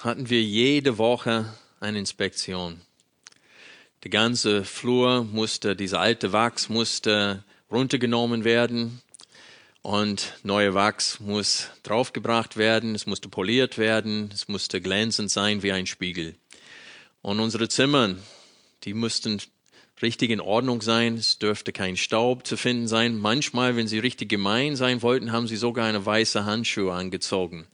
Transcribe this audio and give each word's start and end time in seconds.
hatten 0.00 0.30
wir 0.30 0.42
jede 0.42 0.98
Woche 0.98 1.52
eine 1.80 1.98
Inspektion. 1.98 2.80
Der 4.04 4.10
ganze 4.10 4.64
Flur 4.64 5.24
musste, 5.24 5.74
dieser 5.74 6.00
alte 6.00 6.32
Wachs 6.32 6.68
musste 6.68 7.42
runtergenommen 7.70 8.44
werden 8.44 9.02
und 9.82 10.34
neue 10.44 10.74
Wachs 10.74 11.18
muss 11.18 11.70
draufgebracht 11.82 12.56
werden, 12.56 12.94
es 12.94 13.06
musste 13.06 13.28
poliert 13.28 13.76
werden, 13.76 14.30
es 14.32 14.46
musste 14.46 14.80
glänzend 14.80 15.32
sein 15.32 15.64
wie 15.64 15.72
ein 15.72 15.86
Spiegel. 15.86 16.36
Und 17.20 17.40
unsere 17.40 17.68
Zimmer, 17.68 18.14
die 18.84 18.94
mussten 18.94 19.42
richtig 20.00 20.30
in 20.30 20.40
Ordnung 20.40 20.80
sein, 20.80 21.16
es 21.16 21.40
dürfte 21.40 21.72
kein 21.72 21.96
Staub 21.96 22.46
zu 22.46 22.56
finden 22.56 22.86
sein. 22.86 23.18
Manchmal, 23.18 23.74
wenn 23.74 23.88
sie 23.88 23.98
richtig 23.98 24.28
gemein 24.28 24.76
sein 24.76 25.02
wollten, 25.02 25.32
haben 25.32 25.48
sie 25.48 25.56
sogar 25.56 25.88
eine 25.88 26.06
weiße 26.06 26.44
Handschuhe 26.44 26.92
angezogen 26.92 27.66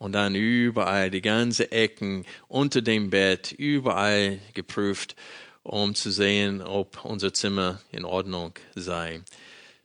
und 0.00 0.12
dann 0.12 0.34
überall 0.34 1.10
die 1.10 1.20
ganze 1.20 1.70
Ecken 1.72 2.24
unter 2.48 2.80
dem 2.80 3.10
Bett 3.10 3.52
überall 3.52 4.38
geprüft, 4.54 5.14
um 5.62 5.94
zu 5.94 6.10
sehen, 6.10 6.62
ob 6.62 7.04
unser 7.04 7.34
Zimmer 7.34 7.82
in 7.92 8.06
Ordnung 8.06 8.54
sei. 8.74 9.20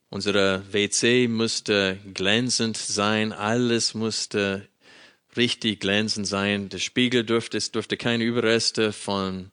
Unsere 0.09 0.63
WC 0.71 1.27
musste 1.27 1.99
glänzend 2.13 2.77
sein, 2.77 3.33
alles 3.33 3.93
musste 3.93 4.69
richtig 5.35 5.81
glänzend 5.81 6.27
sein. 6.27 6.69
Der 6.69 6.79
Spiegel 6.79 7.25
dürfte, 7.25 7.57
es 7.57 7.73
dürfte 7.73 7.97
keine 7.97 8.23
Überreste 8.23 8.93
von 8.93 9.51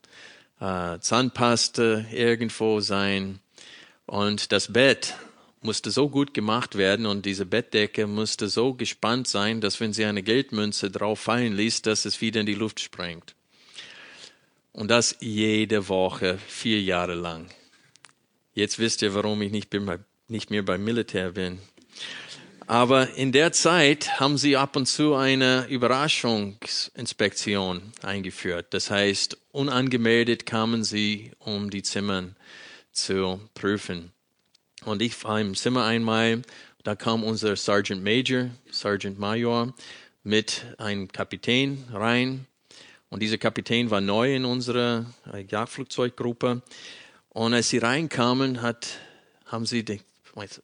äh, 0.60 1.00
Zahnpaste 1.00 2.06
irgendwo 2.12 2.78
sein. 2.78 3.40
Und 4.06 4.52
das 4.52 4.72
Bett 4.72 5.16
musste 5.64 5.90
so 5.90 6.08
gut 6.08 6.34
gemacht 6.34 6.76
werden 6.76 7.06
und 7.06 7.26
diese 7.26 7.46
Bettdecke 7.46 8.06
musste 8.06 8.48
so 8.48 8.74
gespannt 8.74 9.26
sein, 9.28 9.60
dass 9.60 9.80
wenn 9.80 9.92
sie 9.92 10.04
eine 10.04 10.22
Geldmünze 10.22 10.90
drauf 10.90 11.20
fallen 11.20 11.54
ließ, 11.54 11.82
dass 11.82 12.04
es 12.04 12.20
wieder 12.20 12.40
in 12.40 12.46
die 12.46 12.54
Luft 12.54 12.80
sprengt. 12.80 13.34
Und 14.72 14.90
das 14.90 15.16
jede 15.20 15.88
Woche, 15.88 16.38
vier 16.48 16.80
Jahre 16.80 17.14
lang. 17.14 17.48
Jetzt 18.54 18.78
wisst 18.78 19.02
ihr, 19.02 19.14
warum 19.14 19.42
ich 19.42 19.52
nicht, 19.52 19.68
bin, 19.70 19.90
nicht 20.28 20.50
mehr 20.50 20.62
beim 20.62 20.84
Militär 20.84 21.32
bin. 21.32 21.58
Aber 22.66 23.14
in 23.16 23.32
der 23.32 23.52
Zeit 23.52 24.20
haben 24.20 24.38
sie 24.38 24.56
ab 24.56 24.76
und 24.76 24.86
zu 24.86 25.14
eine 25.14 25.66
Überraschungsinspektion 25.68 27.92
eingeführt. 28.02 28.66
Das 28.70 28.90
heißt, 28.90 29.36
unangemeldet 29.50 30.46
kamen 30.46 30.84
sie, 30.84 31.32
um 31.38 31.68
die 31.70 31.82
Zimmer 31.82 32.30
zu 32.92 33.40
prüfen. 33.54 34.12
Und 34.84 35.02
ich 35.02 35.22
war 35.24 35.40
im 35.40 35.54
Zimmer 35.54 35.84
einmal, 35.84 36.42
da 36.82 36.96
kam 36.96 37.22
unser 37.22 37.54
Sergeant 37.56 38.02
Major, 38.02 38.50
Sergeant 38.70 39.18
Major, 39.18 39.72
mit 40.24 40.64
einem 40.78 41.08
Kapitän 41.08 41.84
rein. 41.92 42.46
Und 43.08 43.20
dieser 43.20 43.38
Kapitän 43.38 43.90
war 43.90 44.00
neu 44.00 44.34
in 44.34 44.44
unserer 44.44 45.06
äh, 45.32 45.42
Jagdflugzeuggruppe. 45.42 46.62
Und 47.28 47.54
als 47.54 47.68
sie 47.68 47.78
reinkamen, 47.78 48.62
hat, 48.62 48.88
haben 49.46 49.66
sie 49.66 49.84
das 49.84 50.00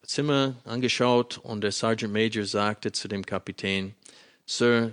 Zimmer 0.03 0.57
angeschaut 0.65 1.39
und 1.39 1.61
der 1.61 1.73
Sergeant 1.73 2.13
Major 2.13 2.45
sagte 2.45 2.93
zu 2.93 3.07
dem 3.07 3.25
Kapitän, 3.25 3.95
Sir, 4.47 4.93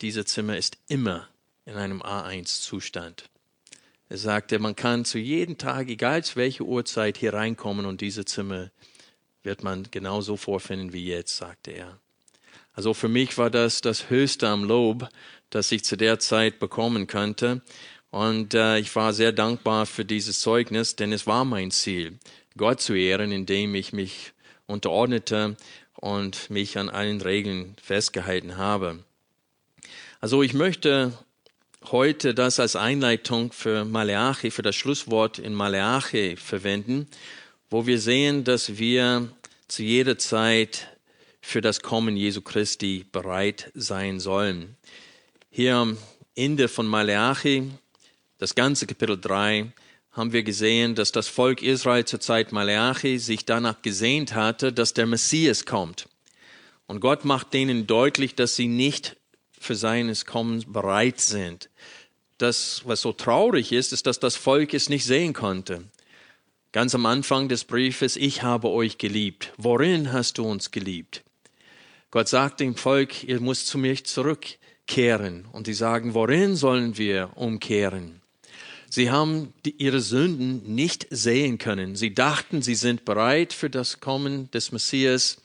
dieses 0.00 0.26
Zimmer 0.26 0.56
ist 0.56 0.78
immer 0.88 1.28
in 1.66 1.74
einem 1.74 2.00
A1-Zustand. 2.00 3.28
Er 4.08 4.18
sagte, 4.18 4.58
man 4.58 4.76
kann 4.76 5.04
zu 5.04 5.18
jedem 5.18 5.56
Tag, 5.58 5.88
egal 5.88 6.22
zu 6.22 6.36
welcher 6.36 6.64
Uhrzeit, 6.64 7.16
hier 7.16 7.34
reinkommen 7.34 7.86
und 7.86 8.00
diese 8.00 8.24
Zimmer 8.24 8.70
wird 9.42 9.62
man 9.62 9.88
genauso 9.90 10.36
vorfinden 10.36 10.92
wie 10.92 11.06
jetzt, 11.06 11.36
sagte 11.36 11.70
er. 11.70 11.98
Also 12.74 12.92
für 12.92 13.08
mich 13.08 13.38
war 13.38 13.50
das 13.50 13.80
das 13.80 14.10
Höchste 14.10 14.48
am 14.48 14.64
Lob, 14.64 15.08
das 15.50 15.70
ich 15.70 15.84
zu 15.84 15.96
der 15.96 16.18
Zeit 16.18 16.58
bekommen 16.58 17.06
könnte. 17.06 17.62
Und 18.10 18.54
äh, 18.54 18.78
ich 18.78 18.94
war 18.94 19.12
sehr 19.12 19.32
dankbar 19.32 19.86
für 19.86 20.04
dieses 20.04 20.40
Zeugnis, 20.40 20.96
denn 20.96 21.12
es 21.12 21.26
war 21.26 21.44
mein 21.44 21.70
Ziel, 21.70 22.18
Gott 22.56 22.80
zu 22.80 22.94
ehren, 22.94 23.32
indem 23.32 23.74
ich 23.74 23.92
mich 23.92 24.32
unterordnete 24.66 25.56
und 25.94 26.50
mich 26.50 26.78
an 26.78 26.88
allen 26.88 27.20
Regeln 27.20 27.76
festgehalten 27.82 28.56
habe. 28.56 29.04
Also 30.20 30.42
ich 30.42 30.54
möchte 30.54 31.12
heute 31.92 32.34
das 32.34 32.60
als 32.60 32.76
Einleitung 32.76 33.52
für 33.52 33.84
Maleachi, 33.84 34.50
für 34.50 34.62
das 34.62 34.76
Schlusswort 34.76 35.38
in 35.38 35.54
Maleachi 35.54 36.36
verwenden, 36.36 37.06
wo 37.70 37.86
wir 37.86 37.98
sehen, 37.98 38.44
dass 38.44 38.78
wir 38.78 39.28
zu 39.68 39.82
jeder 39.82 40.18
Zeit 40.18 40.88
für 41.40 41.60
das 41.60 41.82
Kommen 41.82 42.16
Jesu 42.16 42.40
Christi 42.40 43.04
bereit 43.12 43.70
sein 43.74 44.18
sollen. 44.18 44.76
Hier 45.50 45.76
am 45.76 45.98
Ende 46.34 46.68
von 46.68 46.86
Maleachi, 46.86 47.70
das 48.38 48.54
ganze 48.54 48.86
Kapitel 48.86 49.20
3, 49.20 49.72
haben 50.12 50.32
wir 50.32 50.42
gesehen, 50.42 50.94
dass 50.94 51.12
das 51.12 51.28
Volk 51.28 51.62
Israel 51.62 52.04
zur 52.04 52.20
Zeit 52.20 52.52
Maleachi 52.52 53.18
sich 53.18 53.44
danach 53.44 53.82
gesehnt 53.82 54.34
hatte, 54.34 54.72
dass 54.72 54.94
der 54.94 55.06
Messias 55.06 55.66
kommt. 55.66 56.08
Und 56.86 57.00
Gott 57.00 57.24
macht 57.24 57.52
denen 57.52 57.86
deutlich, 57.86 58.34
dass 58.34 58.56
sie 58.56 58.68
nicht 58.68 59.16
für 59.64 59.74
seines 59.74 60.26
Kommens 60.26 60.64
bereit 60.66 61.20
sind. 61.20 61.70
Das, 62.38 62.82
was 62.84 63.00
so 63.00 63.12
traurig 63.12 63.72
ist, 63.72 63.92
ist, 63.92 64.06
dass 64.06 64.20
das 64.20 64.36
Volk 64.36 64.74
es 64.74 64.88
nicht 64.88 65.04
sehen 65.04 65.32
konnte. 65.32 65.84
Ganz 66.72 66.94
am 66.94 67.06
Anfang 67.06 67.48
des 67.48 67.64
Briefes, 67.64 68.16
ich 68.16 68.42
habe 68.42 68.68
euch 68.68 68.98
geliebt. 68.98 69.52
Worin 69.56 70.12
hast 70.12 70.38
du 70.38 70.44
uns 70.44 70.72
geliebt? 70.72 71.22
Gott 72.10 72.28
sagt 72.28 72.60
dem 72.60 72.74
Volk, 72.74 73.24
ihr 73.24 73.40
müsst 73.40 73.68
zu 73.68 73.78
mir 73.78 74.02
zurückkehren. 74.02 75.46
Und 75.52 75.66
sie 75.66 75.74
sagen, 75.74 76.14
worin 76.14 76.56
sollen 76.56 76.98
wir 76.98 77.30
umkehren? 77.36 78.20
Sie 78.90 79.10
haben 79.10 79.52
ihre 79.64 80.00
Sünden 80.00 80.74
nicht 80.74 81.06
sehen 81.10 81.58
können. 81.58 81.96
Sie 81.96 82.14
dachten, 82.14 82.62
sie 82.62 82.76
sind 82.76 83.04
bereit 83.04 83.52
für 83.52 83.68
das 83.68 84.00
Kommen 84.00 84.50
des 84.52 84.70
Messias. 84.70 85.38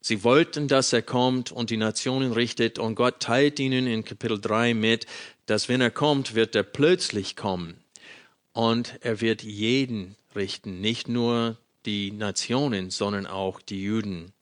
Sie 0.00 0.24
wollten, 0.24 0.66
dass 0.66 0.92
er 0.92 1.02
kommt 1.02 1.52
und 1.52 1.68
die 1.68 1.76
Nationen 1.76 2.32
richtet 2.32 2.78
und 2.78 2.94
Gott 2.94 3.20
teilt 3.20 3.60
ihnen 3.60 3.86
in 3.86 4.04
Kapitel 4.04 4.40
3 4.40 4.72
mit, 4.72 5.06
dass 5.44 5.68
wenn 5.68 5.82
er 5.82 5.90
kommt, 5.90 6.34
wird 6.34 6.54
er 6.54 6.62
plötzlich 6.62 7.36
kommen 7.36 7.76
und 8.52 8.94
er 9.02 9.20
wird 9.20 9.42
jeden 9.42 10.16
richten, 10.34 10.80
nicht 10.80 11.08
nur 11.08 11.58
die 11.84 12.12
Nationen, 12.12 12.90
sondern 12.90 13.26
auch 13.26 13.60
die 13.60 13.82
Juden. 13.82 14.32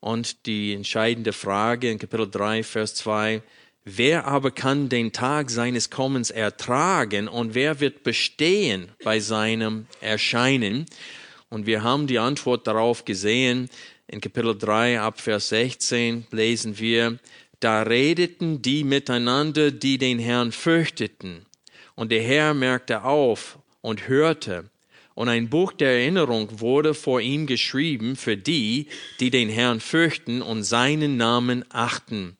Und 0.00 0.46
die 0.46 0.72
entscheidende 0.72 1.32
Frage 1.32 1.90
in 1.90 1.98
Kapitel 1.98 2.28
3, 2.28 2.62
Vers 2.62 2.94
2, 2.96 3.42
wer 3.84 4.26
aber 4.26 4.50
kann 4.50 4.88
den 4.88 5.12
Tag 5.12 5.50
seines 5.50 5.90
Kommens 5.90 6.30
ertragen 6.30 7.28
und 7.28 7.54
wer 7.54 7.80
wird 7.80 8.02
bestehen 8.02 8.90
bei 9.04 9.20
seinem 9.20 9.86
Erscheinen? 10.00 10.86
Und 11.50 11.66
wir 11.66 11.82
haben 11.82 12.06
die 12.06 12.18
Antwort 12.18 12.66
darauf 12.66 13.04
gesehen, 13.04 13.68
in 14.06 14.20
Kapitel 14.20 14.56
3 14.56 15.00
ab 15.00 15.20
Vers 15.20 15.48
16 15.48 16.26
lesen 16.30 16.78
wir, 16.78 17.18
da 17.60 17.82
redeten 17.82 18.60
die 18.60 18.84
miteinander, 18.84 19.70
die 19.70 19.96
den 19.98 20.18
Herrn 20.18 20.52
fürchteten. 20.52 21.46
Und 21.94 22.10
der 22.10 22.22
Herr 22.22 22.54
merkte 22.54 23.04
auf 23.04 23.58
und 23.80 24.08
hörte. 24.08 24.70
Und 25.14 25.28
ein 25.28 25.48
Buch 25.48 25.72
der 25.72 25.90
Erinnerung 25.90 26.60
wurde 26.60 26.94
vor 26.94 27.20
ihm 27.20 27.46
geschrieben 27.46 28.16
für 28.16 28.36
die, 28.36 28.88
die 29.20 29.30
den 29.30 29.48
Herrn 29.48 29.80
fürchten 29.80 30.42
und 30.42 30.64
seinen 30.64 31.16
Namen 31.16 31.64
achten. 31.68 32.36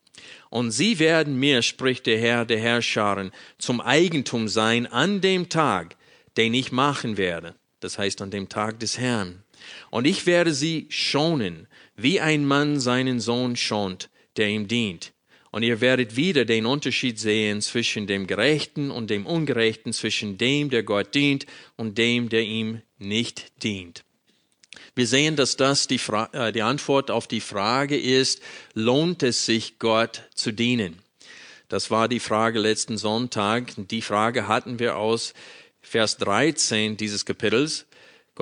Und 0.50 0.70
sie 0.70 0.98
werden 0.98 1.38
mir, 1.38 1.62
spricht 1.62 2.06
der 2.06 2.18
Herr 2.18 2.44
der 2.44 2.58
Herrscharen, 2.58 3.30
zum 3.58 3.80
Eigentum 3.80 4.48
sein 4.48 4.86
an 4.86 5.20
dem 5.20 5.48
Tag, 5.48 5.96
den 6.36 6.54
ich 6.54 6.72
machen 6.72 7.16
werde. 7.16 7.54
Das 7.80 7.98
heißt 7.98 8.20
an 8.22 8.30
dem 8.30 8.48
Tag 8.48 8.80
des 8.80 8.98
Herrn. 8.98 9.44
Und 9.90 10.06
ich 10.06 10.26
werde 10.26 10.54
sie 10.54 10.86
schonen, 10.88 11.66
wie 11.96 12.20
ein 12.20 12.44
Mann 12.44 12.80
seinen 12.80 13.20
Sohn 13.20 13.56
schont, 13.56 14.10
der 14.36 14.48
ihm 14.48 14.68
dient. 14.68 15.12
Und 15.50 15.62
ihr 15.62 15.82
werdet 15.82 16.16
wieder 16.16 16.46
den 16.46 16.64
Unterschied 16.64 17.18
sehen 17.18 17.60
zwischen 17.60 18.06
dem 18.06 18.26
Gerechten 18.26 18.90
und 18.90 19.10
dem 19.10 19.26
Ungerechten, 19.26 19.92
zwischen 19.92 20.38
dem, 20.38 20.70
der 20.70 20.82
Gott 20.82 21.14
dient 21.14 21.46
und 21.76 21.98
dem, 21.98 22.30
der 22.30 22.42
ihm 22.42 22.80
nicht 22.98 23.62
dient. 23.62 24.04
Wir 24.94 25.06
sehen, 25.06 25.36
dass 25.36 25.56
das 25.56 25.86
die, 25.86 25.98
Fra 25.98 26.30
äh, 26.32 26.52
die 26.52 26.62
Antwort 26.62 27.10
auf 27.10 27.26
die 27.26 27.40
Frage 27.40 27.98
ist, 27.98 28.40
lohnt 28.74 29.22
es 29.22 29.44
sich, 29.44 29.78
Gott 29.78 30.22
zu 30.34 30.52
dienen? 30.52 30.98
Das 31.68 31.90
war 31.90 32.08
die 32.08 32.20
Frage 32.20 32.58
letzten 32.58 32.98
Sonntag. 32.98 33.72
Die 33.76 34.02
Frage 34.02 34.48
hatten 34.48 34.78
wir 34.78 34.96
aus 34.96 35.32
Vers 35.80 36.18
13 36.18 36.98
dieses 36.98 37.24
Kapitels. 37.24 37.86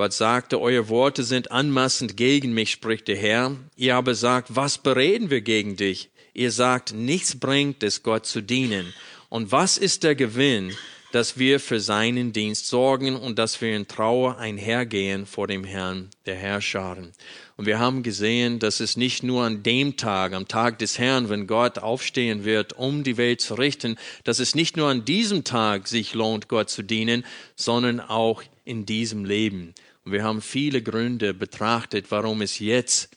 Gott 0.01 0.13
sagte, 0.13 0.59
eure 0.59 0.89
Worte 0.89 1.23
sind 1.23 1.51
anmaßend 1.51 2.17
gegen 2.17 2.55
mich, 2.55 2.71
spricht 2.71 3.07
der 3.07 3.17
Herr. 3.17 3.55
Ihr 3.75 3.95
aber 3.95 4.15
sagt, 4.15 4.55
was 4.55 4.79
bereden 4.79 5.29
wir 5.29 5.41
gegen 5.41 5.75
dich? 5.75 6.09
Ihr 6.33 6.51
sagt, 6.51 6.91
nichts 6.91 7.39
bringt 7.39 7.83
es, 7.83 8.01
Gott 8.01 8.25
zu 8.25 8.41
dienen. 8.41 8.95
Und 9.29 9.51
was 9.51 9.77
ist 9.77 10.01
der 10.01 10.15
Gewinn, 10.15 10.75
dass 11.11 11.37
wir 11.37 11.59
für 11.59 11.79
seinen 11.79 12.33
Dienst 12.33 12.67
sorgen 12.67 13.15
und 13.15 13.37
dass 13.37 13.61
wir 13.61 13.75
in 13.75 13.87
Trauer 13.87 14.39
einhergehen 14.39 15.27
vor 15.27 15.45
dem 15.45 15.63
Herrn 15.63 16.09
der 16.25 16.35
Herrscharen? 16.35 17.11
Und 17.55 17.67
wir 17.67 17.77
haben 17.77 18.01
gesehen, 18.01 18.57
dass 18.57 18.79
es 18.79 18.97
nicht 18.97 19.21
nur 19.21 19.43
an 19.43 19.61
dem 19.61 19.97
Tag, 19.97 20.33
am 20.33 20.47
Tag 20.47 20.79
des 20.79 20.97
Herrn, 20.97 21.29
wenn 21.29 21.45
Gott 21.45 21.77
aufstehen 21.77 22.43
wird, 22.43 22.73
um 22.73 23.03
die 23.03 23.17
Welt 23.17 23.39
zu 23.39 23.53
richten, 23.53 23.99
dass 24.23 24.39
es 24.39 24.55
nicht 24.55 24.77
nur 24.77 24.87
an 24.87 25.05
diesem 25.05 25.43
Tag 25.43 25.87
sich 25.87 26.15
lohnt, 26.15 26.47
Gott 26.47 26.71
zu 26.71 26.81
dienen, 26.81 27.23
sondern 27.55 27.99
auch 27.99 28.41
in 28.65 28.87
diesem 28.87 29.25
Leben. 29.25 29.75
Und 30.03 30.11
wir 30.11 30.23
haben 30.23 30.41
viele 30.41 30.81
Gründe 30.81 31.33
betrachtet, 31.33 32.09
warum 32.09 32.41
es 32.41 32.59
jetzt 32.59 33.09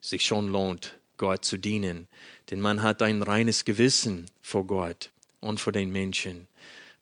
sich 0.00 0.24
schon 0.24 0.48
lohnt, 0.48 0.98
Gott 1.16 1.44
zu 1.44 1.56
dienen. 1.56 2.06
Denn 2.50 2.60
man 2.60 2.82
hat 2.82 3.02
ein 3.02 3.22
reines 3.22 3.64
Gewissen 3.64 4.26
vor 4.40 4.66
Gott 4.66 5.10
und 5.40 5.60
vor 5.60 5.72
den 5.72 5.90
Menschen. 5.90 6.46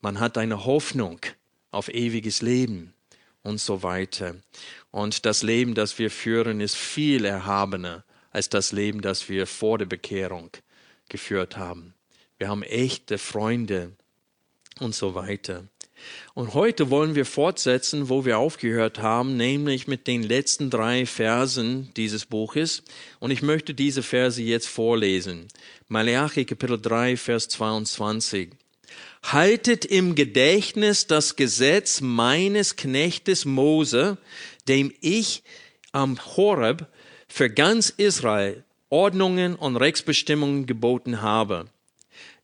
Man 0.01 0.19
hat 0.19 0.39
eine 0.39 0.65
Hoffnung 0.65 1.21
auf 1.71 1.89
ewiges 1.89 2.43
Leben 2.43 2.95
und 3.43 3.61
so 3.61 3.83
weiter. 3.83 4.35
Und 4.91 5.27
das 5.27 5.43
Leben, 5.43 5.75
das 5.75 5.99
wir 5.99 6.11
führen, 6.11 6.61
ist 6.61 6.77
viel 6.77 7.25
erhabener 7.25 8.05
als 8.31 8.49
das 8.49 8.73
Leben, 8.73 9.03
das 9.03 9.29
wir 9.29 9.47
vor 9.47 9.79
der 9.79 9.87
Bekehrung 9.87 10.51
geführt 11.09 11.57
haben. 11.57 11.95
Wir 12.39 12.49
haben 12.49 12.63
echte 12.63 13.19
Freunde 13.19 13.93
und 14.81 14.95
so 14.95 15.15
weiter. 15.15 15.65
Und 16.35 16.55
heute 16.55 16.91
wollen 16.91 17.15
wir 17.15 17.25
fortsetzen, 17.25 18.09
wo 18.09 18.25
wir 18.25 18.39
aufgehört 18.39 18.99
haben, 19.01 19.37
nämlich 19.37 19.87
mit 19.87 20.07
den 20.07 20.23
letzten 20.23 20.71
drei 20.71 21.07
Versen 21.07 21.91
dieses 21.97 22.27
Buches. 22.27 22.83
Und 23.21 23.31
ich 23.31 23.43
möchte 23.43 23.75
diese 23.75 24.03
Verse 24.03 24.43
jetzt 24.43 24.69
vorlesen. 24.69 25.49
Malachi 25.89 26.45
Kapitel 26.45 26.81
3, 26.81 27.17
Vers 27.17 27.49
22. 27.49 28.51
Haltet 29.23 29.85
im 29.85 30.15
Gedächtnis 30.15 31.07
das 31.07 31.37
Gesetz 31.37 32.01
meines 32.01 32.77
Knechtes 32.77 33.45
Mose, 33.45 34.19
dem 34.69 34.93
ich 35.01 35.43
am 35.93 36.19
Horeb 36.37 36.87
für 37.29 37.51
ganz 37.51 37.91
Israel 37.91 38.65
Ordnungen 38.89 39.57
und 39.57 39.77
Rechtsbestimmungen 39.77 40.67
geboten 40.67 41.23
habe 41.23 41.67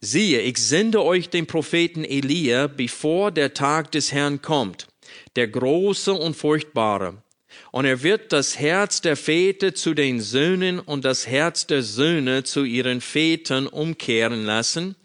Siehe, 0.05 0.41
ich 0.41 0.59
sende 0.59 1.01
euch 1.01 1.29
den 1.29 1.47
Propheten 1.47 2.05
Elia, 2.05 2.67
bevor 2.67 3.31
der 3.31 3.55
Tag 3.55 3.93
des 3.93 4.11
Herrn 4.11 4.43
kommt, 4.43 4.89
der 5.37 5.47
große 5.47 6.13
und 6.13 6.37
furchtbare. 6.37 7.23
Und 7.71 7.85
er 7.85 8.03
wird 8.03 8.33
das 8.33 8.59
Herz 8.59 9.01
der 9.01 9.17
Väter 9.17 9.77
zu 9.77 9.95
den 9.95 10.21
Söhnen 10.21 10.81
und 10.81 11.05
das 11.05 11.29
Herz 11.29 11.69
der 11.69 11.85
Söhne 11.85 12.43
zu 12.43 12.65
ihren 12.65 13.01
Vätern 13.01 13.69
umkehren 13.69 14.45
lassen, 14.45 14.97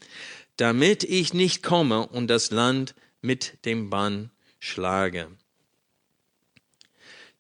damit 0.56 1.04
ich 1.04 1.32
nicht 1.32 1.62
komme 1.62 2.08
und 2.08 2.28
das 2.28 2.50
Land 2.50 2.96
mit 3.22 3.66
dem 3.66 3.92
Bann 3.92 4.32
schlage. 4.60 5.28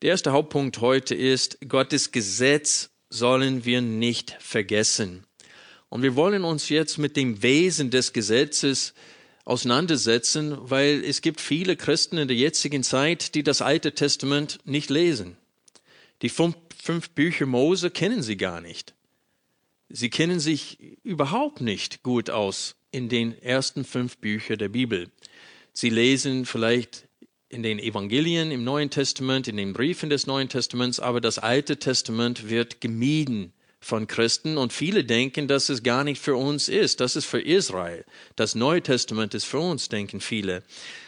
Der 0.04 0.12
erste 0.12 0.32
Hauptpunkt 0.32 0.80
heute 0.80 1.16
ist, 1.16 1.58
Gottes 1.68 2.12
Gesetz 2.12 2.92
sollen 3.10 3.66
wir 3.66 3.82
nicht 3.82 4.38
vergessen. 4.40 5.27
Und 5.90 6.04
wir 6.04 6.16
wollen 6.16 6.44
uns 6.44 6.70
jetzt 6.70 6.98
mit 6.98 7.16
dem 7.16 7.42
Wesen 7.44 7.90
des 7.90 8.14
Gesetzes 8.14 8.94
auseinandersetzen, 9.46 10.58
weil 10.60 11.04
es 11.06 11.22
gibt 11.22 11.40
viele 11.40 11.78
Christen 11.78 12.18
in 12.18 12.28
der 12.28 12.36
jetzigen 12.36 12.84
Zeit, 12.84 13.34
die 13.36 13.44
das 13.44 13.62
Alte 13.62 13.94
Testament 13.94 14.60
nicht 14.66 14.90
lesen. 14.90 15.38
Die 16.22 16.30
fünf, 16.30 16.58
fünf 16.82 17.12
Bücher 17.12 17.46
Mose 17.46 17.90
kennen 17.90 18.22
sie 18.22 18.36
gar 18.36 18.60
nicht. 18.60 18.94
Sie 19.90 20.10
kennen 20.10 20.42
sich 20.42 20.98
überhaupt 21.04 21.62
nicht 21.62 22.04
gut 22.04 22.30
aus 22.30 22.76
in 22.92 23.08
den 23.08 23.42
ersten 23.42 23.86
fünf 23.86 24.18
Büchern 24.18 24.58
der 24.58 24.70
Bibel. 24.70 25.10
Sie 25.72 25.90
lesen 25.90 26.46
vielleicht 26.46 27.08
in 27.48 27.64
den 27.64 27.80
Evangelien 27.80 28.52
im 28.52 28.66
Neuen 28.66 28.90
Testament, 28.90 29.48
in 29.48 29.56
den 29.56 29.72
Briefen 29.72 30.10
des 30.10 30.28
Neuen 30.28 30.50
Testaments, 30.50 31.00
aber 31.00 31.22
das 31.22 31.40
Alte 31.40 31.78
Testament 31.78 32.50
wird 32.50 32.82
gemieden 32.82 33.54
von 33.80 34.08
Christen 34.08 34.58
und 34.58 34.74
viele 34.74 35.04
denken, 35.04 35.48
dass 35.48 35.70
es 35.70 35.84
gar 35.84 36.04
nicht 36.04 36.22
für 36.22 36.36
uns 36.36 36.68
ist. 36.68 37.00
Das 37.00 37.16
ist 37.16 37.26
für 37.26 37.42
Israel. 37.42 38.06
Das 38.36 38.56
Neue 38.56 38.82
Testament 38.82 39.34
ist 39.34 39.46
für 39.46 39.60
uns, 39.60 39.90
denken 39.90 40.20
viele. 40.20 40.64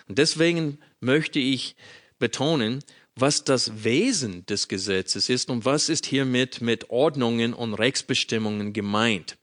Und 0.08 0.18
deswegen 0.18 0.80
möchte 1.00 1.40
ich 1.40 1.76
betonen, 2.20 2.84
was 3.16 3.44
das 3.44 3.84
Wesen 3.84 4.46
des 4.46 4.68
Gesetzes 4.68 5.30
ist 5.30 5.50
und 5.50 5.66
was 5.66 5.90
ist 5.90 6.06
hiermit 6.06 6.62
mit 6.62 6.90
Ordnungen 6.90 7.54
und 7.54 7.74
Rechtsbestimmungen 7.74 8.72
gemeint. 8.72 9.38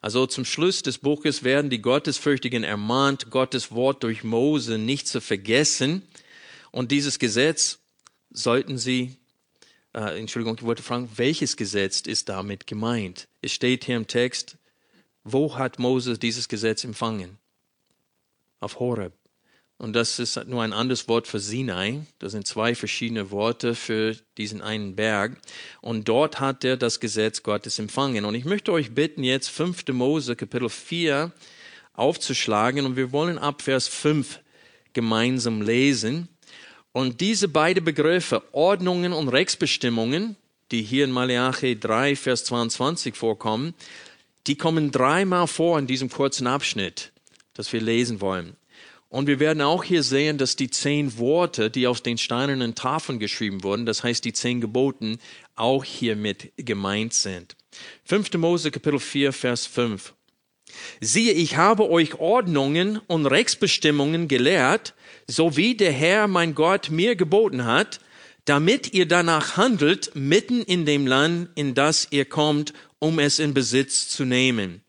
Also 0.00 0.26
zum 0.26 0.44
Schluss 0.44 0.82
des 0.82 0.98
Buches 0.98 1.42
werden 1.42 1.70
die 1.70 1.82
Gottesfürchtigen 1.82 2.62
ermahnt, 2.62 3.30
Gottes 3.30 3.72
Wort 3.72 4.02
durch 4.02 4.22
Mose 4.22 4.78
nicht 4.78 5.08
zu 5.08 5.20
vergessen. 5.20 6.02
Und 6.70 6.92
dieses 6.92 7.18
Gesetz 7.18 7.78
sollten 8.30 8.78
sie 8.78 9.16
äh, 9.98 10.18
Entschuldigung, 10.18 10.56
ich 10.56 10.64
wollte 10.64 10.82
fragen, 10.82 11.08
welches 11.16 11.56
Gesetz 11.56 12.00
ist 12.00 12.28
damit 12.28 12.66
gemeint? 12.66 13.28
Es 13.42 13.52
steht 13.52 13.84
hier 13.84 13.96
im 13.96 14.06
Text, 14.06 14.56
wo 15.24 15.56
hat 15.56 15.78
Moses 15.78 16.18
dieses 16.18 16.48
Gesetz 16.48 16.84
empfangen? 16.84 17.38
Auf 18.60 18.78
Horeb. 18.78 19.12
Und 19.76 19.92
das 19.92 20.18
ist 20.18 20.44
nur 20.46 20.64
ein 20.64 20.72
anderes 20.72 21.06
Wort 21.06 21.28
für 21.28 21.38
Sinai. 21.38 22.00
Das 22.18 22.32
sind 22.32 22.46
zwei 22.46 22.74
verschiedene 22.74 23.30
Worte 23.30 23.76
für 23.76 24.16
diesen 24.36 24.60
einen 24.60 24.96
Berg. 24.96 25.36
Und 25.80 26.08
dort 26.08 26.40
hat 26.40 26.64
er 26.64 26.76
das 26.76 26.98
Gesetz 26.98 27.44
Gottes 27.44 27.78
empfangen. 27.78 28.24
Und 28.24 28.34
ich 28.34 28.44
möchte 28.44 28.72
euch 28.72 28.92
bitten, 28.92 29.22
jetzt 29.22 29.48
5. 29.50 29.86
Mose, 29.88 30.34
Kapitel 30.34 30.68
4 30.68 31.30
aufzuschlagen. 31.92 32.86
Und 32.86 32.96
wir 32.96 33.12
wollen 33.12 33.38
ab 33.38 33.62
Vers 33.62 33.86
5 33.86 34.40
gemeinsam 34.94 35.62
lesen. 35.62 36.28
Und 36.98 37.20
diese 37.20 37.46
beiden 37.46 37.84
Begriffe, 37.84 38.42
Ordnungen 38.50 39.12
und 39.12 39.28
Rechtsbestimmungen, 39.28 40.34
die 40.72 40.82
hier 40.82 41.04
in 41.04 41.12
Malachi 41.12 41.78
3, 41.78 42.16
Vers 42.16 42.42
22 42.46 43.14
vorkommen, 43.14 43.74
die 44.48 44.56
kommen 44.56 44.90
dreimal 44.90 45.46
vor 45.46 45.78
in 45.78 45.86
diesem 45.86 46.10
kurzen 46.10 46.48
Abschnitt, 46.48 47.12
das 47.54 47.72
wir 47.72 47.80
lesen 47.80 48.20
wollen. 48.20 48.56
Und 49.10 49.28
wir 49.28 49.38
werden 49.38 49.62
auch 49.62 49.84
hier 49.84 50.02
sehen, 50.02 50.38
dass 50.38 50.56
die 50.56 50.70
zehn 50.70 51.18
Worte, 51.18 51.70
die 51.70 51.86
auf 51.86 52.00
den 52.00 52.18
steinernen 52.18 52.74
Tafeln 52.74 53.20
geschrieben 53.20 53.62
wurden, 53.62 53.86
das 53.86 54.02
heißt 54.02 54.24
die 54.24 54.32
zehn 54.32 54.60
Geboten, 54.60 55.20
auch 55.54 55.84
hiermit 55.84 56.50
gemeint 56.56 57.14
sind. 57.14 57.54
5. 58.06 58.32
Mose 58.38 58.72
Kapitel 58.72 58.98
4, 58.98 59.32
Vers 59.32 59.68
5. 59.68 60.14
Siehe, 61.00 61.32
ich 61.32 61.56
habe 61.56 61.88
euch 61.88 62.16
Ordnungen 62.16 63.00
und 63.06 63.26
Rechtsbestimmungen 63.26 64.26
gelehrt, 64.26 64.94
so 65.28 65.56
wie 65.56 65.76
der 65.76 65.92
Herr 65.92 66.26
mein 66.26 66.54
Gott 66.54 66.90
mir 66.90 67.14
geboten 67.14 67.64
hat, 67.64 68.00
damit 68.46 68.94
ihr 68.94 69.06
danach 69.06 69.58
handelt 69.58 70.10
mitten 70.14 70.62
in 70.62 70.86
dem 70.86 71.06
Land, 71.06 71.50
in 71.54 71.74
das 71.74 72.08
ihr 72.10 72.24
kommt, 72.24 72.72
um 72.98 73.18
es 73.18 73.38
in 73.38 73.52
Besitz 73.52 74.08
zu 74.08 74.24
nehmen. 74.24 74.82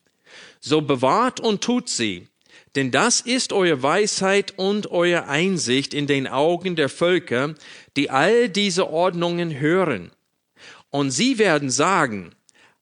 So 0.61 0.81
bewahrt 0.81 1.41
und 1.41 1.61
tut 1.61 1.89
sie, 1.89 2.27
denn 2.75 2.91
das 2.91 3.19
ist 3.19 3.51
eure 3.51 3.83
Weisheit 3.83 4.53
und 4.57 4.91
eure 4.91 5.27
Einsicht 5.27 5.93
in 5.93 6.07
den 6.07 6.25
Augen 6.27 6.77
der 6.77 6.87
Völker, 6.87 7.55
die 7.97 8.09
all 8.09 8.47
diese 8.47 8.89
Ordnungen 8.89 9.59
hören. 9.59 10.11
Und 10.89 11.11
sie 11.11 11.37
werden 11.37 11.69
sagen, 11.69 12.31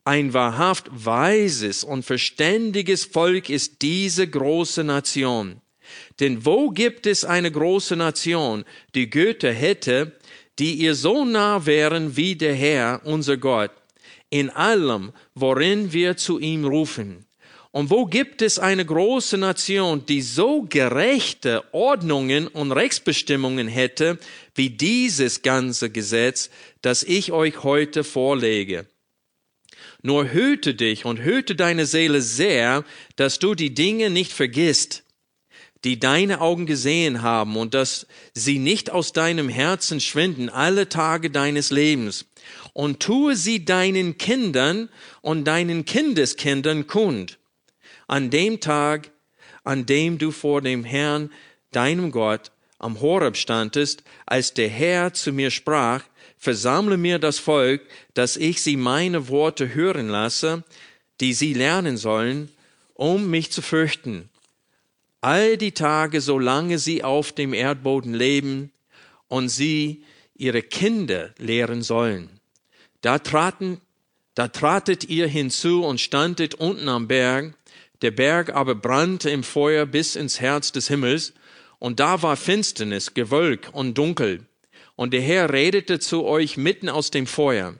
ein 0.05 0.33
wahrhaft 0.33 0.89
weises 0.91 1.83
und 1.83 2.03
verständiges 2.03 3.05
Volk 3.05 3.49
ist 3.49 3.81
diese 3.81 4.27
große 4.27 4.83
Nation. 4.83 5.61
Denn 6.19 6.45
wo 6.45 6.69
gibt 6.69 7.05
es 7.05 7.23
eine 7.23 7.51
große 7.51 7.95
Nation, 7.95 8.65
die 8.95 9.09
Goethe 9.09 9.51
hätte, 9.51 10.13
die 10.59 10.73
ihr 10.73 10.95
so 10.95 11.25
nah 11.25 11.65
wären 11.65 12.17
wie 12.17 12.35
der 12.35 12.55
Herr, 12.55 13.01
unser 13.03 13.37
Gott, 13.37 13.71
in 14.29 14.49
allem, 14.49 15.13
worin 15.35 15.93
wir 15.93 16.17
zu 16.17 16.39
ihm 16.39 16.65
rufen? 16.65 17.27
Und 17.71 17.91
wo 17.91 18.05
gibt 18.05 18.41
es 18.41 18.57
eine 18.57 18.83
große 18.83 19.37
Nation, 19.37 20.03
die 20.07 20.21
so 20.21 20.63
gerechte 20.63 21.63
Ordnungen 21.73 22.47
und 22.47 22.71
Rechtsbestimmungen 22.71 23.67
hätte, 23.67 24.17
wie 24.55 24.71
dieses 24.71 25.43
ganze 25.43 25.91
Gesetz, 25.91 26.49
das 26.81 27.03
ich 27.03 27.31
euch 27.31 27.63
heute 27.63 28.03
vorlege? 28.03 28.87
Nur 30.01 30.31
hüte 30.31 30.73
dich 30.73 31.05
und 31.05 31.19
hüte 31.19 31.55
deine 31.55 31.85
Seele 31.85 32.21
sehr, 32.21 32.83
dass 33.15 33.37
du 33.37 33.53
die 33.53 33.73
Dinge 33.73 34.09
nicht 34.09 34.31
vergisst, 34.31 35.03
die 35.87 36.01
deine 36.01 36.41
Augen 36.41 36.65
gesehen 36.65 37.21
haben 37.21 37.55
und 37.55 37.73
dass 37.73 38.07
sie 38.33 38.59
nicht 38.59 38.91
aus 38.91 39.13
deinem 39.13 39.47
Herzen 39.47 40.01
schwinden 40.01 40.49
alle 40.49 40.89
Tage 40.89 41.29
deines 41.29 41.71
Lebens. 41.71 42.25
Und 42.73 42.99
tue 42.99 43.37
sie 43.37 43.63
deinen 43.63 44.17
Kindern 44.17 44.89
und 45.21 45.45
deinen 45.45 45.85
Kindeskindern 45.85 46.87
kund 46.87 47.37
an 48.05 48.29
dem 48.29 48.59
Tag, 48.59 49.11
an 49.63 49.85
dem 49.85 50.17
du 50.17 50.31
vor 50.31 50.61
dem 50.61 50.83
Herrn, 50.83 51.31
deinem 51.71 52.11
Gott, 52.11 52.51
am 52.79 52.99
Horeb 52.99 53.37
standest, 53.37 54.03
als 54.25 54.53
der 54.53 54.67
Herr 54.67 55.13
zu 55.13 55.31
mir 55.31 55.51
sprach, 55.51 56.03
versammle 56.37 56.97
mir 56.97 57.17
das 57.17 57.39
Volk, 57.39 57.81
dass 58.13 58.35
ich 58.35 58.61
sie 58.61 58.75
meine 58.75 59.29
Worte 59.29 59.73
hören 59.73 60.09
lasse, 60.09 60.65
die 61.21 61.33
sie 61.33 61.53
lernen 61.53 61.95
sollen, 61.95 62.51
um 62.93 63.29
mich 63.29 63.53
zu 63.53 63.61
fürchten. 63.61 64.29
All 65.21 65.57
die 65.57 65.71
Tage, 65.71 66.21
solange 66.21 66.77
sie 66.77 67.03
auf 67.03 67.31
dem 67.31 67.53
Erdboden 67.53 68.13
leben 68.13 68.71
und 69.27 69.49
sie 69.49 70.03
ihre 70.35 70.61
Kinder 70.61 71.33
lehren 71.37 71.81
sollen. 71.81 72.29
Da 73.01 73.19
traten, 73.19 73.81
da 74.35 74.47
tratet 74.47 75.05
ihr 75.05 75.27
hinzu 75.27 75.83
und 75.83 75.99
standet 75.99 76.55
unten 76.55 76.89
am 76.89 77.07
Berg, 77.07 77.55
der 78.01 78.11
Berg 78.11 78.53
aber 78.53 78.75
brannte 78.75 79.29
im 79.29 79.43
Feuer 79.43 79.85
bis 79.85 80.15
ins 80.15 80.39
Herz 80.39 80.71
des 80.71 80.87
Himmels, 80.87 81.33
und 81.79 81.99
da 81.99 82.21
war 82.23 82.37
Finsternis, 82.37 83.13
Gewölk 83.13 83.69
und 83.71 83.97
Dunkel. 83.97 84.45
Und 84.95 85.13
der 85.13 85.21
Herr 85.21 85.53
redete 85.53 85.99
zu 85.99 86.25
euch 86.25 86.57
mitten 86.57 86.89
aus 86.89 87.11
dem 87.11 87.27
Feuer. 87.27 87.75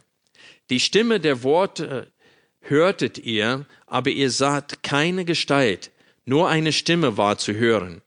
Die 0.70 0.80
Stimme 0.80 1.20
der 1.20 1.42
Worte 1.44 2.12
hörtet 2.60 3.18
ihr, 3.18 3.66
aber 3.88 4.12
ihr 4.12 4.30
saht 4.30 4.84
keine 4.84 5.26
Gestalt, 5.26 5.92
nur 6.28 6.50
eine 6.50 6.74
Stimme 6.74 7.18
war 7.18 7.38
zu 7.38 7.54
hören. 7.54 8.02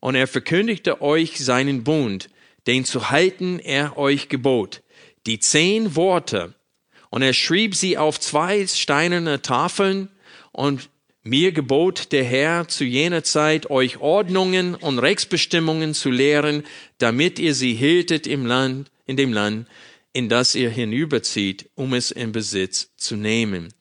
Und 0.00 0.16
er 0.16 0.26
verkündigte 0.26 1.00
euch 1.00 1.38
seinen 1.38 1.84
Bund, 1.84 2.28
den 2.66 2.84
zu 2.84 3.10
halten 3.10 3.60
er 3.60 3.96
euch 3.96 4.28
gebot, 4.28 4.82
die 5.26 5.38
zehn 5.38 5.94
Worte. 5.94 6.54
Und 7.08 7.22
er 7.22 7.32
schrieb 7.32 7.76
sie 7.76 7.96
auf 7.96 8.18
zwei 8.18 8.66
steinerne 8.66 9.42
Tafeln 9.42 10.08
und 10.50 10.90
mir 11.22 11.52
gebot 11.52 12.10
der 12.10 12.24
Herr 12.24 12.66
zu 12.66 12.84
jener 12.84 13.22
Zeit, 13.22 13.70
euch 13.70 14.00
Ordnungen 14.00 14.74
und 14.74 14.98
Rechtsbestimmungen 14.98 15.94
zu 15.94 16.10
lehren, 16.10 16.64
damit 16.98 17.38
ihr 17.38 17.54
sie 17.54 17.74
hieltet 17.74 18.26
im 18.26 18.44
Land, 18.44 18.90
in 19.06 19.16
dem 19.16 19.32
Land, 19.32 19.68
in 20.12 20.28
das 20.28 20.56
ihr 20.56 20.70
hinüberzieht, 20.70 21.70
um 21.76 21.94
es 21.94 22.10
in 22.10 22.32
Besitz 22.32 22.90
zu 22.96 23.14
nehmen. 23.14 23.72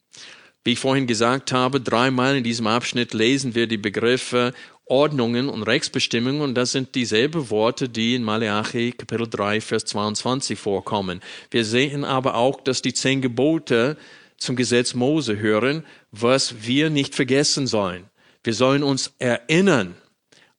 Wie 0.63 0.73
ich 0.73 0.79
vorhin 0.79 1.07
gesagt 1.07 1.51
habe, 1.51 1.81
dreimal 1.81 2.35
in 2.35 2.43
diesem 2.43 2.67
Abschnitt 2.67 3.15
lesen 3.15 3.55
wir 3.55 3.65
die 3.65 3.77
Begriffe 3.77 4.53
Ordnungen 4.85 5.49
und 5.49 5.63
Rechtsbestimmungen 5.63 6.41
und 6.41 6.53
das 6.53 6.71
sind 6.73 6.93
dieselben 6.93 7.49
Worte, 7.49 7.89
die 7.89 8.13
in 8.13 8.23
Malachi 8.23 8.91
Kapitel 8.91 9.27
3, 9.27 9.61
Vers 9.61 9.85
22 9.85 10.59
vorkommen. 10.59 11.21
Wir 11.49 11.65
sehen 11.65 12.03
aber 12.03 12.35
auch, 12.35 12.61
dass 12.61 12.83
die 12.83 12.93
zehn 12.93 13.21
Gebote 13.21 13.97
zum 14.37 14.55
Gesetz 14.55 14.93
Mose 14.93 15.39
hören, 15.39 15.83
was 16.11 16.67
wir 16.67 16.89
nicht 16.89 17.15
vergessen 17.15 17.65
sollen. 17.65 18.05
Wir 18.43 18.53
sollen 18.53 18.83
uns 18.83 19.13
erinnern 19.17 19.95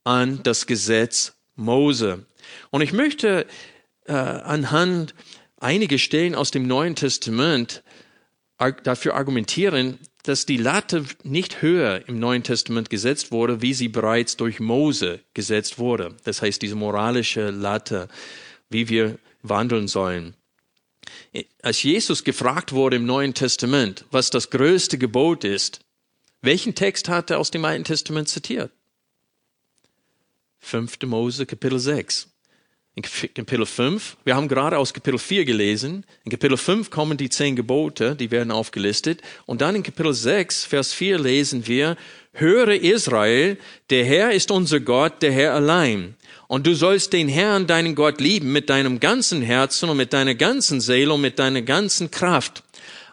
an 0.03 0.41
das 0.43 0.67
Gesetz 0.67 1.35
Mose. 1.55 2.27
Und 2.71 2.81
ich 2.81 2.93
möchte 2.93 3.47
äh, 4.07 4.13
anhand 4.15 5.15
einiger 5.61 5.99
Stellen 5.99 6.35
aus 6.35 6.51
dem 6.51 6.67
Neuen 6.67 6.97
Testament 6.97 7.82
dafür 8.71 9.15
argumentieren, 9.15 9.99
dass 10.23 10.47
die 10.47 10.57
Latte 10.57 11.05
nicht 11.25 11.63
höher 11.63 12.09
im 12.09 12.19
Neuen 12.19 12.45
Testament 12.45 12.91
gesetzt 12.91 13.33
wurde, 13.33 13.61
wie 13.61 13.75
sie 13.75 13.89
bereits 13.89 14.37
durch 14.37 14.61
Mose 14.61 15.21
gesetzt 15.35 15.79
wurde. 15.79 16.17
Das 16.25 16.43
heißt, 16.43 16.63
diese 16.63 16.77
moralische 16.77 17.51
Latte, 17.51 18.09
wie 18.71 18.89
wir 18.89 19.19
wandeln 19.43 19.89
sollen. 19.89 20.35
Als 21.63 21.83
Jesus 21.83 22.25
gefragt 22.25 22.73
wurde 22.73 22.97
im 22.97 23.07
Neuen 23.07 23.35
Testament, 23.35 24.05
was 24.11 24.31
das 24.31 24.51
größte 24.51 24.99
Gebot 24.99 25.45
ist, 25.45 25.81
welchen 26.41 26.75
Text 26.75 27.09
hat 27.09 27.31
er 27.31 27.39
aus 27.39 27.51
dem 27.51 27.65
Alten 27.65 27.85
Testament 27.85 28.29
zitiert? 28.29 28.71
5. 30.61 30.99
Mose, 31.07 31.47
Kapitel 31.47 31.79
6. 31.79 32.32
In 32.95 33.03
Kapitel 33.03 33.65
5, 33.65 34.19
wir 34.23 34.37
haben 34.37 34.49
gerade 34.49 34.77
aus 34.77 34.93
Kapitel 34.93 35.19
4 35.19 35.47
gelesen, 35.47 36.05
in 36.25 36.31
Kapitel 36.31 36.59
5 36.59 36.91
kommen 36.91 37.17
die 37.17 37.31
zehn 37.31 37.57
Gebote, 37.57 38.15
die 38.15 38.31
werden 38.31 38.51
aufgelistet, 38.51 39.23
und 39.47 39.63
dann 39.63 39.77
in 39.77 39.83
Kapitel 39.83 40.13
6, 40.13 40.67
Vers 40.67 40.93
4 40.93 41.19
lesen 41.19 41.67
wir, 41.67 41.97
höre 42.35 42.75
Israel, 42.75 43.57
der 43.89 44.05
Herr 44.05 44.33
ist 44.33 44.51
unser 44.51 44.79
Gott, 44.81 45.23
der 45.23 45.33
Herr 45.33 45.55
allein. 45.55 46.17
Und 46.49 46.67
du 46.67 46.75
sollst 46.75 47.15
den 47.15 47.29
Herrn, 47.29 47.67
deinen 47.67 47.95
Gott, 47.95 48.21
lieben 48.21 48.53
mit 48.53 48.69
deinem 48.69 49.01
ganzen 49.01 49.41
Herzen 49.41 49.89
und 49.89 49.97
mit 49.97 50.13
deiner 50.13 50.35
ganzen 50.35 50.83
Seele 50.83 51.15
und 51.15 51.23
mit 51.23 51.39
deiner 51.39 51.63
ganzen 51.63 52.11
Kraft. 52.11 52.63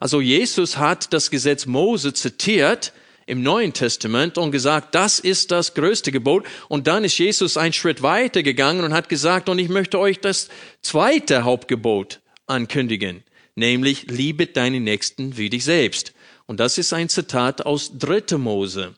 Also 0.01 0.19
Jesus 0.19 0.75
hat 0.75 1.13
das 1.13 1.31
Gesetz 1.31 1.65
Mose 1.65 2.13
zitiert 2.13 2.91
im 3.29 3.43
Neuen 3.43 3.74
Testament 3.74 4.39
und 4.39 4.51
gesagt, 4.51 4.95
das 4.95 5.19
ist 5.19 5.51
das 5.51 5.75
größte 5.75 6.12
Gebot. 6.12 6.45
Und 6.67 6.88
dann 6.88 7.03
ist 7.03 7.17
Jesus 7.17 7.57
einen 7.57 7.74
Schritt 7.74 8.01
weiter 8.01 8.41
gegangen 8.41 8.83
und 8.83 8.93
hat 8.93 9.07
gesagt, 9.07 9.50
und 9.50 9.59
ich 9.59 9.69
möchte 9.69 10.00
euch 10.00 10.19
das 10.19 10.50
zweite 10.81 11.43
Hauptgebot 11.43 12.21
ankündigen, 12.48 13.24
nämlich 13.55 14.07
liebe 14.07 14.48
deine 14.48 14.79
Nächsten 14.79 15.38
wie 15.38 15.50
dich 15.50 15.63
selbst. 15.63 16.13
Und 16.48 16.59
das 16.59 16.79
ist 16.79 16.91
ein 16.91 17.07
Zitat 17.07 17.65
aus 17.65 17.91
3. 18.00 18.38
Mose. 18.38 18.95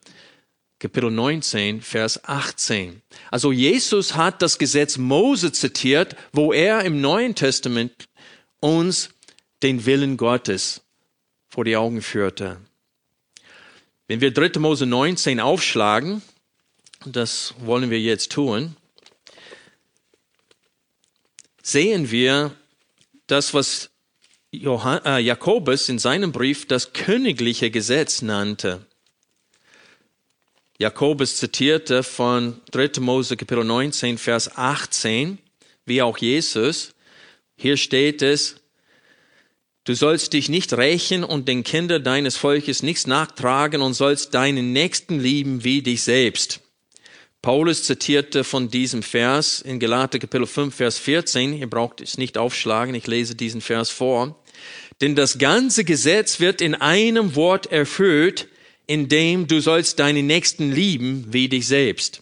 Kapitel 0.79 1.11
19, 1.11 1.81
Vers 1.81 2.23
18. 2.23 3.01
Also 3.29 3.51
Jesus 3.51 4.15
hat 4.15 4.41
das 4.41 4.57
Gesetz 4.57 4.97
Mose 4.97 5.51
zitiert, 5.51 6.15
wo 6.31 6.53
er 6.53 6.85
im 6.85 7.01
Neuen 7.01 7.35
Testament 7.35 7.91
uns 8.61 9.09
den 9.61 9.85
Willen 9.85 10.15
Gottes 10.15 10.81
vor 11.49 11.65
die 11.65 11.75
Augen 11.75 12.01
führte. 12.01 12.61
Wenn 14.11 14.19
wir 14.19 14.33
3. 14.33 14.59
Mose 14.59 14.85
19 14.85 15.39
aufschlagen, 15.39 16.21
das 17.05 17.53
wollen 17.59 17.89
wir 17.89 18.01
jetzt 18.01 18.33
tun, 18.33 18.75
sehen 21.63 22.11
wir 22.11 22.51
das, 23.27 23.53
was 23.53 23.89
äh, 24.51 25.19
Jakobus 25.21 25.87
in 25.87 25.97
seinem 25.97 26.33
Brief 26.33 26.67
das 26.67 26.91
königliche 26.91 27.71
Gesetz 27.71 28.21
nannte. 28.21 28.85
Jakobus 30.77 31.37
zitierte 31.37 32.03
von 32.03 32.59
3. 32.71 32.99
Mose 32.99 33.37
Kapitel 33.37 33.63
19, 33.63 34.17
Vers 34.17 34.57
18, 34.57 35.37
wie 35.85 36.01
auch 36.01 36.17
Jesus. 36.17 36.95
Hier 37.55 37.77
steht 37.77 38.21
es, 38.21 38.60
Du 39.83 39.95
sollst 39.95 40.33
dich 40.33 40.47
nicht 40.47 40.73
rächen 40.73 41.23
und 41.23 41.47
den 41.47 41.63
Kindern 41.63 42.03
deines 42.03 42.37
Volkes 42.37 42.83
nichts 42.83 43.07
nachtragen 43.07 43.81
und 43.81 43.95
sollst 43.95 44.35
deinen 44.35 44.73
Nächsten 44.73 45.19
lieben 45.19 45.63
wie 45.63 45.81
dich 45.81 46.03
selbst. 46.03 46.59
Paulus 47.41 47.85
zitierte 47.85 48.43
von 48.43 48.69
diesem 48.69 49.01
Vers 49.01 49.59
in 49.59 49.79
Galater 49.79 50.19
Kapitel 50.19 50.45
5, 50.45 50.75
Vers 50.75 50.99
14. 50.99 51.57
Ihr 51.57 51.67
braucht 51.67 51.99
es 51.99 52.19
nicht 52.19 52.37
aufschlagen, 52.37 52.93
ich 52.93 53.07
lese 53.07 53.33
diesen 53.33 53.61
Vers 53.61 53.89
vor. 53.89 54.39
Denn 55.01 55.15
das 55.15 55.39
ganze 55.39 55.83
Gesetz 55.83 56.39
wird 56.39 56.61
in 56.61 56.75
einem 56.75 57.35
Wort 57.35 57.71
erfüllt, 57.71 58.49
in 58.85 59.09
dem 59.09 59.47
du 59.47 59.61
sollst 59.61 59.97
deine 59.97 60.21
Nächsten 60.21 60.71
lieben 60.71 61.25
wie 61.31 61.49
dich 61.49 61.65
selbst. 61.65 62.21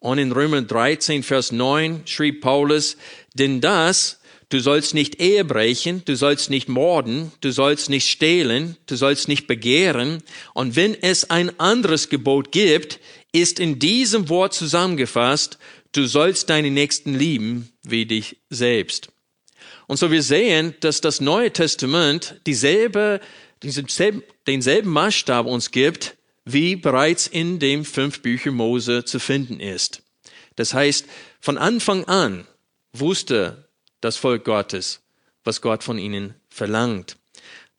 Und 0.00 0.18
in 0.18 0.32
Römer 0.32 0.60
13, 0.60 1.22
Vers 1.22 1.50
9 1.50 2.02
schrieb 2.04 2.42
Paulus, 2.42 2.98
denn 3.32 3.62
das, 3.62 4.17
du 4.48 4.60
sollst 4.60 4.94
nicht 4.94 5.20
Ehe 5.20 5.44
brechen, 5.44 6.02
du 6.04 6.16
sollst 6.16 6.50
nicht 6.50 6.68
morden, 6.68 7.32
du 7.40 7.52
sollst 7.52 7.90
nicht 7.90 8.08
stehlen, 8.08 8.76
du 8.86 8.96
sollst 8.96 9.28
nicht 9.28 9.46
begehren. 9.46 10.22
Und 10.54 10.76
wenn 10.76 10.94
es 10.94 11.30
ein 11.30 11.58
anderes 11.60 12.08
Gebot 12.08 12.52
gibt, 12.52 13.00
ist 13.32 13.60
in 13.60 13.78
diesem 13.78 14.28
Wort 14.28 14.54
zusammengefasst, 14.54 15.58
du 15.92 16.06
sollst 16.06 16.50
deine 16.50 16.70
Nächsten 16.70 17.14
lieben 17.14 17.70
wie 17.82 18.06
dich 18.06 18.36
selbst. 18.50 19.10
Und 19.86 19.98
so 19.98 20.10
wir 20.10 20.22
sehen, 20.22 20.74
dass 20.80 21.00
das 21.00 21.20
Neue 21.20 21.52
Testament 21.52 22.40
dieselbe 22.46 23.20
denselben 24.46 24.90
Maßstab 24.90 25.46
uns 25.46 25.70
gibt, 25.70 26.16
wie 26.44 26.76
bereits 26.76 27.26
in 27.26 27.58
dem 27.58 27.84
fünf 27.84 28.20
Bücher 28.20 28.52
Mose 28.52 29.04
zu 29.04 29.18
finden 29.18 29.60
ist. 29.60 30.02
Das 30.56 30.74
heißt, 30.74 31.06
von 31.40 31.58
Anfang 31.58 32.04
an 32.04 32.46
wusste 32.92 33.67
das 34.00 34.16
Volk 34.16 34.44
Gottes, 34.44 35.00
was 35.44 35.60
Gott 35.60 35.82
von 35.82 35.98
ihnen 35.98 36.34
verlangt. 36.48 37.16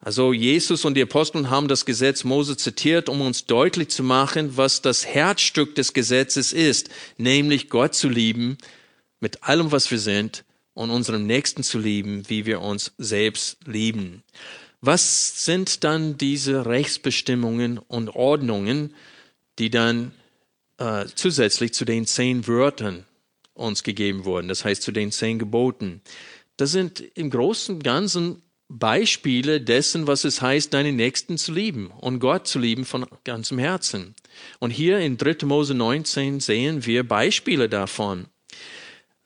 Also 0.01 0.31
Jesus 0.31 0.85
und 0.85 0.93
die 0.93 1.01
Apostel 1.01 1.49
haben 1.49 1.67
das 1.67 1.85
Gesetz 1.85 2.23
Mose 2.23 2.55
zitiert, 2.55 3.09
um 3.09 3.19
uns 3.19 3.45
deutlich 3.45 3.89
zu 3.89 4.01
machen, 4.01 4.55
was 4.55 4.81
das 4.81 5.05
Herzstück 5.05 5.75
des 5.75 5.93
Gesetzes 5.93 6.53
ist, 6.53 6.89
nämlich 7.17 7.69
Gott 7.69 7.95
zu 7.95 8.07
lieben 8.07 8.57
mit 9.19 9.43
allem, 9.43 9.73
was 9.73 9.91
wir 9.91 9.99
sind 9.99 10.45
und 10.73 10.89
unserem 10.89 11.27
Nächsten 11.27 11.63
zu 11.63 11.79
lieben, 11.79 12.23
wie 12.29 12.45
wir 12.45 12.61
uns 12.61 12.93
selbst 12.97 13.57
lieben. 13.65 14.23
Was 14.79 15.43
sind 15.43 15.83
dann 15.83 16.17
diese 16.17 16.65
Rechtsbestimmungen 16.65 17.77
und 17.77 18.09
Ordnungen, 18.15 18.95
die 19.57 19.69
dann 19.69 20.13
äh, 20.77 21.05
zusätzlich 21.13 21.73
zu 21.73 21.83
den 21.83 22.05
zehn 22.05 22.47
Wörtern 22.47 23.05
uns 23.59 23.83
gegeben 23.83 24.25
wurden, 24.25 24.47
das 24.47 24.65
heißt 24.65 24.81
zu 24.81 24.91
den 24.91 25.11
zehn 25.11 25.39
Geboten? 25.39 26.01
Das 26.57 26.71
sind 26.71 27.01
im 27.15 27.29
Großen 27.29 27.75
und 27.75 27.83
Ganzen 27.83 28.41
Beispiele 28.69 29.59
dessen, 29.59 30.05
was 30.05 30.23
es 30.23 30.41
heißt, 30.41 30.73
deine 30.73 30.93
Nächsten 30.93 31.37
zu 31.37 31.51
lieben 31.51 31.87
und 31.87 32.19
Gott 32.19 32.47
zu 32.47 32.59
lieben 32.59 32.85
von 32.85 33.05
ganzem 33.23 33.57
Herzen. 33.57 34.15
Und 34.59 34.69
hier 34.69 34.99
in 34.99 35.17
3. 35.17 35.45
Mose 35.45 35.73
19 35.73 36.39
sehen 36.39 36.85
wir 36.85 37.07
Beispiele 37.07 37.67
davon. 37.67 38.27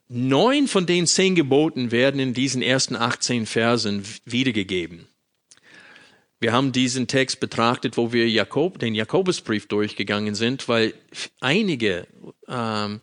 Neun 0.08 0.68
von 0.68 0.86
den 0.86 1.08
zehn 1.08 1.36
Geboten 1.36 1.92
werden 1.92 2.20
in 2.20 2.34
diesen 2.34 2.62
ersten 2.62 2.96
18 2.96 3.46
Versen 3.46 4.04
wiedergegeben. 4.26 5.08
Wir 6.40 6.52
haben 6.52 6.72
diesen 6.72 7.08
Text 7.08 7.40
betrachtet, 7.40 7.96
wo 7.96 8.12
wir 8.12 8.30
Jakob, 8.30 8.78
den 8.78 8.96
Jakobusbrief 8.96 9.68
durchgegangen 9.68 10.36
sind, 10.36 10.68
weil 10.68 10.94
einige, 11.40 12.06
ähm, 12.48 13.02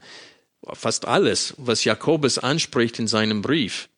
fast 0.72 1.06
alles, 1.06 1.54
was 1.56 1.84
Jakobus 1.84 2.38
anspricht 2.38 2.98
in 2.98 3.06
seinem 3.06 3.42
Brief, 3.42 3.88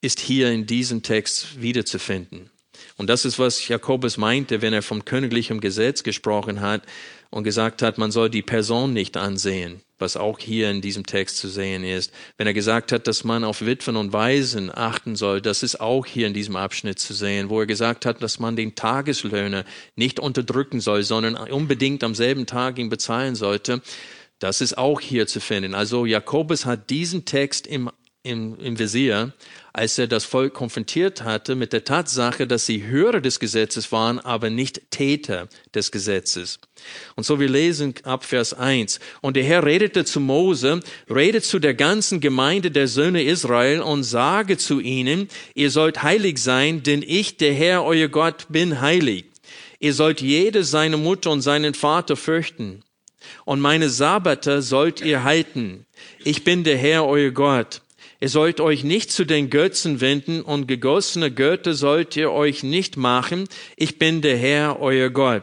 ist 0.00 0.20
hier 0.20 0.50
in 0.50 0.66
diesem 0.66 1.02
Text 1.02 1.60
wiederzufinden. 1.60 2.50
Und 2.96 3.08
das 3.08 3.24
ist, 3.24 3.38
was 3.38 3.66
Jakobus 3.68 4.16
meinte, 4.16 4.62
wenn 4.62 4.72
er 4.72 4.82
vom 4.82 5.04
königlichen 5.04 5.60
Gesetz 5.60 6.02
gesprochen 6.02 6.60
hat 6.60 6.82
und 7.30 7.44
gesagt 7.44 7.82
hat, 7.82 7.98
man 7.98 8.10
soll 8.10 8.30
die 8.30 8.42
Person 8.42 8.92
nicht 8.92 9.16
ansehen, 9.16 9.80
was 9.98 10.16
auch 10.16 10.38
hier 10.38 10.70
in 10.70 10.80
diesem 10.80 11.04
Text 11.04 11.38
zu 11.38 11.48
sehen 11.48 11.84
ist. 11.84 12.12
Wenn 12.36 12.46
er 12.46 12.54
gesagt 12.54 12.92
hat, 12.92 13.06
dass 13.06 13.24
man 13.24 13.44
auf 13.44 13.64
Witwen 13.64 13.96
und 13.96 14.12
Waisen 14.12 14.70
achten 14.74 15.16
soll, 15.16 15.40
das 15.40 15.62
ist 15.62 15.80
auch 15.80 16.06
hier 16.06 16.26
in 16.26 16.34
diesem 16.34 16.56
Abschnitt 16.56 16.98
zu 16.98 17.14
sehen, 17.14 17.50
wo 17.50 17.60
er 17.60 17.66
gesagt 17.66 18.06
hat, 18.06 18.22
dass 18.22 18.38
man 18.38 18.56
den 18.56 18.74
Tageslöhner 18.74 19.64
nicht 19.96 20.18
unterdrücken 20.20 20.80
soll, 20.80 21.02
sondern 21.02 21.36
unbedingt 21.36 22.02
am 22.04 22.14
selben 22.14 22.46
Tag 22.46 22.78
ihn 22.78 22.88
bezahlen 22.88 23.34
sollte. 23.34 23.82
Das 24.38 24.60
ist 24.60 24.78
auch 24.78 25.00
hier 25.00 25.26
zu 25.26 25.40
finden. 25.40 25.74
Also 25.74 26.06
Jakobus 26.06 26.64
hat 26.64 26.90
diesen 26.90 27.24
Text 27.24 27.66
im, 27.66 27.90
im, 28.22 28.58
im 28.60 28.78
Visier 28.78 29.32
als 29.78 29.96
er 29.96 30.08
das 30.08 30.24
Volk 30.24 30.54
konfrontiert 30.54 31.22
hatte 31.22 31.54
mit 31.54 31.72
der 31.72 31.84
Tatsache, 31.84 32.48
dass 32.48 32.66
sie 32.66 32.84
Hörer 32.84 33.20
des 33.20 33.38
Gesetzes 33.38 33.92
waren, 33.92 34.18
aber 34.18 34.50
nicht 34.50 34.90
Täter 34.90 35.48
des 35.72 35.92
Gesetzes. 35.92 36.58
Und 37.14 37.24
so 37.24 37.38
wir 37.38 37.48
lesen 37.48 37.94
ab 38.02 38.24
Vers 38.24 38.54
1. 38.54 38.98
Und 39.20 39.36
der 39.36 39.44
Herr 39.44 39.64
redete 39.64 40.04
zu 40.04 40.18
Mose, 40.18 40.80
redet 41.08 41.44
zu 41.44 41.60
der 41.60 41.74
ganzen 41.74 42.18
Gemeinde 42.18 42.72
der 42.72 42.88
Söhne 42.88 43.22
Israel 43.22 43.80
und 43.80 44.02
sage 44.02 44.56
zu 44.56 44.80
ihnen, 44.80 45.28
ihr 45.54 45.70
sollt 45.70 46.02
heilig 46.02 46.38
sein, 46.38 46.82
denn 46.82 47.04
ich, 47.06 47.36
der 47.36 47.54
Herr, 47.54 47.84
euer 47.84 48.08
Gott, 48.08 48.46
bin 48.48 48.80
heilig. 48.80 49.26
Ihr 49.78 49.94
sollt 49.94 50.20
jede 50.20 50.64
seine 50.64 50.96
Mutter 50.96 51.30
und 51.30 51.42
seinen 51.42 51.74
Vater 51.74 52.16
fürchten. 52.16 52.82
Und 53.44 53.60
meine 53.60 53.88
Sabbate 53.88 54.62
sollt 54.62 55.00
ihr 55.00 55.24
halten. 55.24 55.86
Ich 56.24 56.44
bin 56.44 56.64
der 56.64 56.76
Herr, 56.76 57.06
euer 57.06 57.30
Gott. 57.30 57.82
Ihr 58.20 58.28
sollt 58.28 58.60
euch 58.60 58.82
nicht 58.82 59.12
zu 59.12 59.24
den 59.24 59.48
Götzen 59.48 60.00
wenden 60.00 60.42
und 60.42 60.66
gegossene 60.66 61.30
Götter 61.30 61.74
sollt 61.74 62.16
ihr 62.16 62.32
euch 62.32 62.64
nicht 62.64 62.96
machen. 62.96 63.48
Ich 63.76 63.98
bin 63.98 64.22
der 64.22 64.36
Herr, 64.36 64.80
euer 64.80 65.10
Gott. 65.10 65.42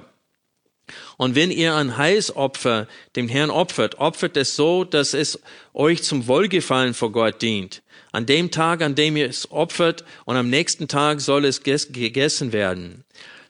Und 1.18 1.36
wenn 1.36 1.52
ihr 1.52 1.76
ein 1.76 1.98
Heilsopfer 1.98 2.88
dem 3.16 3.30
Herrn 3.30 3.50
opfert, 3.50 4.00
opfert 4.00 4.36
es 4.36 4.56
so, 4.56 4.84
dass 4.84 5.14
es 5.14 5.40
euch 5.74 6.04
zum 6.04 6.28
Wohlgefallen 6.28 6.94
vor 6.94 7.14
Gott 7.14 7.42
dient. 7.42 7.82
An 8.12 8.26
dem 8.26 8.52
Tag, 8.52 8.82
an 8.82 8.96
dem 8.96 9.16
ihr 9.16 9.30
es 9.30 9.50
opfert, 9.52 10.04
und 10.26 10.36
am 10.36 10.50
nächsten 10.50 10.90
Tag 10.90 11.22
soll 11.22 11.46
es 11.46 11.64
gegessen 11.64 12.52
werden. 12.52 13.05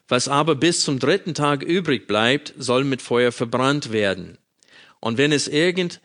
Was 0.08 0.28
aber 0.28 0.54
bis 0.54 0.82
zum 0.82 0.98
dritten 0.98 1.34
Tag 1.34 1.62
übrig 1.62 2.06
bleibt, 2.06 2.54
soll 2.56 2.84
mit 2.84 3.02
Feuer 3.02 3.32
verbrannt 3.32 3.92
werden. 3.92 4.38
Und 5.00 5.18
wenn 5.18 5.32
es 5.32 5.48
irgend 5.48 6.00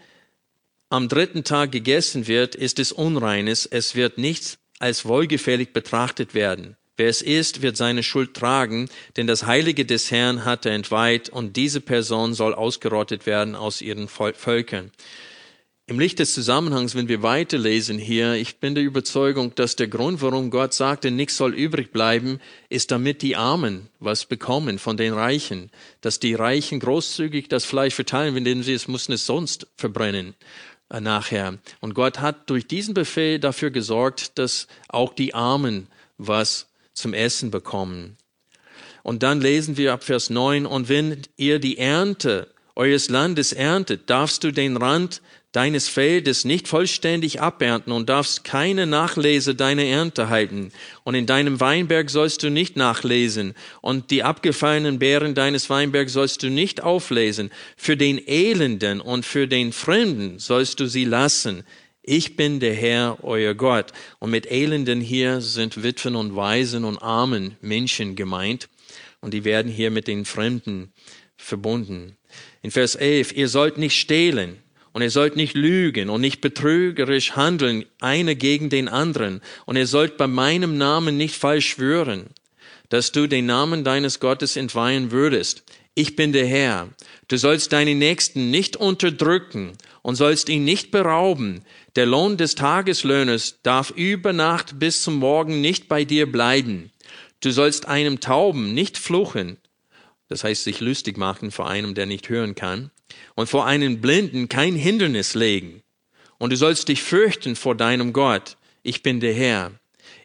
am 0.90 1.08
dritten 1.08 1.44
Tag 1.44 1.72
gegessen 1.72 2.28
wird, 2.28 2.56
ist 2.56 2.80
es 2.80 2.92
Unreines, 2.92 3.66
es 3.66 3.96
wird 3.96 4.18
nicht 4.18 4.58
als 4.80 5.06
wohlgefällig 5.06 5.74
betrachtet 5.74 6.34
werden. 6.34 6.76
Wer 6.98 7.08
es 7.10 7.22
isst, 7.22 7.62
wird 7.62 7.78
seine 7.78 8.04
Schuld 8.04 8.34
tragen, 8.34 8.90
denn 9.16 9.26
das 9.26 9.46
Heilige 9.46 9.86
des 9.86 10.12
Herrn 10.12 10.44
hat 10.46 10.66
er 10.66 10.74
entweiht, 10.74 11.30
und 11.30 11.56
diese 11.56 11.82
Person 11.82 12.34
soll 12.34 12.54
ausgerottet 12.54 13.26
werden 13.26 13.56
aus 13.56 13.82
ihren 13.82 14.08
Völkern. 14.08 14.92
Im 15.92 16.00
Licht 16.00 16.20
des 16.20 16.34
Zusammenhangs, 16.34 16.96
wenn 16.96 17.10
wir 17.10 17.22
weiterlesen 17.22 17.98
hier, 17.98 18.36
ich 18.36 18.60
bin 18.60 18.76
der 18.76 18.84
Überzeugung, 18.86 19.54
dass 19.56 19.76
der 19.76 19.90
Grund, 19.90 20.22
warum 20.22 20.50
Gott 20.50 20.74
sagte, 20.74 21.12
nichts 21.12 21.36
soll 21.36 21.54
übrig 21.54 21.92
bleiben, 21.92 22.40
ist 22.70 22.92
damit 22.92 23.22
die 23.22 23.36
Armen 23.36 23.90
was 24.00 24.24
bekommen 24.24 24.80
von 24.80 24.96
den 24.96 25.12
Reichen, 25.12 25.70
dass 26.00 26.20
die 26.20 26.34
Reichen 26.34 26.80
großzügig 26.80 27.50
das 27.50 27.66
Fleisch 27.66 27.94
verteilen, 27.94 28.38
indem 28.38 28.64
sie 28.64 28.72
es 28.72 28.88
mussten 28.88 29.12
es 29.12 29.26
sonst 29.26 29.68
verbrennen. 29.76 30.34
Äh, 30.90 31.02
nachher. 31.02 31.58
Und 31.82 31.94
Gott 31.94 32.22
hat 32.22 32.50
durch 32.50 32.66
diesen 32.68 32.94
Befehl 32.94 33.38
dafür 33.38 33.70
gesorgt, 33.70 34.40
dass 34.40 34.68
auch 34.88 35.14
die 35.14 35.34
Armen 35.34 35.88
was 36.18 36.70
zum 36.94 37.14
Essen 37.14 37.52
bekommen. 37.52 38.16
Und 39.04 39.24
dann 39.24 39.42
lesen 39.42 39.76
wir 39.76 39.92
ab 39.92 40.06
Vers 40.06 40.30
9, 40.30 40.66
und 40.66 40.88
wenn 40.88 41.18
ihr 41.36 41.60
die 41.60 41.78
Ernte 41.78 42.48
eures 42.76 43.10
Landes 43.10 43.52
erntet, 43.52 44.10
darfst 44.10 44.46
du 44.46 44.54
den 44.54 44.78
Rand 44.78 45.22
deines 45.52 45.90
Feldes 45.90 46.46
nicht 46.46 46.68
vollständig 46.68 47.42
abernten 47.42 47.92
und 47.92 48.08
darfst 48.08 48.44
keine 48.44 48.88
Nachlese 48.88 49.54
deiner 49.54 49.84
Ernte 49.84 50.30
halten. 50.30 50.72
Und 51.04 51.16
in 51.16 51.26
deinem 51.26 51.60
Weinberg 51.60 52.10
sollst 52.10 52.44
du 52.44 52.50
nicht 52.50 52.78
nachlesen 52.78 53.54
und 53.82 54.12
die 54.12 54.24
abgefallenen 54.24 55.00
Beeren 55.00 55.36
deines 55.36 55.70
Weinbergs 55.70 56.14
sollst 56.14 56.44
du 56.44 56.50
nicht 56.50 56.82
auflesen. 56.82 57.52
Für 57.76 57.98
den 57.98 58.26
Elenden 58.26 59.02
und 59.02 59.26
für 59.26 59.48
den 59.48 59.74
Fremden 59.74 60.40
sollst 60.40 60.80
du 60.80 60.86
sie 60.86 61.06
lassen. 61.06 61.64
Ich 62.02 62.38
bin 62.38 62.60
der 62.60 62.74
Herr, 62.74 63.18
euer 63.22 63.54
Gott. 63.54 63.92
Und 64.20 64.32
mit 64.32 64.50
Elenden 64.50 65.02
hier 65.02 65.42
sind 65.42 65.84
Witwen 65.84 66.16
und 66.16 66.36
Waisen 66.36 66.86
und 66.86 66.98
armen 66.98 67.58
Menschen 67.62 68.16
gemeint. 68.16 68.70
Und 69.20 69.34
die 69.34 69.44
werden 69.44 69.72
hier 69.72 69.92
mit 69.92 70.08
den 70.08 70.26
Fremden 70.26 70.94
verbunden. 71.36 72.18
In 72.62 72.72
Vers 72.72 72.96
11, 72.96 73.34
ihr 73.34 73.50
sollt 73.50 73.78
nicht 73.78 74.00
stehlen 74.00 74.61
und 74.94 75.02
ihr 75.02 75.10
sollt 75.10 75.36
nicht 75.36 75.56
lügen 75.56 76.10
und 76.10 76.22
nicht 76.22 76.42
betrügerisch 76.42 77.36
handeln, 77.36 77.86
einer 78.00 78.36
gegen 78.36 78.70
den 78.70 78.90
anderen. 78.90 79.42
Und 79.66 79.78
ihr 79.78 79.88
sollt 79.88 80.18
bei 80.18 80.28
meinem 80.28 80.78
Namen 80.78 81.18
nicht 81.18 81.36
falsch 81.36 81.70
schwören, 81.70 82.28
dass 82.90 83.12
du 83.12 83.28
den 83.28 83.46
Namen 83.46 83.84
deines 83.84 84.20
Gottes 84.20 84.58
entweihen 84.58 85.12
würdest. 85.12 85.64
Ich 85.96 86.16
bin 86.16 86.34
der 86.34 86.46
Herr. 86.46 86.90
Du 87.30 87.38
sollst 87.38 87.72
deinen 87.72 88.00
Nächsten 88.00 88.52
nicht 88.52 88.76
unterdrücken 88.76 89.74
und 90.02 90.16
sollst 90.16 90.50
ihn 90.50 90.66
nicht 90.66 90.92
berauben. 90.92 91.64
Der 91.96 92.06
Lohn 92.06 92.38
des 92.38 92.56
Tageslöhners 92.56 93.60
darf 93.64 93.92
über 93.92 94.34
Nacht 94.34 94.80
bis 94.80 95.02
zum 95.02 95.16
Morgen 95.16 95.62
nicht 95.62 95.88
bei 95.88 96.04
dir 96.04 96.30
bleiben. 96.30 96.92
Du 97.42 97.52
sollst 97.52 97.88
einem 97.88 98.20
Tauben 98.20 98.74
nicht 98.74 98.98
fluchen, 98.98 99.58
das 100.30 100.44
heißt 100.44 100.64
sich 100.64 100.80
lustig 100.80 101.18
machen 101.18 101.52
vor 101.52 101.70
einem, 101.70 101.94
der 101.96 102.06
nicht 102.06 102.30
hören 102.30 102.56
kann 102.56 102.92
und 103.42 103.48
vor 103.48 103.66
einem 103.66 104.02
Blinden 104.02 104.50
kein 104.50 104.76
Hindernis 104.76 105.34
legen. 105.34 105.82
Und 106.38 106.54
du 106.54 106.58
sollst 106.58 106.90
dich 106.90 107.02
fürchten 107.02 107.56
vor 107.56 107.74
deinem 107.74 108.14
Gott. 108.14 108.56
Ich 108.84 109.02
bin 109.02 109.20
der 109.20 109.34
Herr. 109.34 109.72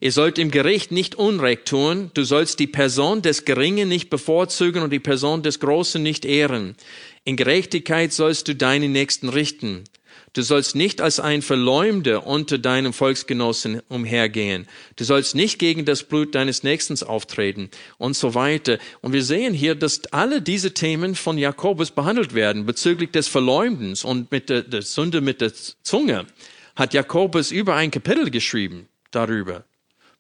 Ihr 0.00 0.12
sollt 0.12 0.38
im 0.38 0.50
Gericht 0.50 0.92
nicht 0.92 1.14
Unrecht 1.14 1.64
tun. 1.64 2.10
Du 2.12 2.24
sollst 2.24 2.58
die 2.58 2.66
Person 2.66 3.22
des 3.22 3.46
Geringen 3.46 3.88
nicht 3.88 4.10
bevorzugen 4.10 4.82
und 4.82 4.90
die 4.90 5.00
Person 5.00 5.42
des 5.42 5.60
Großen 5.60 6.02
nicht 6.02 6.26
ehren. 6.26 6.76
In 7.24 7.36
Gerechtigkeit 7.36 8.12
sollst 8.12 8.48
du 8.48 8.54
deine 8.54 8.90
Nächsten 8.90 9.30
richten. 9.30 9.84
Du 10.32 10.42
sollst 10.42 10.74
nicht 10.74 11.00
als 11.00 11.18
ein 11.18 11.40
Verleumder 11.40 12.26
unter 12.26 12.58
deinem 12.58 12.92
Volksgenossen 12.92 13.80
umhergehen. 13.88 14.66
Du 14.96 15.04
sollst 15.04 15.34
nicht 15.34 15.58
gegen 15.58 15.86
das 15.86 16.02
Blut 16.02 16.34
deines 16.34 16.62
Nächsten 16.62 17.02
auftreten 17.06 17.70
und 17.96 18.16
so 18.16 18.34
weiter. 18.34 18.78
Und 19.00 19.14
wir 19.14 19.24
sehen 19.24 19.54
hier, 19.54 19.74
dass 19.74 20.04
alle 20.12 20.42
diese 20.42 20.74
Themen 20.74 21.14
von 21.14 21.38
Jakobus 21.38 21.90
behandelt 21.90 22.34
werden 22.34 22.66
bezüglich 22.66 23.12
des 23.12 23.28
Verleumdens 23.28 24.04
und 24.04 24.30
mit 24.30 24.50
der, 24.50 24.62
der 24.62 24.82
Sünde 24.82 25.22
mit 25.22 25.40
der 25.40 25.52
Zunge. 25.82 26.26
Hat 26.74 26.92
Jakobus 26.92 27.50
über 27.50 27.74
ein 27.74 27.90
Kapitel 27.90 28.30
geschrieben 28.30 28.88
darüber. 29.10 29.64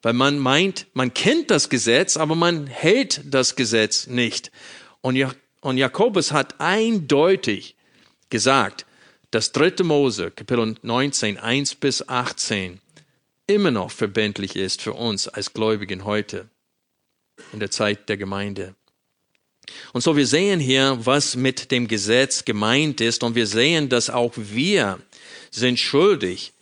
Weil 0.02 0.14
man 0.14 0.38
meint, 0.38 0.86
man 0.94 1.12
kennt 1.12 1.50
das 1.50 1.68
Gesetz, 1.68 2.16
aber 2.16 2.34
man 2.34 2.66
hält 2.66 3.20
das 3.24 3.56
Gesetz 3.56 4.06
nicht. 4.06 4.50
Und, 5.02 5.22
und 5.60 5.78
Jakobus 5.78 6.32
hat 6.32 6.58
eindeutig 6.58 7.76
gesagt, 8.30 8.86
dass 9.36 9.52
dritte 9.52 9.84
Mose, 9.84 10.30
Kapitel 10.30 10.76
19, 10.80 11.36
1 11.36 11.74
bis 11.74 12.08
18, 12.08 12.80
immer 13.46 13.70
noch 13.70 13.90
verbindlich 13.90 14.56
ist 14.56 14.80
für 14.80 14.94
uns 14.94 15.28
als 15.28 15.52
Gläubigen 15.52 16.06
heute, 16.06 16.48
in 17.52 17.60
der 17.60 17.70
Zeit 17.70 18.08
der 18.08 18.16
Gemeinde. 18.16 18.74
Und 19.92 20.00
so 20.00 20.16
wir 20.16 20.26
sehen 20.26 20.58
hier, 20.58 20.96
was 21.02 21.36
mit 21.36 21.70
dem 21.70 21.86
Gesetz 21.86 22.46
gemeint 22.46 23.02
ist 23.02 23.22
und 23.22 23.34
wir 23.34 23.46
sehen, 23.46 23.90
dass 23.90 24.08
auch 24.08 24.32
wir 24.36 25.00
sind 25.50 25.78
schuldig, 25.78 26.54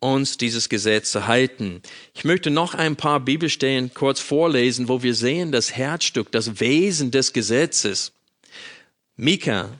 uns 0.00 0.38
dieses 0.38 0.68
Gesetz 0.68 1.12
zu 1.12 1.28
halten. 1.28 1.82
Ich 2.14 2.24
möchte 2.24 2.50
noch 2.50 2.74
ein 2.74 2.96
paar 2.96 3.20
Bibelstellen 3.20 3.94
kurz 3.94 4.18
vorlesen, 4.18 4.88
wo 4.88 5.04
wir 5.04 5.14
sehen 5.14 5.52
das 5.52 5.76
Herzstück, 5.76 6.32
das 6.32 6.58
Wesen 6.58 7.12
des 7.12 7.32
Gesetzes. 7.32 8.10
Mika 9.14 9.70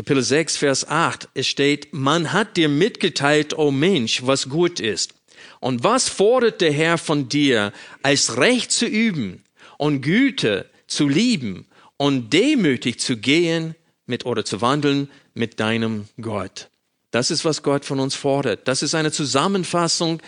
Kapitel 0.00 0.22
6, 0.22 0.56
Vers 0.56 0.88
8, 0.88 1.28
es 1.34 1.46
steht, 1.46 1.92
man 1.92 2.32
hat 2.32 2.56
dir 2.56 2.70
mitgeteilt, 2.70 3.52
o 3.52 3.66
oh 3.66 3.70
Mensch, 3.70 4.24
was 4.24 4.48
gut 4.48 4.80
ist. 4.80 5.12
Und 5.60 5.84
was 5.84 6.08
fordert 6.08 6.62
der 6.62 6.72
Herr 6.72 6.96
von 6.96 7.28
dir, 7.28 7.74
als 8.02 8.38
Recht 8.38 8.72
zu 8.72 8.86
üben 8.86 9.44
und 9.76 10.00
Güte 10.00 10.70
zu 10.86 11.06
lieben 11.06 11.66
und 11.98 12.32
demütig 12.32 12.98
zu 12.98 13.18
gehen 13.18 13.74
mit 14.06 14.24
oder 14.24 14.42
zu 14.42 14.62
wandeln 14.62 15.10
mit 15.34 15.60
deinem 15.60 16.08
Gott? 16.18 16.70
Das 17.10 17.30
ist, 17.30 17.44
was 17.44 17.62
Gott 17.62 17.84
von 17.84 18.00
uns 18.00 18.14
fordert. 18.14 18.68
Das 18.68 18.82
ist 18.82 18.94
eine 18.94 19.12
Zusammenfassung 19.12 20.22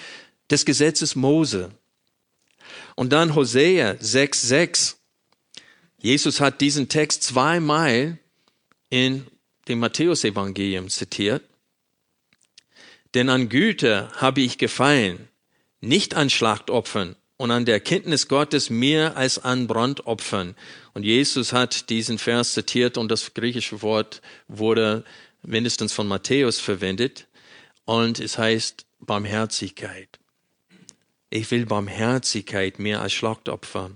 des 0.51 0.67
Gesetzes 0.67 1.17
Mose. 1.17 1.71
Und 2.95 3.15
dann 3.15 3.35
Hosea 3.35 3.93
6,6. 3.93 4.97
Jesus 5.97 6.43
hat 6.43 6.61
diesen 6.61 6.91
Text 6.91 7.23
zweimal 7.23 8.19
in 8.91 9.27
dem 9.69 9.79
Matthäusevangelium 9.79 10.89
zitiert. 10.89 11.43
Denn 13.15 13.29
an 13.29 13.49
Güte 13.49 14.11
habe 14.17 14.41
ich 14.41 14.59
gefallen, 14.59 15.29
nicht 15.81 16.15
an 16.15 16.31
Schlachtopfern 16.31 17.17
und 17.37 17.51
an 17.51 17.65
der 17.65 17.81
Kenntnis 17.81 18.29
Gottes 18.29 18.71
mehr 18.71 19.17
als 19.17 19.39
an 19.39 19.67
Brandopfern. 19.67 20.55
Und 20.95 21.05
Jesus 21.05 21.53
hat 21.53 21.91
diesen 21.91 22.19
Vers 22.19 22.53
zitiert 22.53 22.97
und 22.97 23.11
das 23.11 23.35
griechische 23.35 23.83
Wort 23.83 24.23
wurde 24.49 25.05
mindestens 25.43 25.93
von 25.93 26.07
Matthäus 26.07 26.61
verwendet. 26.61 27.27
Und 27.85 28.21
es 28.21 28.39
heißt 28.39 28.87
Barmherzigkeit. 29.01 30.21
Ich 31.31 31.51
will 31.51 31.67
Barmherzigkeit 31.67 32.79
mehr 32.79 33.01
als 33.03 33.13
Schlachtopfer. 33.13 33.91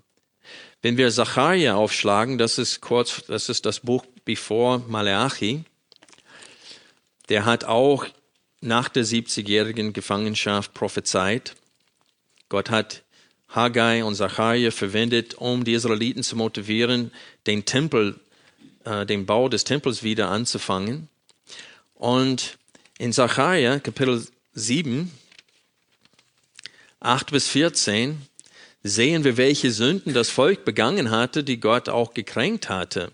Wenn 0.82 0.96
wir 0.96 1.10
Zacharia 1.10 1.76
aufschlagen, 1.76 2.38
das 2.38 2.58
ist 2.58 2.80
kurz, 2.80 3.22
das 3.28 3.48
ist 3.48 3.64
das 3.64 3.80
Buch 3.80 4.04
bevor 4.26 4.80
Maleachi, 4.88 5.64
der 7.30 7.46
hat 7.46 7.64
auch 7.64 8.04
nach 8.60 8.90
der 8.90 9.06
70-jährigen 9.06 9.94
Gefangenschaft 9.94 10.74
prophezeit. 10.74 11.54
Gott 12.50 12.68
hat 12.68 13.02
Haggai 13.48 14.04
und 14.04 14.16
Zacharia 14.16 14.70
verwendet, 14.70 15.34
um 15.34 15.64
die 15.64 15.72
Israeliten 15.72 16.22
zu 16.22 16.36
motivieren, 16.36 17.12
den 17.46 17.64
Tempel, 17.64 18.20
äh, 18.84 19.06
den 19.06 19.24
Bau 19.24 19.48
des 19.48 19.64
Tempels 19.64 20.02
wieder 20.02 20.28
anzufangen. 20.28 21.08
Und 21.94 22.58
in 22.98 23.12
Zacharia, 23.12 23.78
Kapitel 23.78 24.26
7, 24.54 25.10
8 27.00 27.30
bis 27.30 27.48
14, 27.48 28.20
sehen 28.82 29.24
wir, 29.24 29.36
welche 29.36 29.70
Sünden 29.70 30.14
das 30.14 30.30
Volk 30.30 30.64
begangen 30.64 31.10
hatte, 31.10 31.44
die 31.44 31.60
Gott 31.60 31.88
auch 31.88 32.14
gekränkt 32.14 32.68
hatte. 32.68 33.12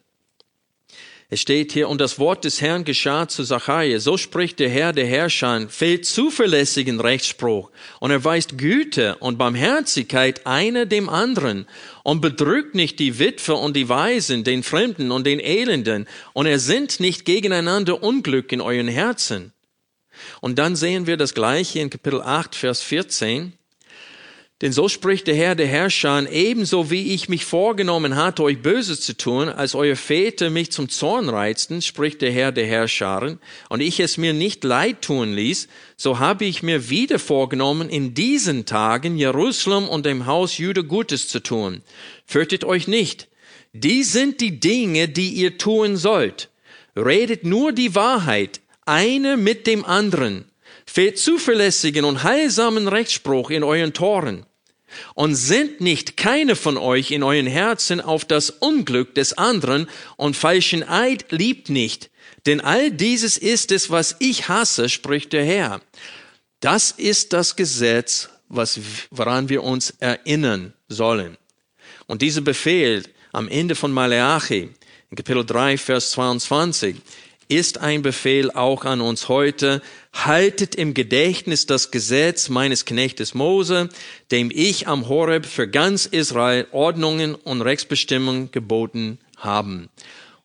Es 1.33 1.41
steht 1.41 1.73
hier, 1.73 1.89
und 1.89 1.99
das 1.99 2.19
Wort 2.19 2.45
des 2.45 2.61
Herrn 2.61 2.85
geschah 2.85 3.27
zu 3.27 3.43
Zacharia. 3.43 3.99
So 4.01 4.19
spricht 4.19 4.59
der 4.59 4.69
Herr 4.69 4.93
der 4.93 5.07
Herrscher, 5.07 5.67
fehlt 5.71 6.05
zuverlässigen 6.05 7.01
Rechtsspruch 7.01 7.71
und 8.01 8.11
erweist 8.11 8.59
Güte 8.59 9.17
und 9.17 9.39
Barmherzigkeit 9.39 10.47
einer 10.47 10.85
dem 10.85 11.09
anderen 11.09 11.67
und 12.03 12.21
bedrückt 12.21 12.75
nicht 12.75 12.99
die 12.99 13.19
Witwe 13.19 13.55
und 13.55 13.75
die 13.77 13.89
Weisen, 13.89 14.45
den 14.45 14.63
Fremden 14.63 15.11
und 15.11 15.27
den 15.27 15.41
Elenden 15.41 16.07
und 16.35 16.45
er 16.45 16.59
sind 16.59 17.01
nicht 17.01 17.25
gegeneinander 17.25 18.03
Unglück 18.03 18.53
in 18.53 18.61
euren 18.61 18.89
Herzen. 18.89 19.55
Und 20.43 20.59
dann 20.59 20.77
sehen 20.77 21.07
wir 21.07 21.17
das 21.17 21.33
Gleiche 21.33 21.79
in 21.79 21.89
Kapitel 21.89 22.21
8, 22.21 22.55
Vers 22.55 22.83
14. 22.83 23.55
Denn 24.63 24.71
so 24.71 24.89
spricht 24.89 25.27
der 25.27 25.35
Herr 25.35 25.57
der 25.57 25.67
Herrscher, 25.67 26.31
ebenso 26.31 26.89
wie 26.89 27.15
ich 27.15 27.29
mich 27.29 27.45
vorgenommen 27.45 28.15
hatte, 28.15 28.45
euch 28.45 28.63
Böses 28.63 29.01
zu 29.01 29.17
tun, 29.17 29.49
als 29.49 29.75
eure 29.75 29.97
Väter 29.97 30.51
mich 30.51 30.71
zum 30.71 30.89
Zorn 30.89 31.29
reizten, 31.29 31.83
spricht 31.83 32.23
der 32.23 32.31
Herr 32.31 32.53
der 32.53 32.67
Herrscher, 32.67 33.39
und 33.69 33.81
ich 33.81 33.99
es 33.99 34.19
mir 34.19 34.33
nicht 34.33 34.63
leid 34.63 35.03
tun 35.03 35.35
ließ, 35.35 35.67
so 35.97 36.21
habe 36.21 36.45
ich 36.45 36.63
mir 36.63 36.89
wieder 36.89 37.19
vorgenommen, 37.19 37.89
in 37.89 38.15
diesen 38.15 38.65
Tagen 38.65 39.17
Jerusalem 39.17 39.89
und 39.89 40.07
dem 40.07 40.27
Haus 40.27 40.59
Jude 40.59 40.85
Gutes 40.85 41.27
zu 41.27 41.41
tun. 41.41 41.83
Fürchtet 42.25 42.63
euch 42.63 42.87
nicht. 42.87 43.27
Die 43.73 44.05
sind 44.05 44.41
die 44.41 44.61
Dinge, 44.61 45.09
die 45.09 45.31
ihr 45.31 45.59
tun 45.59 45.97
sollt. 45.97 46.51
Redet 46.95 47.45
nur 47.45 47.73
die 47.73 47.97
Wahrheit, 47.97 48.61
eine 48.87 49.37
mit 49.37 49.67
dem 49.67 49.85
anderen. 49.85 50.45
Fehlt 50.87 51.19
zuverlässigen 51.19 52.05
und 52.05 52.23
heilsamen 52.23 52.87
Rechtsspruch 52.87 53.51
in 53.51 53.65
euren 53.65 53.93
Toren 53.93 54.47
und 55.15 55.35
sind 55.35 55.81
nicht 55.81 56.17
keine 56.17 56.57
von 56.57 56.77
euch 56.77 57.11
in 57.11 57.23
euren 57.23 57.47
Herzen 57.47 58.01
auf 58.01 58.25
das 58.25 58.51
Unglück 58.51 59.15
des 59.15 59.33
anderen 59.39 59.89
und 60.17 60.37
falschen 60.37 60.83
Eid 60.89 61.27
liebt 61.31 61.71
nicht. 61.71 62.11
Denn 62.47 62.61
all 62.61 62.91
dieses 62.91 63.39
ist 63.39 63.73
es, 63.73 63.91
was 63.91 64.17
ich 64.19 64.49
hasse, 64.49 64.89
spricht 64.89 65.33
der 65.33 65.45
Herr. 65.45 65.81
Das 66.61 66.91
ist 66.91 67.33
das 67.33 67.57
Gesetz, 67.57 68.29
was, 68.49 68.79
woran 69.11 69.49
wir 69.49 69.63
uns 69.63 69.95
erinnern 70.01 70.73
sollen. 70.89 71.37
Und 72.07 72.23
dieser 72.23 72.41
Befehl 72.41 73.05
am 73.33 73.49
Ende 73.49 73.75
von 73.75 73.93
Maleachi, 73.93 74.71
in 75.11 75.17
Kapitel 75.17 75.45
3, 75.45 75.79
Vers 75.79 76.11
22, 76.13 76.97
ist 77.49 77.79
ein 77.79 78.03
Befehl 78.03 78.51
auch 78.51 78.85
an 78.85 79.01
uns 79.01 79.29
heute. 79.29 79.83
Haltet 80.13 80.75
im 80.75 80.95
Gedächtnis 80.95 81.67
das 81.67 81.91
Gesetz 81.91 82.49
meines 82.49 82.85
Knechtes 82.85 83.35
Mose, 83.35 83.89
dem 84.31 84.51
ich 84.53 84.89
am 84.89 85.09
Horeb 85.09 85.47
für 85.47 85.69
ganz 85.69 86.07
Israel 86.07 86.67
Ordnungen 86.73 87.35
und 87.35 87.63
Rechtsbestimmungen 87.63 88.51
geboten 88.51 89.19
haben. 89.37 89.89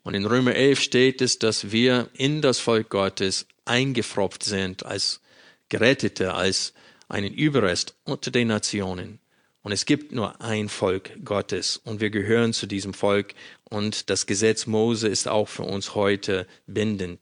Und 0.03 0.13
in 0.13 0.25
Römer 0.25 0.55
11 0.55 0.79
steht 0.79 1.21
es, 1.21 1.39
dass 1.39 1.71
wir 1.71 2.09
in 2.13 2.41
das 2.41 2.59
Volk 2.59 2.89
Gottes 2.89 3.45
eingefropft 3.65 4.43
sind 4.43 4.85
als 4.85 5.21
Gerettete, 5.69 6.33
als 6.33 6.73
einen 7.09 7.33
Überrest 7.33 7.95
unter 8.05 8.31
den 8.31 8.47
Nationen. 8.47 9.19
Und 9.67 9.73
es 9.73 9.85
gibt 9.85 10.13
nur 10.13 10.39
ein 10.39 10.69
Volk 10.69 11.11
Gottes 11.25 11.75
und 11.75 11.99
wir 11.99 12.09
gehören 12.09 12.53
zu 12.53 12.67
diesem 12.67 12.93
Volk 12.93 13.33
und 13.65 14.09
das 14.09 14.25
Gesetz 14.25 14.65
Mose 14.65 15.09
ist 15.09 15.27
auch 15.27 15.49
für 15.49 15.63
uns 15.63 15.93
heute 15.93 16.47
bindend. 16.67 17.19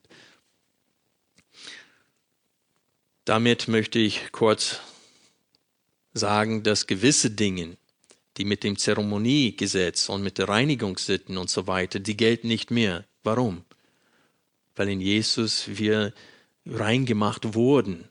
Damit 3.23 3.67
möchte 3.67 3.97
ich 3.97 4.31
kurz 4.31 4.79
sagen, 6.13 6.62
dass 6.62 6.86
gewisse 6.86 7.31
Dinge, 7.31 7.77
die 8.38 8.45
mit 8.45 8.63
dem 8.63 8.77
Zeremoniegesetz 8.77 10.08
und 10.10 10.21
mit 10.21 10.38
der 10.38 10.47
Reinigungssitten 10.47 11.39
und 11.39 11.49
so 11.49 11.65
weiter, 11.65 11.99
die 11.99 12.15
gelten 12.15 12.47
nicht 12.47 12.69
mehr. 12.69 13.05
Warum? 13.23 13.65
Weil 14.75 14.89
in 14.89 15.01
Jesus 15.01 15.63
wir 15.67 16.13
reingemacht 16.67 17.55
wurden 17.55 18.08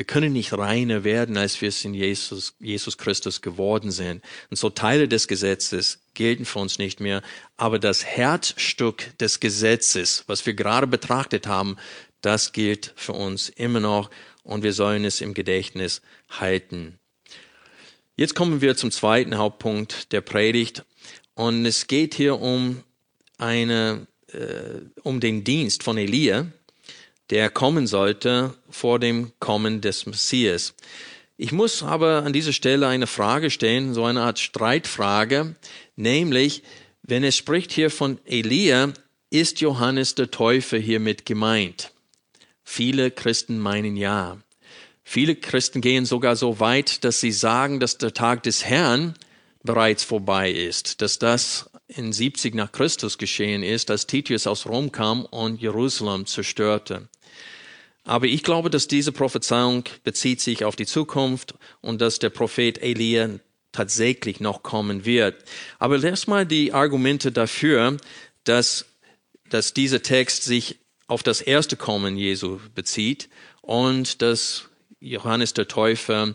wir 0.00 0.06
können 0.06 0.32
nicht 0.32 0.56
reiner 0.56 1.04
werden, 1.04 1.36
als 1.36 1.60
wir 1.60 1.68
es 1.68 1.84
in 1.84 1.92
Jesus, 1.92 2.54
Jesus 2.58 2.96
Christus 2.96 3.42
geworden 3.42 3.90
sind. 3.90 4.24
Und 4.48 4.56
so 4.56 4.70
Teile 4.70 5.08
des 5.08 5.28
Gesetzes 5.28 5.98
gelten 6.14 6.46
für 6.46 6.60
uns 6.60 6.78
nicht 6.78 7.00
mehr. 7.00 7.20
Aber 7.58 7.78
das 7.78 8.06
Herzstück 8.06 9.12
des 9.18 9.40
Gesetzes, 9.40 10.24
was 10.26 10.46
wir 10.46 10.54
gerade 10.54 10.86
betrachtet 10.86 11.46
haben, 11.46 11.76
das 12.22 12.52
gilt 12.52 12.94
für 12.96 13.12
uns 13.12 13.50
immer 13.50 13.80
noch 13.80 14.08
und 14.42 14.62
wir 14.62 14.72
sollen 14.72 15.04
es 15.04 15.20
im 15.20 15.34
Gedächtnis 15.34 16.00
halten. 16.30 16.98
Jetzt 18.16 18.34
kommen 18.34 18.62
wir 18.62 18.78
zum 18.78 18.90
zweiten 18.90 19.36
Hauptpunkt 19.36 20.12
der 20.12 20.22
Predigt 20.22 20.82
und 21.34 21.66
es 21.66 21.88
geht 21.88 22.14
hier 22.14 22.40
um 22.40 22.82
eine, 23.36 24.06
äh, 24.32 24.80
um 25.02 25.20
den 25.20 25.44
Dienst 25.44 25.82
von 25.82 25.98
Elia 25.98 26.46
der 27.30 27.48
kommen 27.48 27.86
sollte 27.86 28.54
vor 28.68 28.98
dem 28.98 29.32
Kommen 29.38 29.80
des 29.80 30.06
Messias. 30.06 30.74
Ich 31.36 31.52
muss 31.52 31.82
aber 31.82 32.24
an 32.24 32.32
dieser 32.32 32.52
Stelle 32.52 32.86
eine 32.86 33.06
Frage 33.06 33.50
stellen, 33.50 33.94
so 33.94 34.04
eine 34.04 34.20
Art 34.20 34.38
Streitfrage, 34.38 35.54
nämlich, 35.96 36.62
wenn 37.02 37.24
es 37.24 37.36
spricht 37.36 37.72
hier 37.72 37.90
von 37.90 38.18
Elia, 38.26 38.92
ist 39.30 39.60
Johannes 39.60 40.16
der 40.16 40.30
Täufer 40.30 40.76
hiermit 40.76 41.24
gemeint? 41.24 41.92
Viele 42.64 43.10
Christen 43.10 43.58
meinen 43.58 43.96
ja. 43.96 44.38
Viele 45.02 45.34
Christen 45.34 45.80
gehen 45.80 46.04
sogar 46.04 46.36
so 46.36 46.60
weit, 46.60 47.04
dass 47.04 47.20
sie 47.20 47.32
sagen, 47.32 47.80
dass 47.80 47.96
der 47.96 48.12
Tag 48.12 48.42
des 48.42 48.64
Herrn 48.64 49.14
bereits 49.62 50.04
vorbei 50.04 50.50
ist, 50.50 51.00
dass 51.00 51.18
das 51.18 51.70
in 51.88 52.12
70 52.12 52.54
nach 52.54 52.72
Christus 52.72 53.18
geschehen 53.18 53.62
ist, 53.62 53.90
als 53.90 54.06
Titius 54.06 54.46
aus 54.46 54.66
Rom 54.66 54.92
kam 54.92 55.24
und 55.24 55.60
Jerusalem 55.60 56.26
zerstörte. 56.26 57.08
Aber 58.10 58.26
ich 58.26 58.42
glaube, 58.42 58.70
dass 58.70 58.88
diese 58.88 59.12
Prophezeiung 59.12 59.84
bezieht 60.02 60.40
sich 60.40 60.64
auf 60.64 60.74
die 60.74 60.84
Zukunft 60.84 61.54
und 61.80 62.00
dass 62.00 62.18
der 62.18 62.30
Prophet 62.30 62.82
Elia 62.82 63.38
tatsächlich 63.70 64.40
noch 64.40 64.64
kommen 64.64 65.04
wird. 65.04 65.44
Aber 65.78 66.02
erstmal 66.02 66.44
die 66.44 66.72
Argumente 66.72 67.30
dafür, 67.30 67.98
dass, 68.42 68.86
dass 69.48 69.74
dieser 69.74 70.02
Text 70.02 70.42
sich 70.42 70.80
auf 71.06 71.22
das 71.22 71.40
erste 71.40 71.76
Kommen 71.76 72.16
Jesu 72.16 72.58
bezieht 72.74 73.28
und 73.60 74.22
dass 74.22 74.64
Johannes 74.98 75.54
der 75.54 75.68
Täufer 75.68 76.34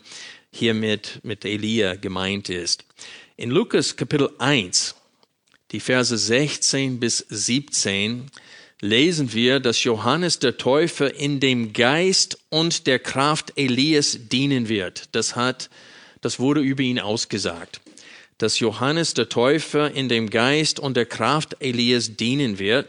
hiermit 0.52 1.20
mit 1.24 1.44
Elia 1.44 1.96
gemeint 1.96 2.48
ist. 2.48 2.86
In 3.36 3.52
Lukas 3.52 3.98
Kapitel 3.98 4.30
1, 4.38 4.96
die 5.72 5.82
Verse 5.82 6.18
16 6.18 7.02
bis 7.02 7.18
17, 7.18 8.32
lesen 8.86 9.34
wir, 9.34 9.60
dass 9.60 9.84
Johannes 9.84 10.40
der 10.40 10.58
Täufer 10.58 11.14
in 11.14 11.40
dem 11.40 11.74
Geist 11.74 12.38
und 12.50 12.88
der 12.88 13.00
Kraft 13.00 13.54
Elias 13.56 14.18
dienen 14.32 14.70
wird. 14.70 15.10
Das 15.12 15.36
hat, 15.36 15.70
das 16.22 16.40
wurde 16.40 16.62
über 16.62 16.84
ihn 16.84 17.00
ausgesagt. 17.00 17.82
Dass 18.38 18.60
Johannes 18.60 19.14
der 19.14 19.30
Täufer 19.30 19.92
in 19.92 20.08
dem 20.08 20.30
Geist 20.30 20.80
und 20.80 20.96
der 20.96 21.06
Kraft 21.06 21.58
Elias 21.60 22.16
dienen 22.16 22.60
wird. 22.60 22.88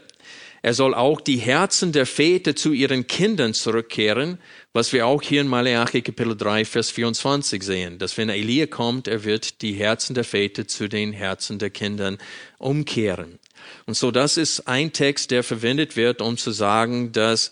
Er 0.61 0.73
soll 0.73 0.93
auch 0.93 1.21
die 1.21 1.37
Herzen 1.37 1.91
der 1.91 2.05
Väter 2.05 2.55
zu 2.55 2.73
ihren 2.73 3.07
Kindern 3.07 3.53
zurückkehren, 3.53 4.39
was 4.73 4.91
wir 4.91 5.07
auch 5.07 5.21
hier 5.21 5.41
in 5.41 5.47
Malachi 5.47 6.01
Kapitel 6.01 6.35
3, 6.35 6.65
Vers 6.65 6.91
24 6.91 7.63
sehen, 7.63 7.99
dass 7.99 8.17
wenn 8.17 8.29
Elia 8.29 8.65
kommt, 8.65 9.07
er 9.07 9.23
wird 9.23 9.61
die 9.61 9.73
Herzen 9.73 10.13
der 10.13 10.23
Väter 10.23 10.67
zu 10.67 10.89
den 10.89 11.13
Herzen 11.13 11.59
der 11.59 11.69
Kindern 11.69 12.17
umkehren. 12.57 13.39
Und 13.85 13.95
so, 13.95 14.11
das 14.11 14.37
ist 14.37 14.67
ein 14.67 14.93
Text, 14.93 15.31
der 15.31 15.43
verwendet 15.43 15.95
wird, 15.95 16.21
um 16.21 16.37
zu 16.37 16.51
sagen, 16.51 17.11
dass 17.11 17.51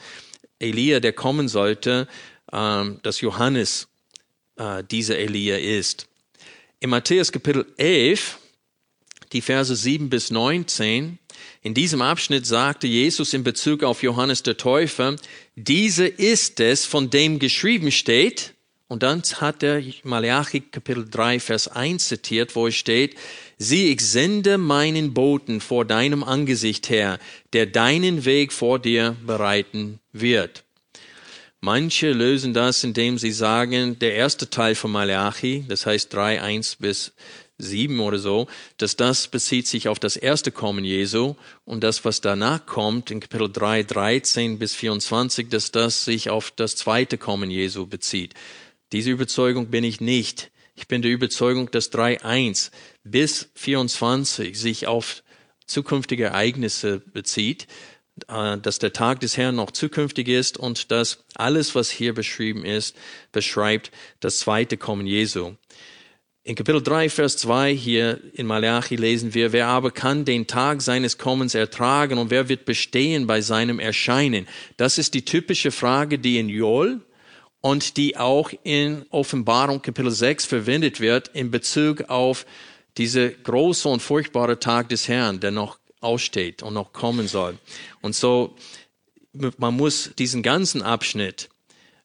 Elia, 0.60 1.00
der 1.00 1.14
kommen 1.14 1.48
sollte, 1.48 2.08
ähm, 2.52 3.00
dass 3.04 3.22
Johannes 3.22 3.88
äh, 4.58 4.84
dieser 4.84 5.18
Elia 5.18 5.58
ist. 5.58 6.08
In 6.80 6.90
Matthäus 6.90 7.32
Kapitel 7.32 7.66
11, 7.78 8.38
die 9.32 9.42
Verse 9.42 9.76
7 9.76 10.10
bis 10.10 10.32
19, 10.32 11.20
in 11.62 11.74
diesem 11.74 12.02
Abschnitt 12.02 12.46
sagte 12.46 12.88
Jesus 12.88 13.34
in 13.34 13.44
Bezug 13.44 13.84
auf 13.84 14.04
Johannes 14.04 14.44
der 14.44 14.58
Täufer, 14.58 15.16
diese 15.56 16.08
ist 16.08 16.60
es, 16.60 16.86
von 16.86 17.10
dem 17.10 17.40
geschrieben 17.40 17.92
steht, 17.92 18.54
und 18.88 19.02
dann 19.02 19.24
hat 19.24 19.64
er 19.64 19.82
Malachi 20.04 20.62
Kapitel 20.62 21.10
3 21.10 21.40
Vers 21.40 21.68
1 21.68 22.08
zitiert, 22.08 22.56
wo 22.56 22.68
es 22.68 22.76
steht, 22.76 23.16
sieh, 23.58 23.92
ich 23.92 24.02
sende 24.02 24.58
meinen 24.58 25.14
Boten 25.14 25.62
vor 25.62 25.86
deinem 25.86 26.24
Angesicht 26.24 26.90
her, 26.90 27.20
der 27.54 27.66
deinen 27.66 28.26
Weg 28.26 28.52
vor 28.52 28.80
dir 28.80 29.16
bereiten 29.26 30.00
wird. 30.12 30.64
Manche 31.62 32.12
lösen 32.12 32.54
das, 32.54 32.84
indem 32.84 33.18
sie 33.18 33.32
sagen, 33.32 33.98
der 33.98 34.14
erste 34.14 34.50
Teil 34.50 34.76
von 34.76 34.92
Malachi, 34.92 35.66
das 35.68 35.86
heißt 35.86 36.14
3, 36.14 36.42
1 36.42 36.76
bis 36.76 37.14
7 37.58 38.00
oder 38.02 38.20
so, 38.20 38.48
dass 38.78 38.98
das 38.98 39.28
bezieht 39.28 39.66
sich 39.68 39.88
auf 39.88 39.98
das 39.98 40.18
erste 40.18 40.52
Kommen 40.52 40.84
Jesu 40.84 41.36
und 41.64 41.84
das, 41.84 42.04
was 42.04 42.22
danach 42.22 42.66
kommt, 42.66 43.12
in 43.12 43.20
Kapitel 43.20 43.52
3, 43.52 43.84
13 43.84 44.60
bis 44.60 44.76
24, 44.76 45.50
dass 45.50 45.72
das 45.72 46.06
sich 46.06 46.30
auf 46.30 46.52
das 46.52 46.76
zweite 46.76 47.18
Kommen 47.18 47.50
Jesu 47.50 47.88
bezieht. 47.88 48.34
Diese 48.92 49.12
Überzeugung 49.12 49.68
bin 49.68 49.84
ich 49.84 50.02
nicht. 50.02 50.52
Ich 50.76 50.88
bin 50.88 51.02
der 51.02 51.12
Überzeugung, 51.12 51.72
dass 51.72 51.92
3.1 51.92 52.70
bis 53.04 53.50
24 53.56 54.60
sich 54.60 54.88
auf 54.88 55.24
zukünftige 55.66 56.26
Ereignisse 56.26 57.00
bezieht, 57.00 57.68
äh, 58.28 58.58
dass 58.58 58.80
der 58.80 58.94
Tag 58.94 59.22
des 59.22 59.38
Herrn 59.38 59.56
noch 59.56 59.72
zukünftig 59.72 60.28
ist 60.28 60.58
und 60.58 60.92
dass 60.92 61.24
alles, 61.36 61.76
was 61.76 61.90
hier 61.90 62.14
beschrieben 62.14 62.66
ist, 62.66 62.96
beschreibt 63.32 63.92
das 64.20 64.40
zweite 64.40 64.78
Kommen 64.78 65.08
Jesu. 65.08 65.54
In 66.44 66.56
Kapitel 66.56 66.84
3, 66.84 67.10
Vers 67.10 67.38
2 67.38 67.74
hier 67.74 68.20
in 68.34 68.46
Malachi 68.46 68.98
lesen 68.98 69.34
wir, 69.34 69.52
wer 69.52 69.66
aber 69.68 69.90
kann 69.90 70.26
den 70.26 70.46
Tag 70.46 70.84
seines 70.84 71.18
Kommens 71.18 71.56
ertragen 71.56 72.20
und 72.20 72.30
wer 72.30 72.50
wird 72.50 72.66
bestehen 72.66 73.26
bei 73.26 73.42
seinem 73.42 73.80
Erscheinen? 73.80 74.48
Das 74.78 75.00
ist 75.00 75.16
die 75.16 75.26
typische 75.26 75.72
Frage, 75.72 76.20
die 76.20 76.38
in 76.38 76.50
Joel 76.50 77.02
und 77.66 77.98
die 77.98 78.16
auch 78.16 78.52
in 78.62 79.08
Offenbarung 79.10 79.82
Kapitel 79.82 80.12
6 80.12 80.46
verwendet 80.46 81.00
wird 81.00 81.30
in 81.30 81.50
Bezug 81.50 82.12
auf 82.12 82.46
diese 82.96 83.32
große 83.32 83.90
und 83.90 84.04
furchtbare 84.04 84.60
Tag 84.60 84.90
des 84.90 85.08
Herrn, 85.08 85.40
der 85.40 85.50
noch 85.50 85.80
aussteht 86.00 86.62
und 86.62 86.76
noch 86.76 86.94
kommen 86.94 87.28
soll. 87.28 87.58
Und 88.02 88.14
so, 88.14 88.56
man 89.58 89.76
muss 89.76 90.12
diesen 90.20 90.44
ganzen 90.44 90.84
Abschnitt 90.84 91.50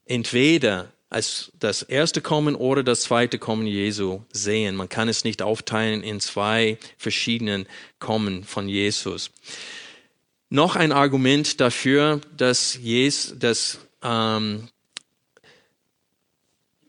entweder 0.07 0.92
als 1.11 1.53
das 1.59 1.83
erste 1.83 2.23
Kommen 2.23 2.55
oder 2.55 2.83
das 2.83 3.03
zweite 3.03 3.38
Kommen 3.38 3.66
Jesu 3.66 4.23
sehen. 4.33 4.77
Man 4.77 4.88
kann 4.88 5.11
es 5.11 5.25
nicht 5.25 5.42
aufteilen 5.42 6.03
in 6.03 6.20
zwei 6.20 6.79
verschiedenen 6.96 7.66
Kommen 7.99 8.44
von 8.44 8.66
Jesus. 8.66 9.31
Noch 10.49 10.75
ein 10.75 10.90
Argument 10.90 11.61
dafür, 11.61 12.23
dass, 12.35 12.79
Jesus, 12.81 13.38
dass 13.38 13.79
ähm, 14.03 14.70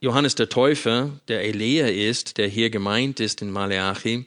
Johannes 0.03 0.33
der 0.33 0.49
Täufer, 0.49 1.11
der 1.27 1.43
Elia 1.43 1.85
ist, 1.85 2.39
der 2.39 2.47
hier 2.47 2.71
gemeint 2.71 3.19
ist 3.19 3.43
in 3.43 3.51
Maleachi, 3.51 4.25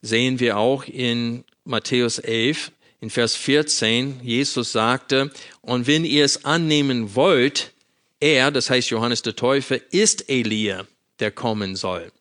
sehen 0.00 0.38
wir 0.38 0.58
auch 0.58 0.84
in 0.84 1.42
Matthäus 1.64 2.20
11, 2.20 2.70
in 3.00 3.10
Vers 3.10 3.34
14, 3.34 4.20
Jesus 4.22 4.70
sagte, 4.70 5.32
und 5.60 5.88
wenn 5.88 6.04
ihr 6.04 6.24
es 6.24 6.44
annehmen 6.44 7.16
wollt, 7.16 7.72
er, 8.20 8.52
das 8.52 8.70
heißt 8.70 8.90
Johannes 8.90 9.22
der 9.22 9.34
Täufer, 9.34 9.80
ist 9.92 10.30
Elia, 10.30 10.86
der 11.18 11.32
kommen 11.32 11.74
soll. 11.74 12.12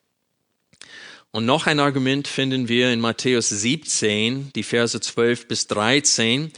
Und 1.29 1.45
noch 1.45 1.67
ein 1.67 1.79
Argument 1.79 2.27
finden 2.27 2.67
wir 2.67 2.91
in 2.91 2.99
Matthäus 2.99 3.49
17, 3.49 4.53
die 4.55 4.63
Verse 4.63 4.99
12 4.99 5.47
bis 5.47 5.67
13. 5.67 6.51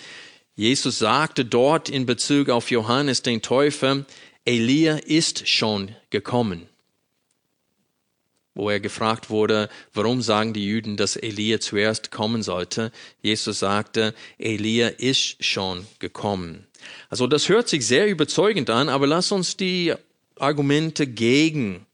Jesus 0.56 1.00
sagte 1.00 1.44
dort 1.44 1.90
in 1.90 2.06
Bezug 2.06 2.48
auf 2.48 2.72
Johannes 2.72 3.24
den 3.24 3.42
Täufer, 3.42 4.06
Elia 4.46 4.96
ist 4.98 5.48
schon 5.48 5.96
gekommen. 6.14 6.70
Wo 8.56 8.70
er 8.70 8.80
gefragt 8.80 9.32
wurde, 9.32 9.68
warum 9.94 10.22
sagen 10.22 10.54
die 10.54 10.66
Juden, 10.66 10.96
dass 10.96 11.16
Elia 11.16 11.60
zuerst 11.60 12.12
kommen 12.12 12.44
sollte? 12.44 12.92
Jesus 13.24 13.60
sagte, 13.60 14.14
Elia 14.38 14.90
ist 14.90 15.44
schon 15.44 15.88
gekommen. 15.98 16.68
Also 17.10 17.26
das 17.26 17.50
hört 17.50 17.68
sich 17.68 17.86
sehr 17.86 18.08
überzeugend 18.08 18.70
an, 18.70 18.90
aber 18.90 19.08
lass 19.08 19.32
uns 19.32 19.58
die 19.58 19.94
Argumente 20.38 21.08
gegen 21.08 21.88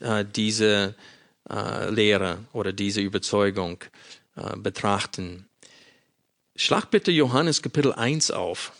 äh, 0.00 0.24
diese 0.24 0.96
äh, 1.48 1.88
Lehre 1.90 2.38
oder 2.52 2.72
diese 2.72 3.00
Überzeugung 3.00 3.78
äh, 4.34 4.56
betrachten. 4.56 5.46
Schlag 6.56 6.90
bitte 6.90 7.12
Johannes 7.12 7.62
Kapitel 7.62 7.92
1 7.92 8.32
auf. 8.32 8.72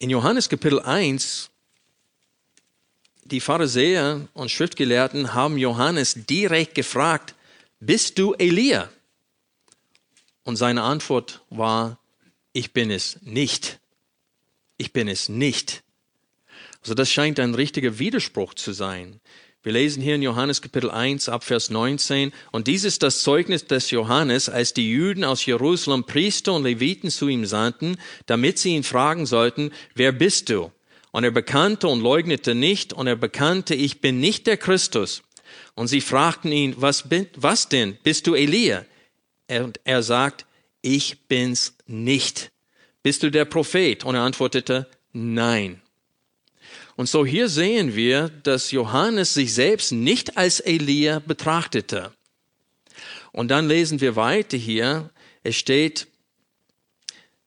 In 0.00 0.10
Johannes 0.10 0.48
Kapitel 0.48 0.78
1, 0.78 1.50
die 3.24 3.40
Pharisäer 3.40 4.28
und 4.32 4.48
Schriftgelehrten 4.48 5.34
haben 5.34 5.58
Johannes 5.58 6.14
direkt 6.14 6.76
gefragt, 6.76 7.34
bist 7.80 8.16
du 8.16 8.34
Elia? 8.34 8.90
Und 10.44 10.54
seine 10.54 10.82
Antwort 10.82 11.42
war, 11.50 11.98
ich 12.52 12.72
bin 12.72 12.92
es 12.92 13.18
nicht. 13.22 13.80
Ich 14.76 14.92
bin 14.92 15.08
es 15.08 15.28
nicht. 15.28 15.82
Also 16.80 16.94
das 16.94 17.10
scheint 17.10 17.40
ein 17.40 17.56
richtiger 17.56 17.98
Widerspruch 17.98 18.54
zu 18.54 18.72
sein. 18.72 19.20
Wir 19.68 19.74
lesen 19.74 20.02
hier 20.02 20.14
in 20.14 20.22
Johannes 20.22 20.62
Kapitel 20.62 20.90
1 20.90 21.28
ab 21.28 21.44
Vers 21.44 21.68
19, 21.68 22.32
und 22.52 22.68
dies 22.68 22.84
ist 22.84 23.02
das 23.02 23.22
Zeugnis 23.22 23.66
des 23.66 23.90
Johannes, 23.90 24.48
als 24.48 24.72
die 24.72 24.90
Juden 24.90 25.24
aus 25.24 25.44
Jerusalem 25.44 26.04
Priester 26.04 26.54
und 26.54 26.62
Leviten 26.62 27.10
zu 27.10 27.28
ihm 27.28 27.44
sandten, 27.44 27.98
damit 28.24 28.58
sie 28.58 28.74
ihn 28.74 28.82
fragen 28.82 29.26
sollten, 29.26 29.70
wer 29.94 30.12
bist 30.12 30.48
du? 30.48 30.72
Und 31.10 31.24
er 31.24 31.32
bekannte 31.32 31.86
und 31.86 32.00
leugnete 32.00 32.54
nicht, 32.54 32.94
und 32.94 33.08
er 33.08 33.16
bekannte, 33.16 33.74
ich 33.74 34.00
bin 34.00 34.20
nicht 34.20 34.46
der 34.46 34.56
Christus. 34.56 35.22
Und 35.74 35.88
sie 35.88 36.00
fragten 36.00 36.50
ihn, 36.50 36.74
was, 36.78 37.04
was 37.36 37.68
denn? 37.68 37.98
Bist 38.02 38.26
du 38.26 38.34
Elia? 38.34 38.86
Und 39.50 39.80
er 39.84 40.02
sagt, 40.02 40.46
ich 40.80 41.26
bin's 41.28 41.76
nicht. 41.86 42.52
Bist 43.02 43.22
du 43.22 43.30
der 43.30 43.44
Prophet? 43.44 44.02
Und 44.02 44.14
er 44.14 44.22
antwortete, 44.22 44.88
nein. 45.12 45.82
Und 46.98 47.08
so 47.08 47.24
hier 47.24 47.48
sehen 47.48 47.94
wir, 47.94 48.28
dass 48.42 48.72
Johannes 48.72 49.32
sich 49.32 49.54
selbst 49.54 49.92
nicht 49.92 50.36
als 50.36 50.58
Elia 50.58 51.20
betrachtete. 51.20 52.10
Und 53.30 53.52
dann 53.52 53.68
lesen 53.68 54.00
wir 54.00 54.16
weiter 54.16 54.56
hier, 54.56 55.10
es 55.44 55.54
steht, 55.54 56.08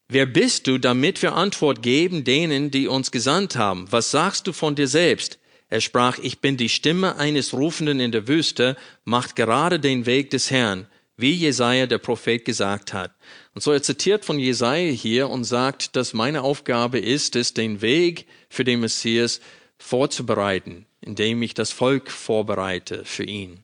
Wer 0.08 0.26
bist 0.26 0.68
du, 0.68 0.78
damit 0.78 1.22
wir 1.22 1.36
Antwort 1.36 1.82
geben 1.82 2.24
denen, 2.24 2.72
die 2.72 2.88
uns 2.88 3.12
gesandt 3.12 3.58
haben? 3.58 3.88
Was 3.92 4.12
sagst 4.12 4.48
du 4.48 4.54
von 4.54 4.76
dir 4.76 4.88
selbst? 4.88 5.38
Er 5.68 5.82
sprach, 5.82 6.18
ich 6.20 6.40
bin 6.40 6.56
die 6.56 6.70
Stimme 6.70 7.18
eines 7.18 7.54
Rufenden 7.54 8.00
in 8.00 8.14
der 8.14 8.30
Wüste, 8.30 8.78
macht 9.04 9.36
gerade 9.36 9.82
den 9.82 10.06
Weg 10.06 10.30
des 10.30 10.50
Herrn, 10.50 10.88
wie 11.18 11.34
Jesaja 11.34 11.88
der 11.88 11.98
Prophet 11.98 12.46
gesagt 12.46 12.94
hat. 12.94 13.14
Und 13.54 13.64
so 13.64 13.74
er 13.74 13.84
zitiert 13.84 14.24
von 14.24 14.40
Jesaja 14.40 14.92
hier 14.92 15.30
und 15.30 15.44
sagt, 15.44 15.98
dass 15.98 16.14
meine 16.14 16.42
Aufgabe 16.42 17.00
ist 17.00 17.36
es, 17.36 17.54
den 17.54 17.82
Weg 17.82 18.28
für 18.52 18.64
den 18.64 18.82
Messias 18.82 19.42
vorzubereiten, 19.80 20.86
indem 21.02 21.42
ich 21.42 21.56
das 21.56 21.72
Volk 21.72 22.12
vorbereite 22.12 23.04
für 23.06 23.24
ihn. 23.24 23.64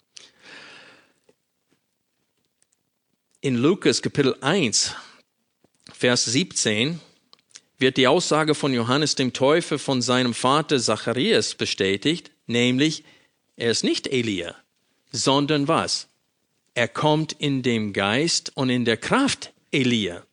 In 3.42 3.56
Lukas 3.56 4.02
Kapitel 4.02 4.36
1, 4.42 4.96
Vers 5.94 6.26
17 6.26 7.00
wird 7.78 7.98
die 7.98 8.08
Aussage 8.08 8.56
von 8.56 8.74
Johannes 8.74 9.14
dem 9.14 9.34
Täufer 9.34 9.78
von 9.78 10.02
seinem 10.02 10.34
Vater 10.34 10.80
Zacharias 10.80 11.54
bestätigt, 11.54 12.32
nämlich 12.48 13.04
er 13.56 13.70
ist 13.70 13.84
nicht 13.84 14.08
Elia, 14.08 14.56
sondern 15.12 15.68
was? 15.68 16.08
er 16.78 16.88
kommt 16.88 17.34
in 17.34 17.64
dem 17.64 17.92
Geist 17.92 18.52
und 18.54 18.70
in 18.70 18.86
der 18.86 18.98
Kraft 18.98 19.52
Elia. 19.72 20.24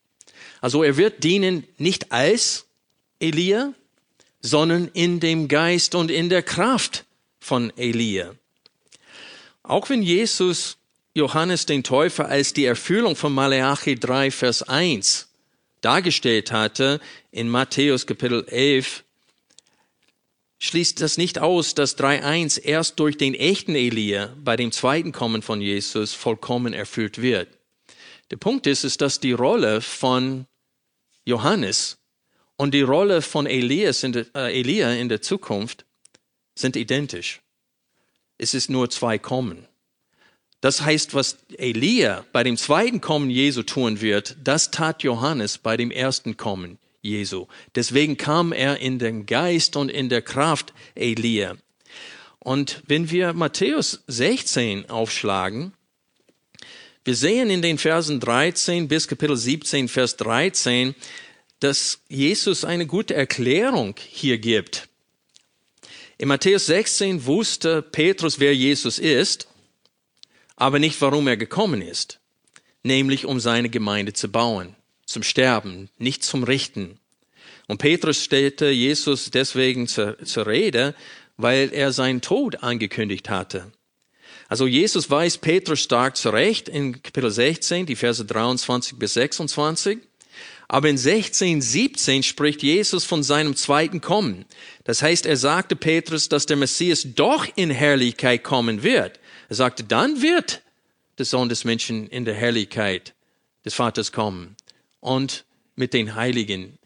Also 0.60 0.82
er 0.82 0.98
wird 0.98 1.24
dienen 1.24 1.66
nicht 1.78 2.12
als 2.12 2.66
Elia, 3.18 3.72
sondern 4.44 4.88
in 4.92 5.20
dem 5.20 5.48
Geist 5.48 5.94
und 5.94 6.10
in 6.10 6.28
der 6.28 6.42
Kraft 6.42 7.06
von 7.40 7.72
Elia. 7.78 8.34
Auch 9.62 9.88
wenn 9.88 10.02
Jesus 10.02 10.76
Johannes 11.14 11.64
den 11.64 11.82
Täufer 11.82 12.28
als 12.28 12.52
die 12.52 12.66
Erfüllung 12.66 13.16
von 13.16 13.32
Malachi 13.32 13.94
3, 13.94 14.30
Vers 14.30 14.62
1 14.62 15.28
dargestellt 15.80 16.52
hatte, 16.52 17.00
in 17.30 17.48
Matthäus 17.48 18.06
Kapitel 18.06 18.44
11, 18.46 19.04
schließt 20.58 21.00
das 21.00 21.16
nicht 21.16 21.38
aus, 21.38 21.74
dass 21.74 21.96
3.1 21.96 22.60
erst 22.60 23.00
durch 23.00 23.16
den 23.16 23.34
echten 23.34 23.74
Elia 23.74 24.34
bei 24.44 24.56
dem 24.56 24.72
zweiten 24.72 25.12
Kommen 25.12 25.40
von 25.40 25.62
Jesus 25.62 26.12
vollkommen 26.12 26.74
erfüllt 26.74 27.22
wird. 27.22 27.48
Der 28.30 28.36
Punkt 28.36 28.66
ist, 28.66 28.84
ist, 28.84 29.00
dass 29.00 29.20
die 29.20 29.32
Rolle 29.32 29.80
von 29.80 30.44
Johannes 31.24 31.96
und 32.56 32.74
die 32.74 32.82
Rolle 32.82 33.22
von 33.22 33.46
Elias 33.46 34.02
in 34.02 34.12
der, 34.12 34.26
äh, 34.34 34.58
Elia 34.58 34.92
in 34.92 35.08
der 35.08 35.22
Zukunft 35.22 35.84
sind 36.54 36.76
identisch. 36.76 37.40
Es 38.38 38.54
ist 38.54 38.70
nur 38.70 38.90
zwei 38.90 39.18
Kommen. 39.18 39.66
Das 40.60 40.80
heißt, 40.80 41.14
was 41.14 41.38
Elia 41.58 42.24
bei 42.32 42.42
dem 42.42 42.56
zweiten 42.56 43.00
Kommen 43.00 43.28
Jesu 43.28 43.62
tun 43.62 44.00
wird, 44.00 44.36
das 44.42 44.70
tat 44.70 45.02
Johannes 45.02 45.58
bei 45.58 45.76
dem 45.76 45.90
ersten 45.90 46.36
Kommen 46.36 46.78
Jesu. 47.02 47.46
Deswegen 47.74 48.16
kam 48.16 48.52
er 48.52 48.78
in 48.78 48.98
den 48.98 49.26
Geist 49.26 49.76
und 49.76 49.90
in 49.90 50.08
der 50.08 50.22
Kraft 50.22 50.72
Elia. 50.94 51.56
Und 52.38 52.82
wenn 52.86 53.10
wir 53.10 53.34
Matthäus 53.34 54.04
16 54.06 54.88
aufschlagen, 54.88 55.74
wir 57.04 57.14
sehen 57.14 57.50
in 57.50 57.60
den 57.60 57.76
Versen 57.76 58.20
13 58.20 58.88
bis 58.88 59.06
Kapitel 59.06 59.36
17, 59.36 59.88
Vers 59.88 60.16
13, 60.16 60.94
dass 61.60 62.00
Jesus 62.08 62.64
eine 62.64 62.86
gute 62.86 63.14
Erklärung 63.14 63.94
hier 63.98 64.38
gibt. 64.38 64.88
In 66.18 66.28
Matthäus 66.28 66.66
16 66.66 67.26
wusste 67.26 67.82
Petrus, 67.82 68.38
wer 68.40 68.54
Jesus 68.54 68.98
ist, 68.98 69.48
aber 70.56 70.78
nicht, 70.78 71.00
warum 71.00 71.26
er 71.26 71.36
gekommen 71.36 71.82
ist, 71.82 72.20
nämlich 72.82 73.26
um 73.26 73.40
seine 73.40 73.68
Gemeinde 73.68 74.12
zu 74.12 74.28
bauen 74.28 74.76
zum 75.06 75.22
Sterben, 75.22 75.88
nicht 75.98 76.22
zum 76.22 76.44
Richten. 76.44 76.98
Und 77.66 77.78
Petrus 77.78 78.22
stellte 78.22 78.70
Jesus 78.70 79.30
deswegen 79.30 79.86
zur, 79.86 80.18
zur 80.24 80.46
Rede, 80.46 80.94
weil 81.36 81.70
er 81.72 81.92
seinen 81.92 82.20
Tod 82.20 82.62
angekündigt 82.62 83.28
hatte. 83.30 83.72
Also 84.48 84.66
Jesus 84.66 85.10
weist 85.10 85.40
Petrus 85.40 85.80
stark 85.80 86.16
zurecht 86.16 86.68
in 86.68 87.02
Kapitel 87.02 87.30
16, 87.30 87.86
die 87.86 87.96
Verse 87.96 88.24
23 88.24 88.98
bis 88.98 89.14
26. 89.14 90.00
Aber 90.74 90.88
in 90.88 90.98
16, 90.98 91.62
17 91.62 92.24
spricht 92.24 92.60
Jesus 92.64 93.04
von 93.04 93.22
seinem 93.22 93.54
zweiten 93.54 94.00
Kommen. 94.00 94.44
Das 94.82 95.02
heißt, 95.02 95.24
er 95.24 95.36
sagte 95.36 95.76
Petrus, 95.76 96.28
dass 96.28 96.46
der 96.46 96.56
Messias 96.56 97.06
doch 97.14 97.46
in 97.54 97.70
Herrlichkeit 97.70 98.42
kommen 98.42 98.82
wird. 98.82 99.20
Er 99.48 99.54
sagte, 99.54 99.84
dann 99.84 100.20
wird 100.20 100.62
der 101.18 101.26
Sohn 101.26 101.48
des 101.48 101.62
Menschen 101.62 102.08
in 102.08 102.24
der 102.24 102.34
Herrlichkeit 102.34 103.14
des 103.64 103.74
Vaters 103.74 104.10
kommen 104.10 104.56
und 104.98 105.44
mit 105.76 105.94
den 105.94 106.16
Heiligen. 106.16 106.76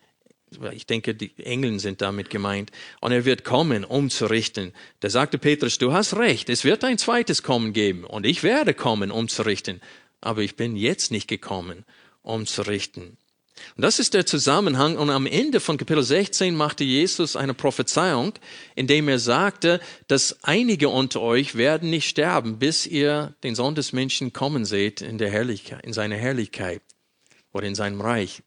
Ich 0.72 0.84
denke, 0.84 1.14
die 1.14 1.32
Engeln 1.42 1.78
sind 1.78 2.02
damit 2.02 2.28
gemeint. 2.28 2.70
Und 3.00 3.12
er 3.12 3.24
wird 3.24 3.42
kommen, 3.42 3.86
um 3.86 4.10
zu 4.10 4.26
richten. 4.26 4.74
Da 5.00 5.08
sagte 5.08 5.38
Petrus, 5.38 5.78
du 5.78 5.94
hast 5.94 6.14
recht, 6.14 6.50
es 6.50 6.62
wird 6.62 6.84
ein 6.84 6.98
zweites 6.98 7.42
Kommen 7.42 7.72
geben 7.72 8.04
und 8.04 8.26
ich 8.26 8.42
werde 8.42 8.74
kommen, 8.74 9.10
um 9.10 9.28
zu 9.28 9.46
richten. 9.46 9.80
Aber 10.20 10.42
ich 10.42 10.56
bin 10.56 10.76
jetzt 10.76 11.10
nicht 11.10 11.26
gekommen, 11.26 11.86
um 12.20 12.44
zu 12.44 12.60
richten. 12.60 13.16
Und 13.76 13.82
das 13.82 13.98
ist 13.98 14.14
der 14.14 14.26
Zusammenhang. 14.26 14.96
Und 14.96 15.10
am 15.10 15.26
Ende 15.26 15.60
von 15.60 15.76
Kapitel 15.76 16.02
16 16.02 16.54
machte 16.54 16.84
Jesus 16.84 17.36
eine 17.36 17.54
Prophezeiung, 17.54 18.32
indem 18.74 19.08
er 19.08 19.18
sagte, 19.18 19.80
dass 20.06 20.38
einige 20.42 20.88
unter 20.88 21.20
euch 21.20 21.54
werden 21.54 21.90
nicht 21.90 22.08
sterben, 22.08 22.58
bis 22.58 22.86
ihr 22.86 23.34
den 23.42 23.54
Sohn 23.54 23.74
des 23.74 23.92
Menschen 23.92 24.32
kommen 24.32 24.64
seht 24.64 25.00
in 25.00 25.18
der 25.18 25.30
Herrlichkeit, 25.30 25.84
in 25.84 25.92
seiner 25.92 26.16
Herrlichkeit 26.16 26.82
oder 27.52 27.66
in 27.66 27.74
seinem 27.74 28.00
Reich. 28.00 28.42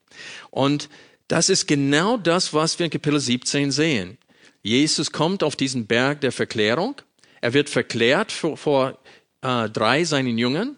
Und 0.50 0.90
das 1.28 1.50
ist 1.50 1.68
genau 1.68 2.18
das, 2.18 2.54
was 2.54 2.78
wir 2.78 2.86
in 2.86 2.92
Kapitel 2.92 3.20
17 3.20 3.72
sehen. 3.72 4.18
Jesus 4.64 5.12
kommt 5.12 5.44
auf 5.44 5.56
diesen 5.56 5.88
Berg 5.88 6.22
der 6.22 6.32
Verklärung. 6.32 6.96
Er 7.40 7.54
wird 7.54 7.70
verklärt 7.70 8.32
vor, 8.32 8.58
vor 8.58 9.00
äh, 9.42 9.70
drei 9.70 10.04
seinen 10.04 10.38
Jüngern. 10.38 10.78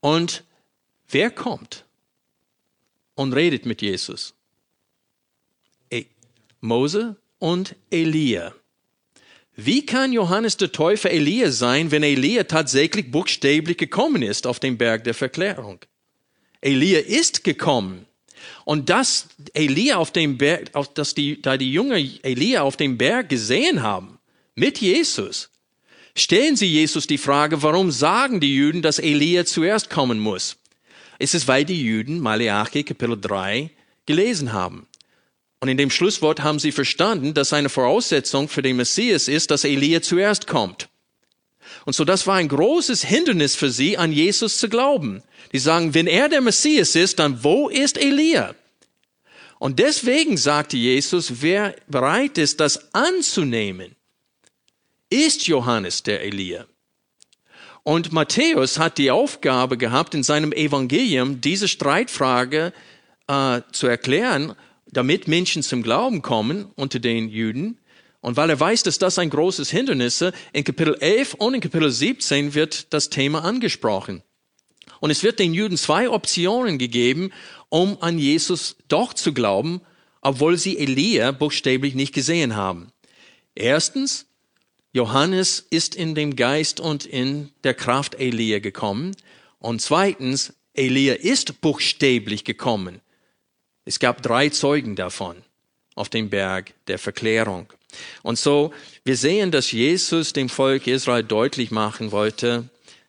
Und 0.00 0.44
wer 1.08 1.30
kommt 1.30 1.84
und 3.14 3.32
redet 3.32 3.66
mit 3.66 3.82
Jesus? 3.82 4.34
E 5.90 6.04
Mose 6.60 7.16
und 7.38 7.76
Elia. 7.90 8.54
Wie 9.56 9.86
kann 9.86 10.12
Johannes 10.12 10.56
der 10.56 10.72
Täufer 10.72 11.10
Elia 11.10 11.50
sein, 11.52 11.90
wenn 11.90 12.02
Elia 12.02 12.44
tatsächlich 12.44 13.10
buchstäblich 13.10 13.76
gekommen 13.76 14.22
ist 14.22 14.46
auf 14.46 14.58
den 14.58 14.78
Berg 14.78 15.04
der 15.04 15.14
Verklärung? 15.14 15.78
Elia 16.60 17.00
ist 17.00 17.44
gekommen. 17.44 18.06
Und 18.64 18.90
dass 18.90 19.28
Elia 19.52 19.96
auf 19.96 20.10
dem 20.10 20.38
Berg, 20.38 20.72
dass 20.94 21.14
die, 21.14 21.40
da 21.40 21.56
die 21.56 21.72
Jünger 21.72 21.96
Elia 21.96 22.62
auf 22.62 22.76
dem 22.76 22.98
Berg 22.98 23.28
gesehen 23.28 23.82
haben, 23.82 24.18
mit 24.54 24.78
Jesus, 24.78 25.50
stellen 26.16 26.56
sie 26.56 26.66
Jesus 26.66 27.06
die 27.06 27.18
Frage, 27.18 27.62
warum 27.62 27.90
sagen 27.90 28.40
die 28.40 28.54
Juden, 28.54 28.82
dass 28.82 28.98
Elia 28.98 29.44
zuerst 29.44 29.90
kommen 29.90 30.18
muss? 30.18 30.56
Ist 31.18 31.34
es, 31.34 31.46
weil 31.48 31.64
die 31.64 31.82
Juden 31.82 32.20
Malachi 32.20 32.82
Kapitel 32.84 33.20
3 33.20 33.70
gelesen 34.06 34.52
haben. 34.52 34.86
Und 35.60 35.68
in 35.68 35.76
dem 35.76 35.90
Schlusswort 35.90 36.42
haben 36.42 36.58
sie 36.58 36.72
verstanden, 36.72 37.32
dass 37.32 37.52
eine 37.52 37.68
Voraussetzung 37.68 38.48
für 38.48 38.62
den 38.62 38.76
Messias 38.76 39.28
ist, 39.28 39.50
dass 39.50 39.64
Elia 39.64 40.02
zuerst 40.02 40.46
kommt. 40.46 40.88
Und 41.86 41.94
so 41.94 42.04
das 42.04 42.26
war 42.26 42.36
ein 42.36 42.48
großes 42.48 43.04
Hindernis 43.04 43.56
für 43.56 43.70
sie, 43.70 43.96
an 43.96 44.12
Jesus 44.12 44.58
zu 44.58 44.68
glauben. 44.68 45.22
Die 45.52 45.58
sagen, 45.58 45.94
wenn 45.94 46.06
er 46.06 46.28
der 46.28 46.40
Messias 46.40 46.94
ist, 46.96 47.18
dann 47.18 47.44
wo 47.44 47.68
ist 47.68 47.96
Elia? 47.96 48.54
Und 49.58 49.78
deswegen 49.78 50.36
sagte 50.36 50.76
Jesus, 50.76 51.40
wer 51.40 51.74
bereit 51.86 52.36
ist, 52.36 52.60
das 52.60 52.92
anzunehmen, 52.92 53.96
ist 55.08 55.46
Johannes 55.46 56.02
der 56.02 56.22
Elia. 56.22 56.66
Und 57.84 58.12
Matthäus 58.12 58.78
hat 58.78 58.96
die 58.96 59.10
Aufgabe 59.10 59.76
gehabt, 59.76 60.14
in 60.14 60.22
seinem 60.22 60.52
Evangelium 60.52 61.42
diese 61.42 61.68
Streitfrage 61.68 62.72
äh, 63.28 63.60
zu 63.72 63.86
erklären, 63.86 64.54
damit 64.86 65.28
Menschen 65.28 65.62
zum 65.62 65.82
Glauben 65.82 66.22
kommen 66.22 66.66
unter 66.76 66.98
den 66.98 67.28
Juden. 67.28 67.78
Und 68.22 68.38
weil 68.38 68.48
er 68.48 68.58
weiß, 68.58 68.84
dass 68.84 68.98
das 68.98 69.18
ein 69.18 69.28
großes 69.28 69.70
Hindernis 69.70 70.22
ist, 70.22 70.34
in 70.54 70.64
Kapitel 70.64 70.96
11 70.98 71.34
und 71.34 71.52
in 71.52 71.60
Kapitel 71.60 71.90
17 71.90 72.54
wird 72.54 72.92
das 72.94 73.10
Thema 73.10 73.44
angesprochen. 73.44 74.22
Und 75.00 75.10
es 75.10 75.22
wird 75.22 75.38
den 75.38 75.52
Juden 75.52 75.76
zwei 75.76 76.08
Optionen 76.08 76.78
gegeben, 76.78 77.32
um 77.68 77.98
an 78.00 78.18
Jesus 78.18 78.76
doch 78.88 79.12
zu 79.12 79.34
glauben, 79.34 79.82
obwohl 80.22 80.56
sie 80.56 80.78
Elia 80.78 81.32
buchstäblich 81.32 81.94
nicht 81.94 82.14
gesehen 82.14 82.56
haben. 82.56 82.88
Erstens, 83.54 84.24
Johannes 84.94 85.66
ist 85.70 85.96
in 85.96 86.14
dem 86.14 86.36
Geist 86.36 86.78
und 86.78 87.04
in 87.04 87.50
der 87.64 87.74
Kraft 87.74 88.14
Elia 88.14 88.60
gekommen. 88.60 89.16
Und 89.58 89.82
zweitens, 89.82 90.54
Elia 90.72 91.14
ist 91.14 91.60
buchstäblich 91.60 92.44
gekommen. 92.44 93.00
Es 93.84 93.98
gab 93.98 94.22
drei 94.22 94.50
Zeugen 94.50 94.94
davon 94.94 95.36
auf 95.96 96.08
dem 96.08 96.30
Berg 96.30 96.74
der 96.86 97.00
Verklärung. 97.00 97.72
Und 98.22 98.38
so, 98.38 98.72
wir 99.04 99.16
sehen, 99.16 99.50
dass 99.50 99.72
Jesus 99.72 100.32
dem 100.32 100.48
Volk 100.48 100.86
Israel 100.86 101.24
deutlich 101.24 101.72
machen 101.72 102.12
wollte, 102.12 102.68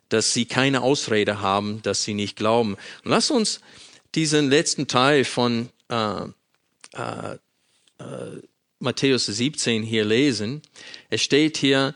dass 0.10 0.34
sie 0.34 0.46
keine 0.46 0.82
Ausrede 0.82 1.40
haben, 1.42 1.84
dass 1.84 2.04
sie 2.04 2.16
nicht 2.16 2.36
glauben. 2.36 2.78
Und 3.04 3.12
lass 3.12 3.30
uns 3.30 3.62
diesen 4.16 4.50
letzten 4.50 4.88
Teil 4.88 5.24
von 5.24 5.70
äh, 5.90 6.22
äh, 6.94 7.38
äh, 8.00 8.42
Matthäus 8.80 9.26
17 9.26 9.84
hier 9.84 10.06
lesen. 10.06 10.62
Es 11.10 11.22
steht 11.22 11.58
hier, 11.58 11.96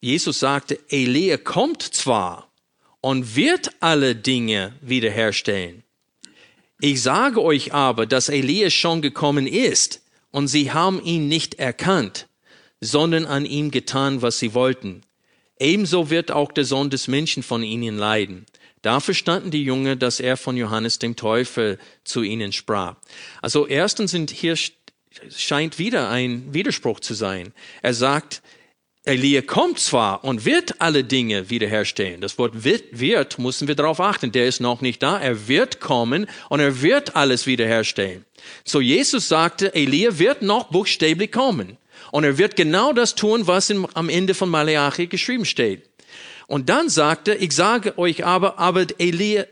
Jesus 0.00 0.40
sagte, 0.40 0.78
Elia 0.88 1.36
kommt 1.36 1.82
zwar 1.82 2.50
und 3.00 3.36
wird 3.36 3.70
alle 3.80 4.14
Dinge 4.14 4.74
wiederherstellen. 4.80 5.84
Ich 6.80 7.02
sage 7.02 7.42
euch 7.42 7.72
aber, 7.72 8.06
dass 8.06 8.28
Elia 8.28 8.70
schon 8.70 9.02
gekommen 9.02 9.46
ist 9.46 10.02
und 10.30 10.48
sie 10.48 10.70
haben 10.72 11.02
ihn 11.02 11.28
nicht 11.28 11.54
erkannt, 11.54 12.28
sondern 12.80 13.24
an 13.24 13.44
ihm 13.44 13.70
getan, 13.70 14.22
was 14.22 14.38
sie 14.38 14.54
wollten. 14.54 15.02
Ebenso 15.58 16.10
wird 16.10 16.30
auch 16.30 16.52
der 16.52 16.64
Sohn 16.64 16.90
des 16.90 17.08
Menschen 17.08 17.42
von 17.42 17.64
ihnen 17.64 17.98
leiden. 17.98 18.46
Da 18.82 19.00
verstanden 19.00 19.50
die 19.50 19.64
Jünger, 19.64 19.96
dass 19.96 20.20
er 20.20 20.36
von 20.36 20.56
Johannes 20.56 21.00
dem 21.00 21.16
Teufel 21.16 21.78
zu 22.04 22.22
ihnen 22.22 22.52
sprach. 22.52 22.94
Also 23.42 23.66
erstens 23.66 24.12
sind 24.12 24.30
hier 24.30 24.56
scheint 25.36 25.78
wieder 25.78 26.08
ein 26.10 26.52
Widerspruch 26.52 27.00
zu 27.00 27.14
sein. 27.14 27.52
Er 27.82 27.94
sagt, 27.94 28.42
Elia 29.04 29.40
kommt 29.40 29.78
zwar 29.78 30.22
und 30.22 30.44
wird 30.44 30.80
alle 30.80 31.02
Dinge 31.02 31.48
wiederherstellen. 31.48 32.20
Das 32.20 32.36
Wort 32.36 32.64
wird, 32.64 32.84
wird, 32.98 33.38
müssen 33.38 33.66
wir 33.66 33.74
darauf 33.74 34.00
achten. 34.00 34.32
Der 34.32 34.46
ist 34.46 34.60
noch 34.60 34.82
nicht 34.82 35.02
da. 35.02 35.18
Er 35.18 35.48
wird 35.48 35.80
kommen 35.80 36.26
und 36.50 36.60
er 36.60 36.82
wird 36.82 37.16
alles 37.16 37.46
wiederherstellen. 37.46 38.26
So 38.64 38.80
Jesus 38.80 39.28
sagte, 39.28 39.74
Elia 39.74 40.18
wird 40.18 40.42
noch 40.42 40.64
buchstäblich 40.64 41.32
kommen. 41.32 41.78
Und 42.10 42.24
er 42.24 42.36
wird 42.38 42.56
genau 42.56 42.92
das 42.92 43.14
tun, 43.14 43.46
was 43.46 43.70
im, 43.70 43.86
am 43.94 44.08
Ende 44.08 44.34
von 44.34 44.50
Malachi 44.50 45.06
geschrieben 45.06 45.44
steht. 45.44 45.88
Und 46.46 46.68
dann 46.68 46.88
sagte, 46.88 47.34
ich 47.34 47.52
sage 47.52 47.98
euch 47.98 48.24
aber, 48.24 48.58
aber 48.58 48.86
Elia, 48.98 49.46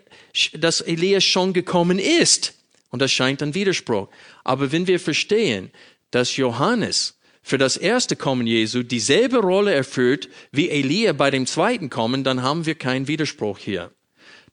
dass 0.55 0.81
Elia 0.81 1.21
schon 1.21 1.53
gekommen 1.53 1.99
ist. 1.99 2.56
Und 2.97 3.01
das 3.01 3.13
scheint 3.13 3.43
ein 3.43 3.53
Widerspruch. 3.55 4.09
Aber 4.43 4.73
wenn 4.73 4.87
wir 4.87 4.99
verstehen, 4.99 5.71
dass 6.13 6.39
Johannes 6.39 7.19
für 7.43 7.59
das 7.59 7.77
erste 7.77 8.17
Kommen 8.17 8.47
Jesu 8.47 8.83
dieselbe 8.83 9.37
Rolle 9.37 9.75
erfüllt 9.75 10.31
wie 10.51 10.71
Elia 10.71 11.13
bei 11.13 11.31
dem 11.31 11.45
zweiten 11.45 11.91
Kommen, 11.91 12.25
dann 12.25 12.41
haben 12.41 12.65
wir 12.65 12.75
keinen 12.75 13.07
Widerspruch 13.07 13.59
hier. 13.59 13.93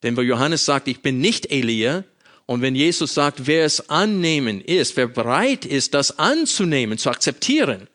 Denn 0.04 0.18
wenn 0.18 0.28
Johannes 0.28 0.66
sagt, 0.66 0.89
ich 0.89 1.02
bin 1.02 1.22
nicht 1.22 1.54
Elia, 1.54 2.04
und 2.46 2.62
wenn 2.62 2.76
Jesus 2.76 3.14
sagt, 3.14 3.48
wer 3.48 3.64
es 3.64 3.89
annehmen 3.89 4.60
ist, 4.60 4.98
wer 4.98 5.08
bereit 5.08 5.64
ist, 5.64 5.94
das 5.94 6.20
anzunehmen, 6.20 6.98
zu 6.98 7.12
akzeptieren, 7.12 7.88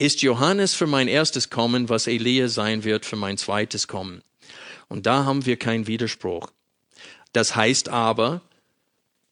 ist 0.00 0.20
Johannes 0.20 0.74
für 0.74 0.88
mein 0.88 1.06
erstes 1.06 1.48
Kommen, 1.48 1.88
was 1.88 2.08
Elia 2.08 2.48
sein 2.48 2.82
wird 2.82 3.06
für 3.06 3.14
mein 3.14 3.38
zweites 3.38 3.86
Kommen. 3.86 4.22
Und 4.88 5.06
da 5.06 5.24
haben 5.24 5.46
wir 5.46 5.56
keinen 5.56 5.86
Widerspruch. 5.86 6.50
Das 7.32 7.54
heißt 7.54 7.88
aber, 7.88 8.42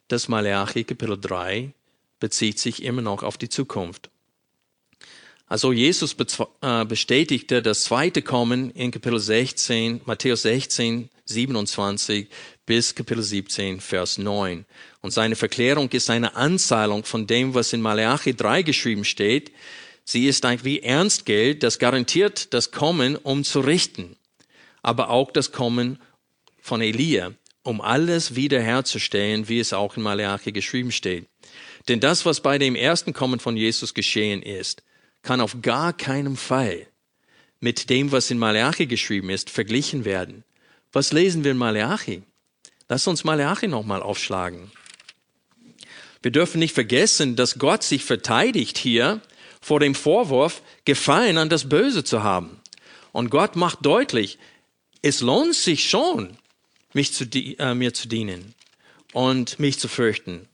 dass 0.09 0.29
Malachi 0.29 0.85
Kapitel 0.85 1.19
3 1.21 1.73
bezieht 2.21 2.59
sich 2.59 2.83
immer 2.83 3.03
noch 3.03 3.23
auf 3.23 3.37
die 3.37 3.49
Zukunft. 3.49 4.11
Also 5.47 5.73
Jesus 5.73 6.17
äh, 6.63 6.85
bestätigte 6.85 7.61
das 7.61 7.85
zweite 7.85 8.23
Kommen 8.23 8.71
in 8.71 8.91
Kapitel 8.91 9.21
16, 9.21 10.01
Matthäus 10.07 10.43
16, 10.43 11.11
27 11.27 12.29
bis 12.65 12.95
Kapitel 12.95 13.23
17, 13.23 13.81
Vers 13.81 14.17
9. 14.19 14.65
Und 15.03 15.11
seine 15.11 15.37
Verklärung 15.37 15.91
ist 15.91 16.09
eine 16.09 16.35
Anzahlung 16.35 17.05
von 17.05 17.27
dem, 17.27 17.55
was 17.55 17.75
in 17.75 17.83
Malachi 17.83 18.35
3 18.35 18.63
geschrieben 18.63 19.05
steht. 19.05 19.53
Sie 20.05 20.27
ist 20.27 20.45
ein 20.45 20.65
wie 20.65 20.81
Ernstgeld, 20.81 21.63
das 21.63 21.79
garantiert 21.79 22.53
das 22.55 22.71
Kommen, 22.71 23.17
um 23.17 23.45
zu 23.45 23.61
richten, 23.61 24.17
aber 24.83 25.11
auch 25.11 25.31
das 25.31 25.53
Kommen 25.53 25.99
von 26.61 26.81
Elia, 26.81 27.33
um 27.65 27.81
alles 27.81 28.37
wiederherzustellen, 28.37 29.49
wie 29.49 29.59
es 29.59 29.73
auch 29.73 29.97
in 29.97 30.03
Malachi 30.03 30.53
geschrieben 30.53 30.93
steht. 30.93 31.27
Denn 31.89 31.99
das, 31.99 32.25
was 32.25 32.41
bei 32.41 32.59
dem 32.59 32.77
ersten 32.77 33.13
Kommen 33.13 33.41
von 33.41 33.57
Jesus 33.57 33.95
geschehen 33.95 34.43
ist, 34.43 34.83
kann 35.23 35.41
auf 35.41 35.61
gar 35.63 35.93
keinen 35.93 36.37
Fall 36.37 36.87
mit 37.61 37.91
dem, 37.91 38.13
was 38.13 38.31
in 38.31 38.39
Malachi 38.39 38.87
geschrieben 38.87 39.31
ist, 39.31 39.51
verglichen 39.51 40.05
werden. 40.05 40.45
Was 40.93 41.13
lesen 41.13 41.43
wir 41.43 41.51
in 41.51 41.57
Malachi? 41.57 42.23
Lass 42.89 43.07
uns 43.07 43.25
Malachi 43.25 43.67
nochmal 43.67 44.03
aufschlagen. 44.03 44.71
Wir 46.23 46.31
dürfen 46.31 46.59
nicht 46.59 46.75
vergessen, 46.75 47.37
dass 47.37 47.59
Gott 47.59 47.83
sich 47.83 48.05
verteidigt 48.05 48.77
hier 48.77 49.21
vor 49.61 49.81
dem 49.81 49.95
Vorwurf, 49.95 50.63
Gefallen 50.85 51.39
an 51.39 51.49
das 51.49 51.69
Böse 51.71 52.05
zu 52.05 52.23
haben. 52.23 52.61
Und 53.13 53.31
Gott 53.31 53.57
macht 53.57 53.79
deutlich, 53.87 54.39
es 55.01 55.21
lohnt 55.21 55.55
sich 55.55 55.89
schon, 55.89 56.37
mich 56.95 57.13
zu, 57.13 57.25
äh, 57.25 57.75
mir 57.75 57.93
zu 57.93 58.09
dienen 58.09 58.55
und 59.13 59.59
mich 59.59 59.79
zu 59.79 59.89
fürchten. 59.89 60.49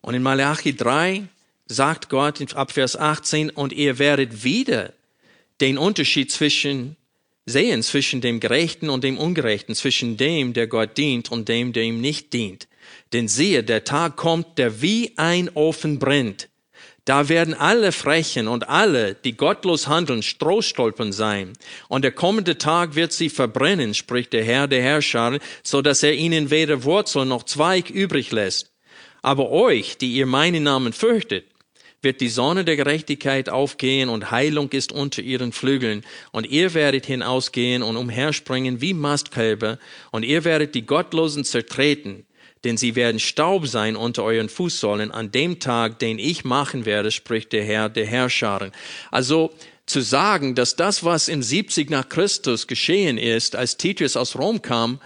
Und 0.00 0.14
in 0.14 0.22
Malachi 0.22 0.74
3 0.74 1.24
sagt 1.66 2.08
Gott 2.08 2.54
ab 2.54 2.72
Vers 2.72 2.96
18, 2.96 3.50
und 3.50 3.72
ihr 3.72 3.98
werdet 3.98 4.44
wieder 4.44 4.92
den 5.60 5.78
Unterschied 5.78 6.30
zwischen 6.32 6.96
sehen 7.46 7.82
zwischen 7.82 8.20
dem 8.20 8.40
Gerechten 8.40 8.88
und 8.88 9.04
dem 9.04 9.18
Ungerechten, 9.18 9.74
zwischen 9.74 10.16
dem, 10.16 10.52
der 10.52 10.66
Gott 10.66 10.96
dient 10.96 11.30
und 11.30 11.48
dem, 11.48 11.72
der 11.72 11.84
ihm 11.84 12.00
nicht 12.00 12.32
dient. 12.32 12.68
Denn 13.12 13.28
siehe, 13.28 13.62
der 13.64 13.84
Tag 13.84 14.16
kommt, 14.16 14.58
der 14.58 14.80
wie 14.80 15.12
ein 15.16 15.50
Ofen 15.54 15.98
brennt. 15.98 16.48
Da 17.04 17.28
werden 17.28 17.54
alle 17.54 17.90
Frechen 17.90 18.46
und 18.46 18.68
alle, 18.68 19.14
die 19.14 19.36
gottlos 19.36 19.88
handeln, 19.88 20.22
Strohstolpen 20.22 21.12
sein. 21.12 21.52
Und 21.88 22.02
der 22.02 22.12
kommende 22.12 22.58
Tag 22.58 22.94
wird 22.94 23.12
sie 23.12 23.28
verbrennen, 23.28 23.94
spricht 23.94 24.32
der 24.32 24.44
Herr 24.44 24.68
der 24.68 24.82
Herrscher, 24.82 25.38
so 25.64 25.82
dass 25.82 26.04
er 26.04 26.14
ihnen 26.14 26.50
weder 26.50 26.84
Wurzel 26.84 27.24
noch 27.24 27.42
Zweig 27.42 27.90
übrig 27.90 28.30
lässt. 28.30 28.70
Aber 29.20 29.50
euch, 29.50 29.98
die 29.98 30.12
ihr 30.12 30.26
meinen 30.26 30.62
Namen 30.62 30.92
fürchtet, 30.92 31.46
wird 32.02 32.20
die 32.20 32.28
Sonne 32.28 32.64
der 32.64 32.76
Gerechtigkeit 32.76 33.48
aufgehen 33.48 34.08
und 34.08 34.30
Heilung 34.30 34.70
ist 34.70 34.92
unter 34.92 35.22
ihren 35.22 35.52
Flügeln. 35.52 36.04
Und 36.30 36.48
ihr 36.48 36.74
werdet 36.74 37.06
hinausgehen 37.06 37.82
und 37.82 37.96
umherspringen 37.96 38.80
wie 38.80 38.94
Mastkälber 38.94 39.78
und 40.10 40.24
ihr 40.24 40.44
werdet 40.44 40.74
die 40.74 40.86
Gottlosen 40.86 41.44
zertreten, 41.44 42.26
denn 42.64 42.76
sie 42.76 42.94
werden 42.94 43.18
Staub 43.18 43.66
sein 43.66 43.96
unter 43.96 44.24
euren 44.24 44.48
Fußsohlen 44.48 45.10
an 45.10 45.30
dem 45.32 45.58
Tag, 45.58 45.98
den 45.98 46.18
ich 46.18 46.44
machen 46.44 46.84
werde, 46.84 47.10
spricht 47.10 47.52
der 47.52 47.64
Herr 47.64 47.88
der 47.88 48.06
Herrscharen. 48.06 48.72
Also, 49.10 49.52
zu 49.86 50.00
sagen, 50.00 50.54
dass 50.54 50.76
das, 50.76 51.04
was 51.04 51.28
im 51.28 51.42
70 51.42 51.90
nach 51.90 52.08
Christus 52.08 52.66
geschehen 52.66 53.18
ist, 53.18 53.56
als 53.56 53.76
Titus 53.76 54.16
aus 54.16 54.36
Rom 54.36 54.62
kam, 54.62 55.00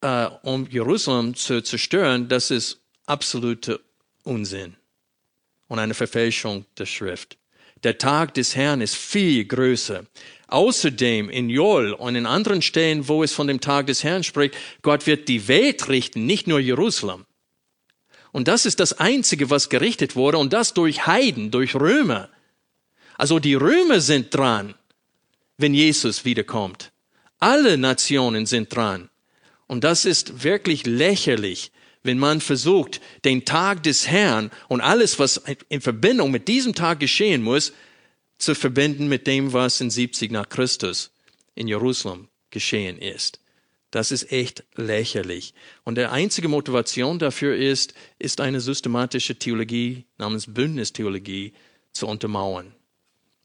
äh, 0.00 0.26
um 0.42 0.68
Jerusalem 0.68 1.34
zu 1.34 1.62
zerstören, 1.62 2.28
das 2.28 2.50
ist 2.50 2.80
absolute 3.06 3.80
Unsinn 4.24 4.76
und 5.68 5.78
eine 5.78 5.94
Verfälschung 5.94 6.66
der 6.76 6.86
Schrift. 6.86 7.38
Der 7.84 7.98
Tag 7.98 8.34
des 8.34 8.56
Herrn 8.56 8.80
ist 8.80 8.96
viel 8.96 9.44
größer. 9.44 10.04
Außerdem 10.48 11.28
in 11.28 11.50
Joel 11.50 11.92
und 11.92 12.16
in 12.16 12.26
anderen 12.26 12.62
Stellen, 12.62 13.06
wo 13.06 13.22
es 13.22 13.32
von 13.32 13.46
dem 13.46 13.60
Tag 13.60 13.86
des 13.86 14.02
Herrn 14.02 14.24
spricht, 14.24 14.56
Gott 14.82 15.06
wird 15.06 15.28
die 15.28 15.46
Welt 15.46 15.88
richten, 15.88 16.26
nicht 16.26 16.46
nur 16.46 16.58
Jerusalem. 16.58 17.26
Und 18.32 18.48
das 18.48 18.66
ist 18.66 18.80
das 18.80 18.94
Einzige, 18.94 19.50
was 19.50 19.68
gerichtet 19.68 20.16
wurde, 20.16 20.38
und 20.38 20.52
das 20.52 20.74
durch 20.74 21.06
Heiden, 21.06 21.50
durch 21.50 21.74
Römer. 21.74 22.28
Also 23.16 23.38
die 23.38 23.54
Römer 23.54 24.00
sind 24.00 24.34
dran, 24.34 24.74
wenn 25.56 25.74
Jesus 25.74 26.24
wiederkommt. 26.24 26.92
Alle 27.40 27.78
Nationen 27.78 28.46
sind 28.46 28.74
dran. 28.74 29.10
Und 29.66 29.84
das 29.84 30.04
ist 30.04 30.44
wirklich 30.44 30.86
lächerlich, 30.86 31.72
wenn 32.02 32.18
man 32.18 32.40
versucht, 32.40 33.00
den 33.24 33.44
Tag 33.44 33.82
des 33.82 34.06
Herrn 34.06 34.50
und 34.68 34.80
alles, 34.80 35.18
was 35.18 35.42
in 35.68 35.80
Verbindung 35.80 36.30
mit 36.30 36.48
diesem 36.48 36.74
Tag 36.74 37.00
geschehen 37.00 37.42
muss, 37.42 37.72
zu 38.38 38.54
verbinden 38.54 39.08
mit 39.08 39.26
dem, 39.26 39.52
was 39.52 39.80
in 39.80 39.90
70 39.90 40.30
nach 40.30 40.48
Christus 40.48 41.10
in 41.54 41.68
Jerusalem 41.68 42.28
geschehen 42.50 42.98
ist. 42.98 43.40
Das 43.90 44.10
ist 44.12 44.30
echt 44.30 44.64
lächerlich. 44.76 45.54
Und 45.84 45.96
der 45.96 46.12
einzige 46.12 46.48
Motivation 46.48 47.18
dafür 47.18 47.56
ist, 47.56 47.94
ist 48.18 48.40
eine 48.40 48.60
systematische 48.60 49.36
Theologie 49.36 50.04
namens 50.18 50.52
Bündnistheologie 50.52 51.54
zu 51.92 52.06
untermauern. 52.06 52.74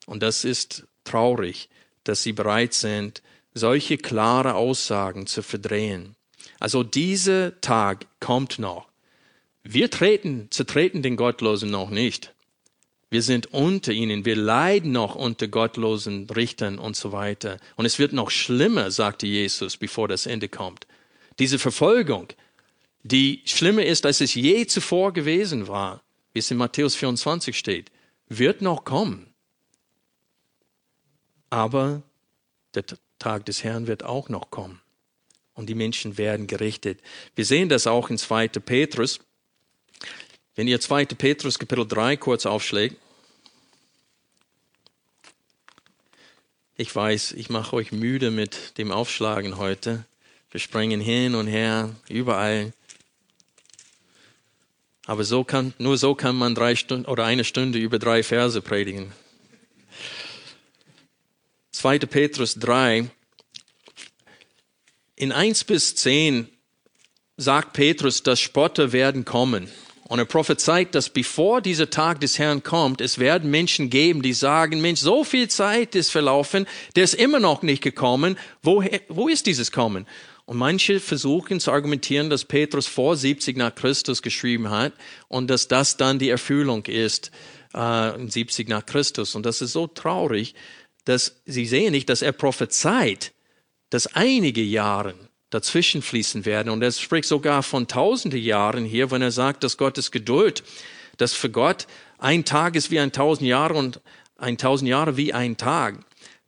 Und 0.06 0.22
das 0.22 0.44
ist 0.44 0.86
traurig, 1.06 1.70
dass 2.04 2.24
sie 2.24 2.34
bereit 2.34 2.74
sind, 2.74 3.22
solche 3.54 3.98
klare 3.98 4.56
Aussagen 4.56 5.28
zu 5.28 5.42
verdrehen. 5.42 6.16
Also 6.64 6.82
dieser 6.82 7.60
Tag 7.60 8.08
kommt 8.22 8.58
noch. 8.58 8.88
Wir 9.64 9.92
treten, 9.92 10.48
zertreten 10.50 11.02
den 11.02 11.18
Gottlosen 11.18 11.70
noch 11.70 11.90
nicht. 11.90 12.34
Wir 13.10 13.22
sind 13.22 13.48
unter 13.48 13.92
ihnen, 13.92 14.24
wir 14.24 14.38
leiden 14.38 14.94
noch 14.94 15.16
unter 15.16 15.50
gottlosen 15.50 16.30
Richtern 16.30 16.80
und 16.80 16.96
so 16.96 17.12
weiter. 17.12 17.58
Und 17.76 17.84
es 17.84 18.00
wird 18.00 18.14
noch 18.14 18.32
schlimmer, 18.32 18.92
sagte 18.92 19.28
Jesus, 19.28 19.76
bevor 19.76 20.08
das 20.08 20.26
Ende 20.26 20.48
kommt. 20.48 20.88
Diese 21.38 21.60
Verfolgung, 21.60 22.30
die 23.04 23.42
schlimmer 23.44 23.84
ist, 23.86 24.06
als 24.06 24.22
es 24.22 24.34
je 24.34 24.66
zuvor 24.66 25.12
gewesen 25.12 25.68
war, 25.68 26.02
wie 26.32 26.40
es 26.40 26.50
in 26.50 26.56
Matthäus 26.56 26.96
24 26.96 27.58
steht, 27.58 27.92
wird 28.30 28.62
noch 28.62 28.86
kommen. 28.86 29.34
Aber 31.50 32.04
der 32.74 32.86
Tag 33.20 33.48
des 33.48 33.66
Herrn 33.66 33.88
wird 33.88 34.06
auch 34.06 34.30
noch 34.30 34.50
kommen 34.50 34.80
und 35.54 35.68
die 35.68 35.76
Menschen 35.76 36.18
werden 36.18 36.48
gerichtet. 36.48 37.00
Wir 37.36 37.46
sehen 37.46 37.70
das 37.70 37.88
auch 37.88 38.10
in 38.10 38.18
2. 38.18 38.48
Petrus. 38.48 39.20
Wenn 40.56 40.68
ihr 40.68 40.80
2. 40.80 41.06
Petrus 41.06 41.60
Kapitel 41.60 41.88
3 41.88 42.18
kurz 42.18 42.46
aufschlägt. 42.46 42.98
Ich 46.76 46.96
weiß, 46.96 47.34
ich 47.34 47.50
mache 47.50 47.76
euch 47.76 47.92
müde 47.92 48.32
mit 48.32 48.78
dem 48.78 48.92
Aufschlagen 48.92 49.58
heute. 49.58 50.06
Wir 50.50 50.60
springen 50.60 51.02
hin 51.02 51.36
und 51.36 51.48
her, 51.48 51.96
überall. 52.10 52.74
Aber 55.06 55.24
so 55.24 55.44
kann, 55.44 55.74
nur 55.78 55.98
so 55.98 56.16
kann 56.16 56.36
man 56.36 56.56
drei 56.56 56.76
Stunden 56.76 57.06
oder 57.06 57.26
eine 57.26 57.44
Stunde 57.44 57.78
über 57.78 58.00
drei 58.00 58.24
Verse 58.24 58.62
predigen. 58.62 59.12
2. 61.72 62.00
Petrus 62.00 62.56
3, 62.56 63.10
in 65.24 65.32
1 65.32 65.64
bis 65.64 65.96
10 65.96 66.50
sagt 67.38 67.72
Petrus, 67.72 68.24
dass 68.24 68.42
Spotter 68.42 68.92
werden 68.92 69.24
kommen. 69.24 69.70
Und 70.04 70.20
er 70.20 70.26
prophezeit, 70.26 70.94
dass 70.96 71.10
bevor 71.10 71.62
dieser 71.62 71.90
Tag 71.90 72.20
des 72.20 72.38
Herrn 72.38 72.62
kommt, 72.62 73.00
es 73.00 73.20
werden 73.20 73.50
Menschen 73.50 73.90
geben, 73.90 74.22
die 74.22 74.34
sagen, 74.34 74.82
Mensch, 74.82 75.00
so 75.00 75.24
viel 75.24 75.48
Zeit 75.48 75.96
ist 75.96 76.12
verlaufen, 76.12 76.68
der 76.98 77.06
ist 77.06 77.14
immer 77.14 77.40
noch 77.40 77.62
nicht 77.62 77.82
gekommen. 77.82 78.38
Wo, 78.62 78.84
wo 79.08 79.30
ist 79.30 79.46
dieses 79.46 79.72
Kommen? 79.72 80.06
Und 80.44 80.58
manche 80.58 81.00
versuchen 81.00 81.62
zu 81.62 81.72
argumentieren, 81.72 82.30
dass 82.30 82.44
Petrus 82.44 82.86
vor 82.86 83.16
70 83.16 83.56
nach 83.56 83.74
Christus 83.74 84.22
geschrieben 84.22 84.70
hat 84.70 84.92
und 85.30 85.50
dass 85.50 85.70
das 85.70 85.96
dann 85.96 86.20
die 86.20 86.30
Erfüllung 86.30 86.86
ist, 86.86 87.32
äh, 87.74 88.12
70 88.28 88.68
nach 88.68 88.86
Christus. 88.86 89.36
Und 89.36 89.46
das 89.46 89.62
ist 89.62 89.72
so 89.72 89.88
traurig, 89.88 90.54
dass 91.06 91.42
sie 91.46 91.66
sehen 91.66 91.94
nicht, 91.94 92.10
dass 92.10 92.22
er 92.22 92.34
prophezeit, 92.34 93.33
dass 93.94 94.08
einige 94.16 94.64
Jahre 94.64 95.14
dazwischen 95.52 96.02
fließen 96.02 96.48
werden. 96.48 96.70
Und 96.70 96.82
er 96.82 96.92
spricht 96.92 97.28
sogar 97.28 97.62
von 97.62 97.88
tausende 97.88 98.38
Jahren 98.38 98.86
hier, 98.86 99.12
wenn 99.12 99.22
er 99.22 99.30
sagt, 99.30 99.64
dass 99.64 99.78
Gottes 99.78 100.10
Geduld, 100.10 100.64
dass 101.18 101.34
für 101.34 101.52
Gott 101.52 101.86
ein 102.18 102.44
Tag 102.44 102.76
ist 102.76 102.90
wie 102.90 103.00
ein 103.00 103.12
tausend 103.12 103.48
Jahre 103.48 103.76
und 103.76 104.02
ein 104.36 104.58
tausend 104.58 104.90
Jahre 104.90 105.16
wie 105.16 105.32
ein 105.32 105.58
Tag, 105.58 106.00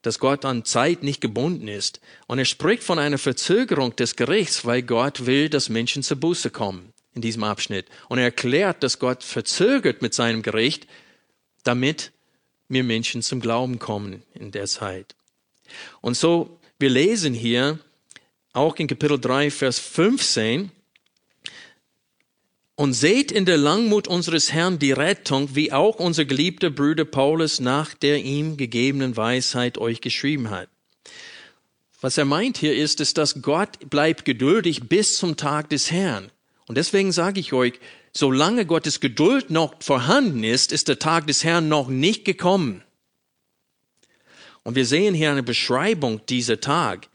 dass 0.01 0.17
Gott 0.17 0.43
an 0.43 0.65
Zeit 0.65 1.03
nicht 1.03 1.21
gebunden 1.21 1.67
ist. 1.67 2.01
Und 2.25 2.39
er 2.39 2.45
spricht 2.45 2.81
von 2.81 2.97
einer 2.97 3.19
Verzögerung 3.19 3.95
des 3.95 4.15
Gerichts, 4.15 4.65
weil 4.65 4.81
Gott 4.81 5.27
will, 5.27 5.47
dass 5.47 5.69
Menschen 5.69 6.01
zur 6.01 6.17
Buße 6.17 6.49
kommen 6.49 6.93
in 7.13 7.21
diesem 7.21 7.43
Abschnitt. 7.43 7.85
Und 8.09 8.17
er 8.17 8.23
erklärt, 8.25 8.81
dass 8.81 8.97
Gott 8.97 9.23
verzögert 9.23 10.01
mit 10.01 10.15
seinem 10.15 10.41
Gericht, 10.41 10.87
damit 11.61 12.11
wir 12.69 12.83
Menschen 12.83 13.21
zum 13.21 13.39
Glauben 13.39 13.77
kommen 13.77 14.23
in 14.33 14.49
der 14.49 14.65
Zeit. 14.65 15.13
Und 16.01 16.17
so, 16.17 16.59
wir 16.79 16.89
lesen 16.89 17.33
hier, 17.33 17.79
auch 18.53 18.75
in 18.77 18.87
Kapitel 18.87 19.19
3, 19.19 19.49
Vers 19.51 19.79
15, 19.79 20.71
und 22.75 22.93
seht 22.93 23.31
in 23.31 23.45
der 23.45 23.57
Langmut 23.57 24.07
unseres 24.07 24.51
Herrn 24.51 24.79
die 24.79 24.91
Rettung, 24.91 25.55
wie 25.55 25.71
auch 25.71 25.95
unser 25.95 26.25
geliebter 26.25 26.69
Bruder 26.69 27.05
Paulus 27.05 27.61
nach 27.61 27.93
der 27.93 28.23
ihm 28.23 28.57
gegebenen 28.57 29.15
Weisheit 29.15 29.77
euch 29.77 30.01
geschrieben 30.01 30.49
hat. 30.49 30.67
Was 32.01 32.17
er 32.17 32.25
meint 32.25 32.57
hier 32.57 32.75
ist, 32.75 32.99
ist, 32.99 33.17
dass 33.17 33.41
Gott 33.41 33.89
bleibt 33.89 34.25
geduldig 34.25 34.89
bis 34.89 35.17
zum 35.17 35.37
Tag 35.37 35.69
des 35.69 35.91
Herrn. 35.91 36.29
Und 36.67 36.77
deswegen 36.77 37.13
sage 37.13 37.39
ich 37.39 37.53
euch, 37.53 37.79
solange 38.11 38.65
Gottes 38.65 38.99
Geduld 38.99 39.49
noch 39.49 39.75
vorhanden 39.81 40.43
ist, 40.43 40.73
ist 40.73 40.89
der 40.89 40.99
Tag 40.99 41.27
des 41.27 41.45
Herrn 41.45 41.69
noch 41.69 41.87
nicht 41.87 42.25
gekommen. 42.25 42.83
Und 44.65 44.75
wir 44.75 44.85
sehen 44.85 45.13
hier 45.13 45.31
eine 45.31 45.43
Beschreibung 45.43 46.25
dieser 46.25 46.59
Tag 46.59 47.07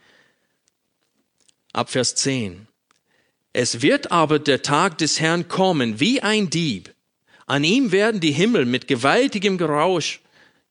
ab 1.73 1.91
Vers 1.91 2.15
10. 2.15 2.65
Es 3.51 3.81
wird 3.81 4.09
aber 4.09 4.39
der 4.39 4.61
Tag 4.61 4.97
des 4.99 5.19
Herrn 5.19 5.49
kommen 5.49 5.99
wie 5.99 6.21
ein 6.21 6.49
Dieb. 6.49 6.93
An 7.47 7.65
ihm 7.65 7.91
werden 7.91 8.21
die 8.21 8.31
Himmel 8.31 8.65
mit 8.65 8.87
gewaltigem 8.87 9.57
Geräusch, 9.57 10.21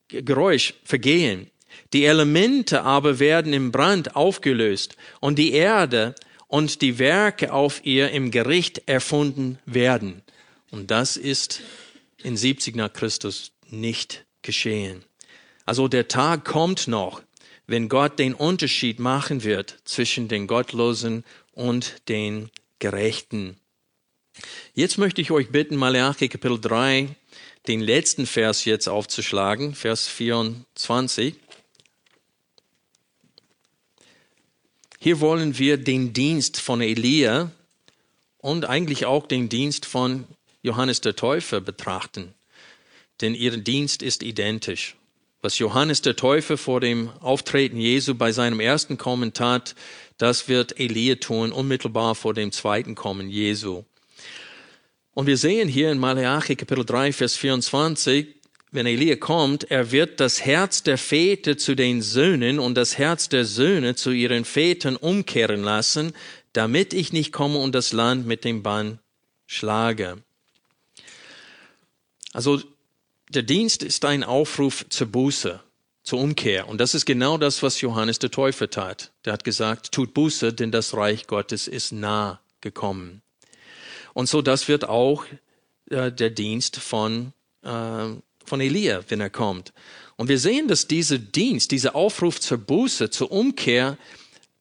Geräusch 0.09 0.73
vergehen. 0.83 1.51
Die 1.93 2.07
Elemente 2.07 2.83
aber 2.83 3.19
werden 3.19 3.53
im 3.53 3.73
Brand 3.73 4.17
aufgelöst 4.17 4.97
und 5.21 5.39
die 5.39 5.53
Erde 5.53 6.15
und 6.49 6.81
die 6.81 6.99
Werke 6.99 7.53
auf 7.53 7.85
ihr 7.85 8.11
im 8.11 8.31
Gericht 8.31 8.89
erfunden 8.89 9.59
werden. 9.67 10.23
Und 10.71 10.91
das 10.91 11.19
ist 11.19 11.61
in 12.23 12.39
70 12.39 12.75
nach 12.75 12.93
Christus 12.93 13.53
nicht 13.69 14.25
geschehen. 14.41 15.05
Also 15.67 15.89
der 15.89 16.09
Tag 16.09 16.45
kommt 16.45 16.89
noch, 16.89 17.23
wenn 17.67 17.89
Gott 17.89 18.19
den 18.19 18.35
Unterschied 18.35 18.99
machen 18.99 19.45
wird 19.45 19.79
zwischen 19.85 20.29
den 20.29 20.47
Gottlosen 20.47 21.25
und 21.53 22.09
den 22.09 22.51
Gerechten. 22.79 23.57
Jetzt 24.75 24.99
möchte 24.99 25.21
ich 25.21 25.31
euch 25.31 25.51
bitten, 25.51 25.77
Malachi 25.77 26.29
Kapitel 26.29 26.61
3, 26.61 27.15
den 27.69 27.81
letzten 27.81 28.27
Vers 28.27 28.65
jetzt 28.65 28.89
aufzuschlagen, 28.89 29.75
Vers 29.75 30.09
24. 30.09 31.35
Hier 34.99 35.21
wollen 35.21 35.59
wir 35.59 35.77
den 35.77 36.13
Dienst 36.13 36.61
von 36.61 36.81
Elia 36.81 37.51
und 38.39 38.65
eigentlich 38.65 39.07
auch 39.07 39.27
den 39.27 39.49
Dienst 39.49 39.87
von 39.87 40.27
Johannes 40.63 41.01
der 41.01 41.17
Täufer 41.17 41.61
betrachten. 41.61 42.35
Denn 43.21 43.35
ihr 43.35 43.57
Dienst 43.57 44.03
ist 44.03 44.23
identisch. 44.23 44.97
Was 45.43 45.59
Johannes 45.59 46.03
der 46.03 46.17
Täufer 46.17 46.59
vor 46.59 46.81
dem 46.81 47.09
Auftreten 47.21 47.79
Jesu 47.79 48.15
bei 48.15 48.31
seinem 48.31 48.61
ersten 48.61 48.99
Kommen 48.99 49.33
tat, 49.33 49.75
das 50.19 50.49
wird 50.49 50.79
Elia 50.79 51.15
tun, 51.15 51.51
unmittelbar 51.51 52.15
vor 52.15 52.35
dem 52.35 52.53
zweiten 52.53 52.95
Kommen 52.95 53.31
Jesu. 53.31 53.85
Und 55.15 55.27
wir 55.27 55.39
sehen 55.39 55.67
hier 55.67 55.91
in 55.91 55.99
Malachi 55.99 56.57
Kapitel 56.57 56.85
3, 56.85 57.15
Vers 57.15 57.37
24, 57.37 58.27
wenn 58.71 58.85
Elia 58.85 59.17
kommt, 59.17 59.71
er 59.71 59.91
wird 59.93 60.21
das 60.21 60.45
Herz 60.45 60.83
der 60.83 60.99
Väter 60.99 61.57
zu 61.57 61.75
den 61.75 62.03
Söhnen 62.03 62.59
und 62.59 62.75
das 62.75 62.99
Herz 62.99 63.31
der 63.31 63.47
Söhne 63.47 63.95
zu 63.95 64.11
ihren 64.11 64.45
Vätern 64.45 64.97
umkehren 64.97 65.63
lassen, 65.63 66.13
damit 66.53 66.93
ich 66.93 67.15
nicht 67.15 67.33
komme 67.33 67.59
und 67.59 67.75
das 67.75 67.93
Land 67.93 68.27
mit 68.27 68.45
dem 68.45 68.63
Bann 68.63 68.99
schlage. 69.47 70.23
Also 72.35 72.61
der 73.31 73.45
Dienst 73.45 73.83
ist 73.83 74.05
ein 74.05 74.25
Aufruf 74.25 74.85
zur 74.89 75.07
Buße, 75.07 75.61
zur 76.03 76.19
Umkehr. 76.19 76.69
Und 76.69 76.81
das 76.81 76.95
ist 76.95 77.07
genau 77.07 77.39
das, 77.39 77.63
was 77.63 77.81
Johannes 77.81 78.19
der 78.19 78.33
Täufer 78.33 78.69
tat. 78.69 79.13
Der 79.25 79.33
hat 79.33 79.45
gesagt, 79.45 79.93
tut 79.93 80.15
Buße, 80.15 80.53
denn 80.53 80.73
das 80.73 80.95
Reich 80.95 81.29
Gottes 81.29 81.69
ist 81.69 81.93
nah 81.93 82.41
gekommen. 82.61 83.23
Und 84.15 84.29
so 84.29 84.43
das 84.43 84.67
wird 84.67 84.89
auch 84.89 85.25
äh, 85.91 86.11
der 86.11 86.31
Dienst 86.31 86.79
von, 86.79 87.33
äh, 87.63 88.09
von 88.45 88.61
Elia, 88.61 89.05
wenn 89.09 89.21
er 89.21 89.31
kommt. 89.31 89.73
Und 90.17 90.29
wir 90.29 90.39
sehen, 90.39 90.67
dass 90.67 90.89
dieser 90.89 91.19
Dienst, 91.19 91.71
dieser 91.71 91.95
Aufruf 91.95 92.41
zur 92.41 92.59
Buße, 92.59 93.11
zur 93.11 93.31
Umkehr 93.31 93.97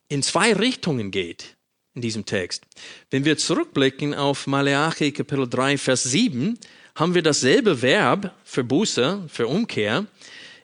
in 0.09 0.21
zwei 0.21 0.53
Richtungen 0.53 1.09
geht 1.09 1.55
in 1.95 2.01
diesem 2.03 2.25
Text. 2.25 2.63
Wenn 3.09 3.25
wir 3.25 3.37
zurückblicken 3.37 4.13
auf 4.13 4.45
Maleachi 4.45 5.11
Kapitel 5.11 5.49
3, 5.49 5.79
Vers 5.79 6.03
7, 6.03 6.59
haben 6.99 7.15
wir 7.15 7.21
dasselbe 7.21 7.81
Verb 7.81 8.35
für 8.43 8.65
Buße, 8.65 9.23
für 9.29 9.47
Umkehr. 9.47 10.05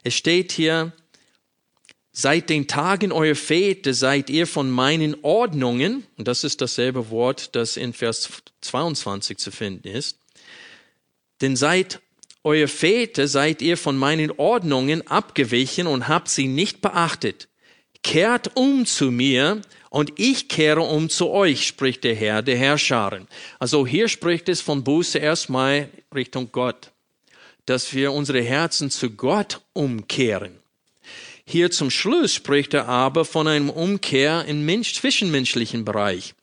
Es 0.04 0.16
steht 0.16 0.52
hier, 0.52 0.92
seit 2.12 2.50
den 2.50 2.68
Tagen 2.68 3.14
eurer 3.14 3.36
Väter 3.36 3.94
seid 3.94 4.30
ihr 4.30 4.46
von 4.46 4.70
meinen 4.70 5.16
Ordnungen, 5.22 6.06
und 6.18 6.28
das 6.28 6.44
ist 6.44 6.60
dasselbe 6.60 7.10
Wort, 7.10 7.56
das 7.56 7.78
in 7.78 7.94
Vers 7.94 8.30
22 8.60 9.38
zu 9.38 9.50
finden 9.50 9.88
ist, 9.88 10.20
denn 11.40 11.56
seit 11.56 12.02
euer 12.44 12.68
Väter 12.68 13.30
seid 13.30 13.62
ihr 13.62 13.78
von 13.78 13.98
meinen 13.98 14.32
Ordnungen 14.32 15.08
abgewichen 15.08 15.88
und 15.88 16.10
habt 16.10 16.28
sie 16.28 16.48
nicht 16.48 16.82
beachtet. 16.82 17.48
Kehrt 18.06 18.51
um 18.56 18.86
zu 18.86 19.10
mir 19.10 19.64
und 19.89 20.14
ich 20.18 20.47
kehre 20.47 20.82
um 20.82 21.10
zu 21.10 21.32
euch, 21.32 21.66
spricht 21.66 22.03
der 22.03 22.14
Herr, 22.14 22.43
der 22.43 22.56
Herrscharen. 22.56 23.28
Also 23.58 23.88
hier 23.88 24.10
spricht 24.10 24.47
es 24.47 24.62
von 24.62 24.84
Buße 24.84 25.18
erstmal 25.18 25.89
Richtung 26.14 26.51
Gott, 26.51 26.91
dass 27.66 27.95
wir 27.95 28.12
unsere 28.12 28.43
Herzen 28.43 28.91
zu 28.91 29.10
Gott 29.10 29.60
umkehren. 29.74 30.60
Hier 31.45 31.72
zum 31.72 31.89
Schluss 31.89 32.32
spricht 32.32 32.76
er 32.76 32.88
aber 32.88 33.26
von 33.26 33.47
einem 33.47 33.72
Umkehr 33.72 34.45
im 34.45 34.66
Mensch 34.66 34.93
zwischenmenschlichen 34.93 35.84
Bereich, 35.84 36.36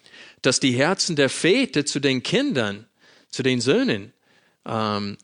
dass 0.42 0.58
die 0.58 0.72
Herzen 0.72 1.14
der 1.14 1.28
Väter 1.28 1.86
zu 1.86 2.00
den 2.00 2.24
Kindern, 2.24 2.86
zu 3.28 3.44
den 3.44 3.60
Söhnen 3.60 4.12
ähm, 4.66 5.16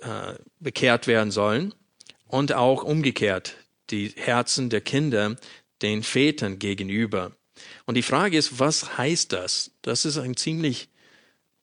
äh, 0.00 0.34
bekehrt 0.60 1.08
werden 1.08 1.32
sollen 1.32 1.74
und 2.28 2.52
auch 2.52 2.84
umgekehrt 2.84 3.56
die 3.90 4.12
Herzen 4.16 4.70
der 4.70 4.80
Kinder 4.80 5.36
den 5.82 6.02
Vätern 6.02 6.58
gegenüber. 6.58 7.32
Und 7.86 7.96
die 7.96 8.02
Frage 8.02 8.36
ist, 8.38 8.58
was 8.58 8.98
heißt 8.98 9.32
das? 9.32 9.72
Das 9.82 10.04
ist 10.04 10.18
eine 10.18 10.34
ziemlich 10.34 10.88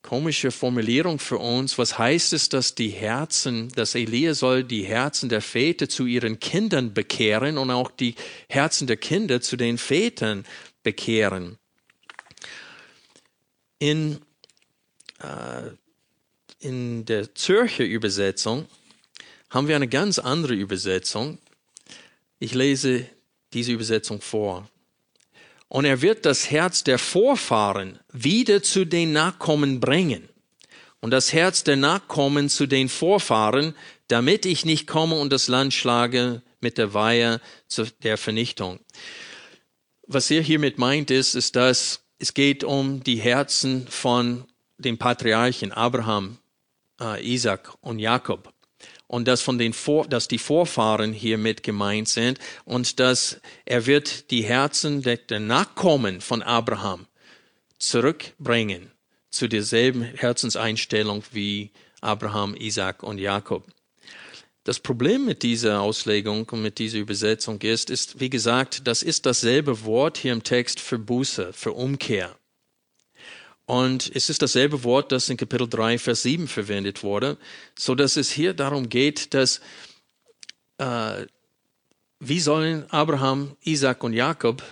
komische 0.02 0.52
Formulierung 0.52 1.20
für 1.20 1.38
uns. 1.38 1.78
Was 1.78 1.98
heißt 1.98 2.34
es, 2.34 2.50
dass 2.50 2.76
die 2.76 2.90
Herzen, 2.90 3.70
dass 3.70 3.96
Elia 3.96 4.34
soll 4.34 4.64
die 4.64 4.84
Herzen 4.84 5.28
der 5.28 5.42
Väter 5.42 5.90
zu 5.90 6.06
ihren 6.06 6.40
Kindern 6.40 6.94
bekehren 6.94 7.58
und 7.58 7.72
auch 7.72 7.92
die 7.92 8.16
Herzen 8.48 8.88
der 8.88 8.98
Kinder 8.98 9.42
zu 9.42 9.58
den 9.58 9.78
Vätern 9.78 10.46
bekehren? 10.82 11.58
In, 13.80 14.20
äh, 15.20 15.72
in 16.60 17.06
der 17.06 17.36
Zürcher 17.36 17.84
Übersetzung 17.84 18.66
haben 19.50 19.68
wir 19.68 19.76
eine 19.76 19.88
ganz 19.88 20.20
andere 20.20 20.54
Übersetzung. 20.54 21.38
Ich 22.40 22.54
lese 22.54 23.06
diese 23.54 23.72
Übersetzung 23.72 24.22
vor. 24.22 24.70
Und 25.70 25.86
er 25.86 26.02
wird 26.02 26.26
das 26.26 26.50
Herz 26.50 26.84
der 26.84 27.00
Vorfahren 27.00 28.00
wieder 28.12 28.64
zu 28.64 28.86
den 28.86 29.12
Nachkommen 29.12 29.80
bringen 29.80 30.30
und 31.02 31.12
das 31.12 31.34
Herz 31.34 31.64
der 31.64 31.76
Nachkommen 31.76 32.50
zu 32.50 32.66
den 32.68 32.90
Vorfahren, 32.90 33.76
damit 34.08 34.46
ich 34.46 34.66
nicht 34.66 34.88
komme 34.88 35.16
und 35.16 35.32
das 35.32 35.48
Land 35.48 35.74
schlage 35.74 36.42
mit 36.62 36.78
der 36.78 36.94
Weihe 36.94 37.42
der 38.04 38.18
Vernichtung. 38.18 38.80
Was 40.04 40.32
er 40.32 40.42
hiermit 40.42 40.78
meint 40.78 41.12
ist, 41.12 41.36
ist, 41.36 41.56
dass 41.56 42.02
es 42.20 42.34
geht 42.34 42.64
um 42.64 43.04
die 43.04 43.18
Herzen 43.18 43.88
von 43.88 44.46
den 44.78 44.98
Patriarchen 44.98 45.72
Abraham, 45.72 46.38
äh, 47.00 47.24
Isaac 47.26 47.74
und 47.82 48.00
Jakob. 48.00 48.54
Und 49.08 49.28
dass, 49.28 49.42
von 49.42 49.58
den 49.58 49.74
Vor 49.74 50.08
dass 50.08 50.28
die 50.28 50.38
Vorfahren 50.38 51.14
hier 51.14 51.38
mit 51.38 51.64
gemeint 51.64 52.10
sind 52.10 52.40
und 52.66 53.00
dass 53.00 53.40
er 53.66 53.86
wird 53.86 54.32
die 54.32 54.44
Herzen 54.44 55.02
der, 55.02 55.18
der 55.18 55.40
Nachkommen 55.40 56.20
von 56.20 56.42
Abraham 56.42 57.08
zurückbringen 57.80 58.92
zu 59.30 59.48
derselben 59.48 60.02
Herzenseinstellung 60.02 61.24
wie 61.32 61.72
Abraham, 62.02 62.56
Isaac 62.56 63.04
und 63.04 63.18
Jakob. 63.18 63.66
Das 64.64 64.80
Problem 64.82 65.26
mit 65.26 65.44
dieser 65.44 65.80
Auslegung 65.80 66.46
und 66.50 66.62
mit 66.62 66.78
dieser 66.78 66.98
Übersetzung 66.98 67.62
ist, 67.62 67.90
ist, 67.90 68.20
wie 68.20 68.30
gesagt, 68.30 68.86
das 68.86 69.02
ist 69.02 69.26
dasselbe 69.26 69.86
Wort 69.86 70.18
hier 70.18 70.34
im 70.34 70.44
Text 70.44 70.82
für 70.82 71.00
Buße, 71.00 71.54
für 71.54 71.72
Umkehr. 71.72 72.38
Und 73.68 74.10
es 74.16 74.30
ist 74.30 74.42
dasselbe 74.42 74.86
Wort, 74.86 75.12
das 75.12 75.28
in 75.28 75.36
Kapitel 75.36 75.68
3, 75.68 76.00
Vers 76.00 76.22
7 76.24 76.48
verwendet 76.48 77.04
wurde, 77.04 77.38
so 77.78 77.96
dass 77.96 78.16
es 78.16 78.32
hier 78.32 78.54
darum 78.54 78.88
geht, 78.88 79.34
dass, 79.34 79.60
äh, 80.78 81.26
wie 82.22 82.40
sollen 82.40 82.90
Abraham, 82.92 83.58
Isaac 83.66 84.06
und 84.06 84.14
Jakob 84.14 84.64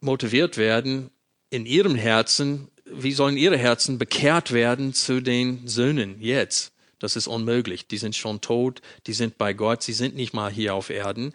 motiviert 0.00 0.56
werden, 0.56 1.10
in 1.50 1.66
ihrem 1.66 1.96
Herzen, 1.96 2.68
wie 2.84 3.12
sollen 3.12 3.36
ihre 3.36 3.58
Herzen 3.58 3.98
bekehrt 3.98 4.52
werden 4.52 4.94
zu 4.94 5.20
den 5.20 5.66
Söhnen 5.66 6.20
jetzt? 6.20 6.72
Das 7.00 7.16
ist 7.16 7.26
unmöglich. 7.26 7.88
Die 7.88 7.98
sind 7.98 8.14
schon 8.14 8.40
tot, 8.40 8.82
die 9.08 9.14
sind 9.14 9.36
bei 9.36 9.52
Gott, 9.52 9.82
sie 9.82 9.94
sind 9.94 10.14
nicht 10.14 10.32
mal 10.32 10.50
hier 10.50 10.74
auf 10.74 10.90
Erden. 10.90 11.32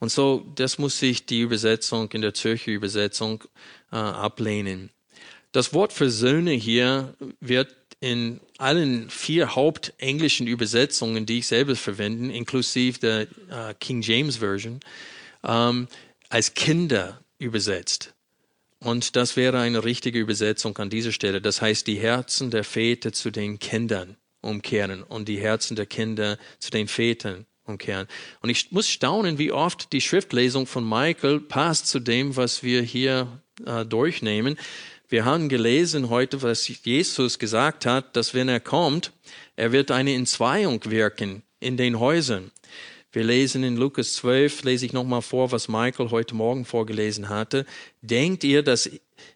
Und 0.00 0.10
so, 0.10 0.46
das 0.54 0.76
muss 0.76 0.98
sich 0.98 1.24
die 1.24 1.40
Übersetzung 1.40 2.12
in 2.12 2.20
der 2.20 2.34
Zürcher 2.34 2.72
Übersetzung 2.72 3.42
äh, 3.90 3.96
ablehnen. 3.96 4.90
Das 5.52 5.72
Wort 5.72 5.92
für 5.92 6.10
Söhne 6.10 6.52
hier 6.52 7.14
wird 7.40 7.74
in 8.00 8.40
allen 8.58 9.10
vier 9.10 9.56
hauptenglischen 9.56 10.46
Übersetzungen, 10.46 11.26
die 11.26 11.38
ich 11.38 11.46
selber 11.46 11.74
verwende, 11.74 12.32
inklusive 12.32 12.98
der 13.00 13.20
äh, 13.22 13.74
King 13.80 14.02
James 14.02 14.36
Version, 14.36 14.80
ähm, 15.42 15.88
als 16.28 16.54
Kinder 16.54 17.20
übersetzt. 17.38 18.14
Und 18.80 19.16
das 19.16 19.36
wäre 19.36 19.58
eine 19.58 19.82
richtige 19.84 20.20
Übersetzung 20.20 20.76
an 20.78 20.90
dieser 20.90 21.10
Stelle. 21.10 21.40
Das 21.40 21.60
heißt, 21.60 21.86
die 21.86 21.98
Herzen 21.98 22.50
der 22.50 22.62
Väter 22.62 23.12
zu 23.12 23.30
den 23.30 23.58
Kindern 23.58 24.16
umkehren 24.40 25.02
und 25.02 25.28
die 25.28 25.40
Herzen 25.40 25.74
der 25.74 25.86
Kinder 25.86 26.38
zu 26.60 26.70
den 26.70 26.86
Vätern 26.86 27.46
umkehren. 27.64 28.06
Und 28.40 28.50
ich 28.50 28.70
muss 28.70 28.88
staunen, 28.88 29.38
wie 29.38 29.50
oft 29.50 29.92
die 29.92 30.00
Schriftlesung 30.00 30.66
von 30.66 30.88
Michael 30.88 31.40
passt 31.40 31.88
zu 31.88 31.98
dem, 31.98 32.36
was 32.36 32.62
wir 32.62 32.82
hier 32.82 33.42
äh, 33.66 33.84
durchnehmen. 33.84 34.56
Wir 35.10 35.24
haben 35.24 35.48
gelesen 35.48 36.10
heute, 36.10 36.42
was 36.42 36.68
Jesus 36.84 37.38
gesagt 37.38 37.86
hat, 37.86 38.14
dass 38.14 38.34
wenn 38.34 38.50
er 38.50 38.60
kommt, 38.60 39.12
er 39.56 39.72
wird 39.72 39.90
eine 39.90 40.12
Entzweiung 40.12 40.84
wirken 40.84 41.42
in 41.60 41.78
den 41.78 41.98
Häusern. 41.98 42.50
Wir 43.10 43.24
lesen 43.24 43.64
in 43.64 43.78
Lukas 43.78 44.12
12, 44.16 44.64
lese 44.64 44.84
ich 44.84 44.92
nochmal 44.92 45.22
vor, 45.22 45.50
was 45.50 45.66
Michael 45.66 46.10
heute 46.10 46.34
Morgen 46.34 46.66
vorgelesen 46.66 47.30
hatte. 47.30 47.64
Denkt 48.02 48.44
ihr, 48.44 48.62
dass, 48.62 48.90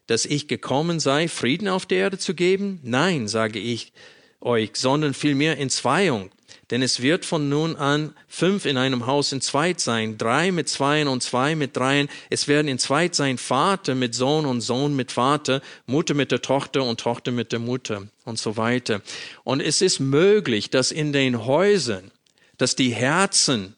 dass 0.07 0.27
ich 0.27 0.47
gekommen 0.47 1.01
sei, 1.01 1.27
Frieden 1.27 1.69
auf 1.69 1.87
der 1.87 1.99
Erde 1.99 2.19
zu 2.19 2.35
geben? 2.35 2.79
Nein, 2.83 3.27
sage 3.27 3.59
ich, 3.59 3.95
euch, 4.43 4.73
sondern 4.75 5.15
vielmehr 5.15 5.59
Entzweiung. 5.59 6.31
Denn 6.73 6.81
es 6.81 7.03
wird 7.03 7.27
von 7.27 7.51
nun 7.51 7.77
an 7.77 8.15
fünf 8.29 8.65
in 8.65 8.79
einem 8.79 9.05
Haus 9.05 9.31
in 9.33 9.43
zweit 9.43 9.79
sein, 9.79 10.17
drei 10.17 10.51
mit 10.51 10.71
zweien 10.71 11.07
und 11.07 11.23
zwei 11.23 11.55
mit 11.55 11.77
dreien. 11.77 12.09
Es 12.31 12.49
werden 12.49 12.67
in 12.67 12.79
zweit 12.79 13.15
sein 13.15 13.37
Vater 13.37 13.95
mit 13.95 14.15
Sohn 14.15 14.47
und 14.47 14.63
Sohn 14.63 14.97
mit 14.97 15.13
Vater, 15.13 15.61
Mutter 15.85 16.15
mit 16.15 16.33
der 16.33 16.41
Tochter 16.41 16.83
und 16.85 16.99
Tochter 16.99 17.31
mit 17.31 17.53
der 17.53 17.59
Mutter 17.59 18.09
und 18.25 18.39
so 18.39 18.57
weiter. 18.57 19.03
Und 19.45 19.61
es 19.61 19.83
ist 19.83 20.01
möglich, 20.01 20.71
dass 20.71 20.93
in 20.93 21.13
den 21.13 21.45
Häusern, 21.45 22.11
dass 22.57 22.75
die 22.75 22.95
Herzen 22.95 23.77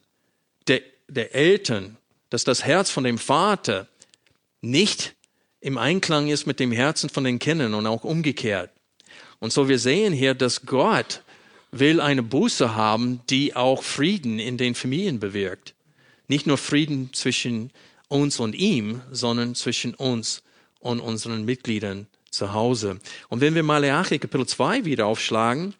der, 0.68 0.80
der 1.08 1.34
Eltern, 1.34 1.96
dass 2.30 2.44
das 2.44 2.64
Herz 2.64 2.90
von 2.92 3.02
dem 3.02 3.18
Vater 3.18 3.88
nicht 4.60 5.16
im 5.60 5.78
Einklang 5.78 6.28
ist 6.28 6.46
mit 6.46 6.60
dem 6.60 6.70
Herzen 6.70 7.10
von 7.10 7.24
den 7.24 7.40
Kindern 7.40 7.74
und 7.74 7.88
auch 7.88 8.04
umgekehrt. 8.04 8.70
Und 9.40 9.52
so 9.52 9.68
wir 9.68 9.80
sehen 9.80 10.12
hier, 10.12 10.34
dass 10.34 10.64
Gott 10.64 11.22
will 11.78 12.00
eine 12.00 12.22
Buße 12.22 12.74
haben, 12.74 13.20
die 13.30 13.56
auch 13.56 13.82
Frieden 13.82 14.38
in 14.38 14.56
den 14.56 14.74
Familien 14.74 15.20
bewirkt. 15.20 15.74
Nicht 16.28 16.46
nur 16.46 16.58
Frieden 16.58 17.12
zwischen 17.12 17.70
uns 18.08 18.38
und 18.40 18.54
ihm, 18.54 19.00
sondern 19.10 19.54
zwischen 19.54 19.94
uns 19.94 20.42
und 20.80 21.00
unseren 21.00 21.44
Mitgliedern 21.44 22.06
zu 22.30 22.52
Hause. 22.52 23.00
Und 23.28 23.40
wenn 23.40 23.54
wir 23.54 23.62
Malachi 23.62 24.18
Kapitel 24.18 24.46
2 24.46 24.84
wieder 24.84 25.06
aufschlagen, 25.06 25.74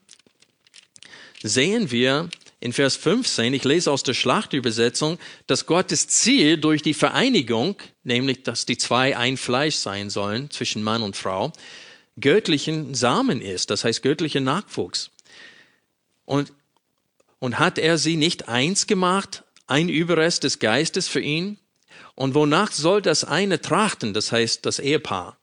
sehen 1.43 1.91
wir 1.91 2.29
in 2.61 2.73
Vers 2.73 2.97
15, 2.97 3.53
ich 3.53 3.65
lese 3.65 3.91
aus 3.91 4.03
der 4.03 4.15
Schlachtübersetzung, 4.15 5.19
dass 5.47 5.67
Gottes 5.67 6.09
Ziel 6.09 6.57
durch 6.57 6.81
die 6.81 6.95
Vereinigung, 6.95 7.77
nämlich 8.05 8.43
dass 8.43 8.65
die 8.65 8.79
zwei 8.79 9.17
ein 9.17 9.37
Fleisch 9.37 9.77
sein 9.77 10.09
sollen 10.09 10.51
zwischen 10.51 10.83
Mann 10.83 11.03
und 11.03 11.17
Frau, 11.17 11.53
göttlichen 12.19 12.95
Samen 12.95 13.43
ist, 13.43 13.71
das 13.71 13.85
heißt 13.85 14.03
göttlicher 14.03 14.41
Nachwuchs. 14.41 15.11
Und, 16.25 16.53
und 17.39 17.59
hat 17.59 17.79
er 17.79 17.99
sie 17.99 18.17
nicht 18.17 18.49
eins 18.49 18.87
gemacht, 18.87 19.45
ein 19.67 19.89
Überrest 19.89 20.45
des 20.45 20.59
Geistes 20.59 21.09
für 21.09 21.21
ihn? 21.21 21.59
Und 22.15 22.35
wonach 22.35 22.73
soll 22.73 23.03
das 23.03 23.25
eine 23.25 23.61
trachten, 23.61 24.15
das 24.15 24.33
heißt 24.33 24.65
das 24.67 24.79
Ehepaar? 24.79 25.39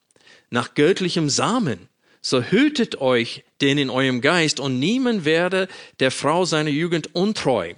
Nach 0.49 0.73
göttlichem 0.73 1.29
Samen. 1.29 1.89
So 2.21 2.43
hütet 2.43 3.01
euch 3.01 3.43
den 3.61 3.77
in 3.77 3.89
eurem 3.89 4.21
Geist 4.21 4.59
und 4.59 4.79
niemand 4.79 5.25
werde 5.25 5.67
der 5.99 6.11
Frau 6.11 6.45
seiner 6.45 6.69
Jugend 6.69 7.15
untreu. 7.15 7.73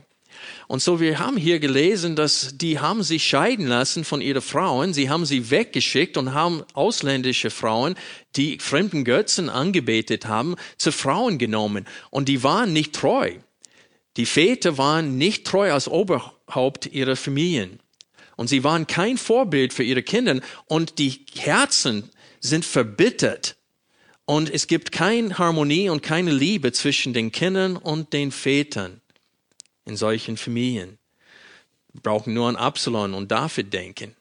Und 0.67 0.81
so, 0.81 0.99
wir 0.99 1.19
haben 1.19 1.37
hier 1.37 1.59
gelesen, 1.59 2.15
dass 2.15 2.57
die 2.57 2.79
haben 2.79 3.03
sich 3.03 3.25
scheiden 3.25 3.67
lassen 3.67 4.05
von 4.05 4.21
ihren 4.21 4.41
Frauen. 4.41 4.93
Sie 4.93 5.09
haben 5.09 5.25
sie 5.25 5.51
weggeschickt 5.51 6.17
und 6.17 6.33
haben 6.33 6.63
ausländische 6.73 7.49
Frauen, 7.49 7.95
die 8.35 8.59
fremden 8.59 9.03
Götzen 9.03 9.49
angebetet 9.49 10.25
haben, 10.25 10.55
zu 10.77 10.91
Frauen 10.91 11.37
genommen. 11.37 11.85
Und 12.09 12.29
die 12.29 12.43
waren 12.43 12.71
nicht 12.71 12.93
treu. 12.93 13.33
Die 14.15 14.25
Väter 14.25 14.77
waren 14.77 15.17
nicht 15.17 15.45
treu 15.45 15.71
als 15.73 15.87
Oberhaupt 15.87 16.85
ihrer 16.85 17.15
Familien. 17.15 17.79
Und 18.35 18.47
sie 18.47 18.63
waren 18.63 18.87
kein 18.87 19.17
Vorbild 19.17 19.73
für 19.73 19.83
ihre 19.83 20.03
Kinder. 20.03 20.39
Und 20.65 20.97
die 20.97 21.25
Herzen 21.35 22.09
sind 22.39 22.65
verbittert. 22.65 23.57
Und 24.25 24.49
es 24.49 24.67
gibt 24.67 24.91
keine 24.93 25.37
Harmonie 25.37 25.89
und 25.89 26.01
keine 26.01 26.31
Liebe 26.31 26.71
zwischen 26.71 27.13
den 27.13 27.31
Kindern 27.31 27.75
und 27.75 28.13
den 28.13 28.31
Vätern 28.31 29.01
in 29.85 29.97
solchen 29.97 30.37
Familien. 30.37 30.97
Wir 31.93 32.01
brauchen 32.01 32.33
nur 32.33 32.49
an 32.49 32.55
Absalom 32.55 33.13
und 33.13 33.31
David 33.31 33.73
denken. 33.73 34.15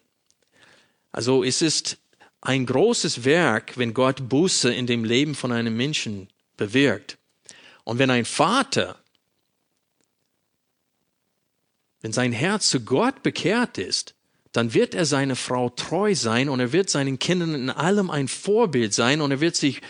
Also 1.11 1.45
es 1.45 1.63
ist 1.63 1.99
ein 2.41 2.67
großes 2.67 3.25
Werk, 3.25 3.79
wenn 3.79 3.95
Gott 3.95 4.29
Buße 4.29 4.73
in 4.73 4.87
dem 4.87 5.05
Leben 5.05 5.35
von 5.35 5.53
einem 5.53 5.77
Menschen 5.77 6.29
bewirkt. 6.57 7.19
Und 7.85 7.99
wenn 7.99 8.11
ein 8.11 8.25
Vater, 8.25 8.99
wenn 12.01 12.13
sein 12.13 12.33
Herz 12.33 12.69
zu 12.69 12.81
Gott 12.81 13.23
bekehrt 13.23 13.79
ist, 13.79 14.15
dann 14.53 14.75
wird 14.75 14.95
er 14.95 15.07
seiner 15.07 15.37
Frau 15.37 15.71
treu 15.71 16.15
sein 16.15 16.49
und 16.49 16.61
er 16.61 16.73
wird 16.73 16.91
seinen 16.91 17.19
Kindern 17.19 17.55
in 17.55 17.71
allem 17.71 18.11
ein 18.11 18.29
Vorbild 18.29 18.93
sein 18.93 19.21
und 19.21 19.31
er 19.31 19.41
wird 19.41 19.57
sich 19.57 19.81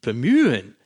bemühen, 0.00 0.76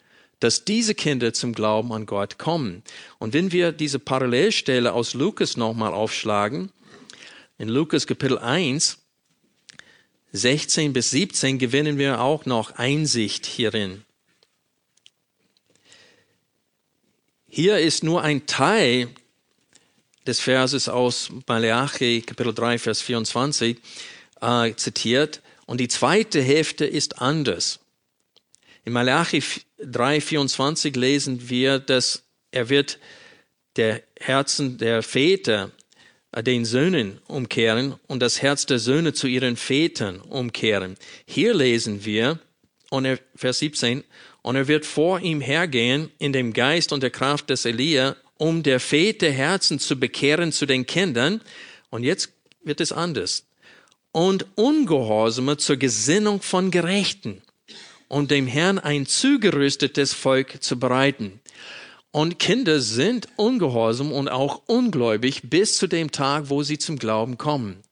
dass 0.41 0.65
diese 0.65 0.95
Kinder 0.95 1.33
zum 1.33 1.53
Glauben 1.53 1.93
an 1.93 2.07
Gott 2.07 2.39
kommen. 2.39 2.83
Und 3.19 3.35
wenn 3.35 3.53
wir 3.53 3.73
diese 3.73 3.99
Parallelstelle 3.99 4.93
aus 4.93 5.15
Lukas 5.15 5.57
nochmal 5.57 5.93
aufschlagen, 5.93 6.73
in 7.59 7.69
Lukas 7.69 8.07
Kapitel 8.07 8.39
1, 8.39 8.99
16 10.33 10.93
bis 10.93 11.11
17 11.11 11.59
gewinnen 11.59 11.99
wir 11.99 12.21
auch 12.21 12.47
noch 12.47 12.73
Einsicht 12.73 13.45
hierin. 13.45 14.05
Hier 17.49 17.79
ist 17.79 18.05
nur 18.05 18.23
ein 18.23 18.47
Teil 18.47 19.09
des 20.27 20.41
Verses 20.41 20.89
aus 20.89 21.31
Malachi 21.47 22.23
Kapitel 22.23 22.55
3, 22.55 22.79
Vers 22.79 23.03
24 23.03 23.79
äh, 24.41 24.75
zitiert 24.77 25.43
und 25.67 25.81
die 25.81 25.89
zweite 25.89 26.41
Hälfte 26.41 26.87
ist 26.87 27.21
anders. 27.21 27.81
In 28.85 28.93
Malachi 28.93 29.39
3,24 29.39 30.99
lesen 30.99 31.51
wir, 31.51 31.79
dass 31.79 32.23
er 32.51 32.69
wird 32.69 32.99
der 33.77 34.03
Herzen 34.19 34.79
der 34.79 35.03
Väter 35.03 35.71
äh, 36.33 36.43
den 36.43 36.65
Söhnen 36.65 37.21
umkehren 37.27 37.95
und 38.07 38.21
das 38.21 38.43
Herz 38.43 38.67
der 38.67 38.79
Söhne 38.79 39.13
zu 39.13 39.27
ihren 39.27 39.57
Vätern 39.57 40.21
umkehren. 40.21 40.97
Hier 41.27 41.55
lesen 41.55 42.05
wir, 42.05 42.39
und 42.91 43.05
er, 43.05 43.19
Vers 43.37 43.61
17, 43.61 44.03
und 44.43 44.57
er 44.57 44.67
wird 44.67 44.87
vor 44.87 45.21
ihm 45.21 45.41
hergehen 45.41 46.11
in 46.19 46.33
dem 46.33 46.53
Geist 46.53 46.93
und 46.93 47.03
der 47.03 47.11
Kraft 47.11 47.51
des 47.51 47.65
Elia, 47.65 48.17
um 48.37 48.63
der 48.63 48.81
Väter 48.81 49.31
Herzen 49.31 49.79
zu 49.79 50.01
bekehren 50.01 50.51
zu 50.51 50.67
den 50.67 50.87
Kindern. 50.87 51.43
Und 51.91 52.03
jetzt 52.03 52.33
wird 52.65 52.81
es 52.81 52.91
anders. 52.91 53.45
Und 54.13 54.47
Ungehorsame 54.57 55.59
zur 55.59 55.77
Gesinnung 55.77 56.41
von 56.41 56.71
Gerechten 56.71 57.43
um 58.11 58.27
dem 58.27 58.49
Herrn 58.49 58.81
ein 58.81 59.07
zugerüstetes 59.07 60.13
Volk 60.13 60.63
zu 60.63 60.79
bereiten. 60.79 61.41
Und 62.11 62.41
Kinder 62.41 62.81
sind 62.81 63.29
ungehorsam 63.37 64.11
und 64.11 64.29
auch 64.29 64.63
ungläubig 64.67 65.43
bis 65.45 65.79
zu 65.79 65.87
dem 65.87 66.11
Tag, 66.11 66.51
wo 66.51 66.65
sie 66.65 66.77
zum 66.77 66.99
Glauben 66.99 67.39
kommen. 67.39 67.83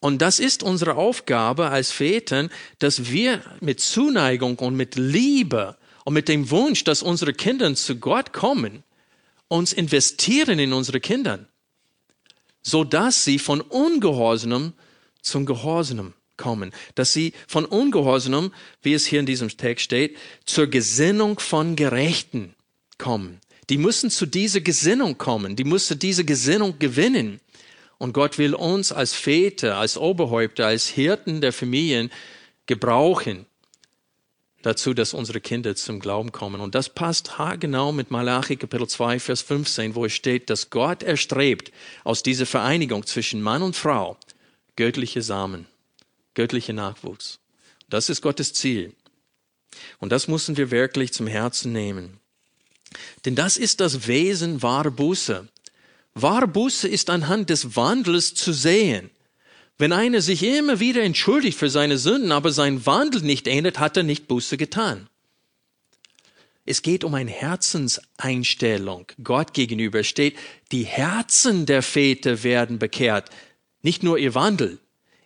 Und 0.00 0.20
das 0.20 0.40
ist 0.40 0.64
unsere 0.64 0.96
Aufgabe 0.96 1.70
als 1.70 1.92
Vätern, 1.92 2.50
dass 2.80 3.12
wir 3.12 3.40
mit 3.60 3.78
Zuneigung 3.78 4.58
und 4.58 4.74
mit 4.74 4.96
Liebe 4.96 5.76
und 6.04 6.14
mit 6.14 6.26
dem 6.26 6.50
Wunsch, 6.50 6.82
dass 6.82 7.00
unsere 7.00 7.32
Kinder 7.32 7.72
zu 7.76 7.96
Gott 8.00 8.32
kommen, 8.32 8.82
uns 9.46 9.72
investieren 9.72 10.58
in 10.58 10.72
unsere 10.72 10.98
Kinder, 10.98 11.46
so 12.60 12.82
dass 12.82 13.24
sie 13.24 13.38
von 13.38 13.60
Ungehorsam 13.60 14.72
zum 15.20 15.46
Gehorsam 15.46 16.12
kommen, 16.36 16.72
dass 16.94 17.12
sie 17.12 17.32
von 17.46 17.64
Ungehorsam, 17.64 18.52
wie 18.82 18.94
es 18.94 19.06
hier 19.06 19.20
in 19.20 19.26
diesem 19.26 19.48
Text 19.48 19.84
steht, 19.84 20.16
zur 20.44 20.66
Gesinnung 20.66 21.38
von 21.38 21.76
Gerechten 21.76 22.54
kommen. 22.98 23.40
Die 23.70 23.78
müssen 23.78 24.10
zu 24.10 24.26
dieser 24.26 24.60
Gesinnung 24.60 25.18
kommen, 25.18 25.56
die 25.56 25.64
müssen 25.64 25.98
diese 25.98 26.24
Gesinnung 26.24 26.78
gewinnen. 26.78 27.40
Und 27.98 28.12
Gott 28.12 28.38
will 28.38 28.54
uns 28.54 28.90
als 28.90 29.14
Väter, 29.14 29.76
als 29.76 29.96
Oberhäupter, 29.96 30.66
als 30.66 30.88
Hirten 30.88 31.40
der 31.40 31.52
Familien 31.52 32.10
gebrauchen 32.66 33.46
dazu, 34.62 34.94
dass 34.94 35.14
unsere 35.14 35.40
Kinder 35.40 35.74
zum 35.74 36.00
Glauben 36.00 36.32
kommen. 36.32 36.60
Und 36.60 36.74
das 36.74 36.88
passt 36.88 37.38
haargenau 37.38 37.92
mit 37.92 38.10
Malachi 38.10 38.56
Kapitel 38.56 38.86
2, 38.86 39.20
Vers 39.20 39.42
15, 39.42 39.94
wo 39.94 40.04
es 40.04 40.12
steht, 40.12 40.50
dass 40.50 40.70
Gott 40.70 41.02
erstrebt 41.02 41.72
aus 42.04 42.22
dieser 42.22 42.46
Vereinigung 42.46 43.06
zwischen 43.06 43.42
Mann 43.42 43.62
und 43.62 43.76
Frau 43.76 44.16
göttliche 44.76 45.22
Samen, 45.22 45.66
göttliche 46.34 46.72
Nachwuchs. 46.72 47.38
Das 47.88 48.08
ist 48.08 48.22
Gottes 48.22 48.52
Ziel. 48.52 48.94
Und 49.98 50.12
das 50.12 50.28
müssen 50.28 50.56
wir 50.56 50.70
wirklich 50.70 51.12
zum 51.12 51.26
Herzen 51.26 51.72
nehmen. 51.72 52.18
Denn 53.24 53.34
das 53.34 53.56
ist 53.56 53.80
das 53.80 54.06
Wesen 54.06 54.62
wahrer 54.62 54.90
Buße. 54.90 55.48
Wahre 56.14 56.48
Buße 56.48 56.88
ist 56.88 57.10
anhand 57.10 57.50
des 57.50 57.74
Wandels 57.76 58.34
zu 58.34 58.52
sehen. 58.52 59.10
Wenn 59.78 59.92
einer 59.92 60.20
sich 60.20 60.42
immer 60.42 60.78
wieder 60.78 61.02
entschuldigt 61.02 61.58
für 61.58 61.70
seine 61.70 61.98
Sünden, 61.98 62.32
aber 62.32 62.52
sein 62.52 62.84
Wandel 62.86 63.22
nicht 63.22 63.48
ändert, 63.48 63.78
hat 63.78 63.96
er 63.96 64.02
nicht 64.02 64.28
Buße 64.28 64.56
getan. 64.56 65.08
Es 66.64 66.82
geht 66.82 67.02
um 67.02 67.14
eine 67.14 67.30
Herzenseinstellung. 67.30 69.06
Gott 69.24 69.52
gegenüber 69.54 70.04
steht, 70.04 70.36
die 70.70 70.84
Herzen 70.84 71.66
der 71.66 71.82
Väter 71.82 72.44
werden 72.44 72.78
bekehrt, 72.78 73.30
nicht 73.82 74.02
nur 74.02 74.18
ihr 74.18 74.34
Wandel. 74.34 74.78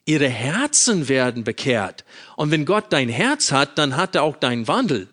Ihre 0.07 0.29
Herzen 0.29 1.09
werden 1.09 1.45
bekehrt. 1.45 2.05
Und 2.37 2.53
wenn 2.53 2.65
Gott 2.65 2.93
dein 2.93 3.09
Herz 3.09 3.53
hat, 3.53 3.77
dann 3.77 3.97
hat 3.97 4.15
er 4.15 4.23
auch 4.23 4.37
deinen 4.37 4.69
Wandel. 4.69 5.09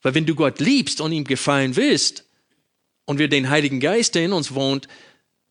Weil 0.00 0.14
wenn 0.14 0.26
du 0.26 0.34
Gott 0.34 0.60
liebst 0.60 1.00
und 1.00 1.12
ihm 1.12 1.24
gefallen 1.24 1.76
willst, 1.76 2.24
und 3.04 3.18
wir 3.18 3.28
den 3.28 3.50
Heiligen 3.50 3.80
Geist, 3.80 4.14
der 4.14 4.24
in 4.24 4.32
uns 4.32 4.54
wohnt, 4.54 4.86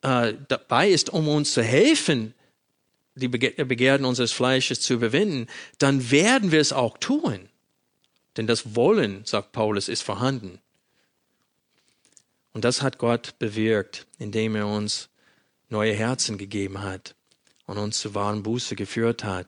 äh, 0.02 0.34
dabei 0.48 0.90
ist, 0.90 1.10
um 1.10 1.28
uns 1.28 1.54
zu 1.54 1.62
helfen, 1.62 2.34
die 3.16 3.28
Begehrten 3.28 4.06
unseres 4.06 4.32
Fleisches 4.32 4.80
zu 4.80 4.94
überwinden, 4.94 5.48
dann 5.78 6.10
werden 6.10 6.54
wir 6.54 6.62
es 6.62 6.72
auch 6.72 6.98
tun. 6.98 7.50
Denn 8.38 8.48
das 8.48 8.78
Wollen, 8.78 9.26
sagt 9.26 9.52
Paulus, 9.52 9.90
ist 9.90 10.04
vorhanden. 10.04 10.60
Und 12.54 12.64
das 12.64 12.82
hat 12.82 12.98
Gott 12.98 13.38
bewirkt, 13.40 14.08
indem 14.20 14.56
er 14.56 14.68
uns 14.68 15.10
neue 15.68 15.94
Herzen 15.94 16.38
gegeben 16.38 16.82
hat 16.82 17.14
und 17.70 17.78
uns 17.78 18.00
zu 18.00 18.16
wahren 18.16 18.42
Buße 18.42 18.76
geführt 18.76 19.24
hat. 19.24 19.48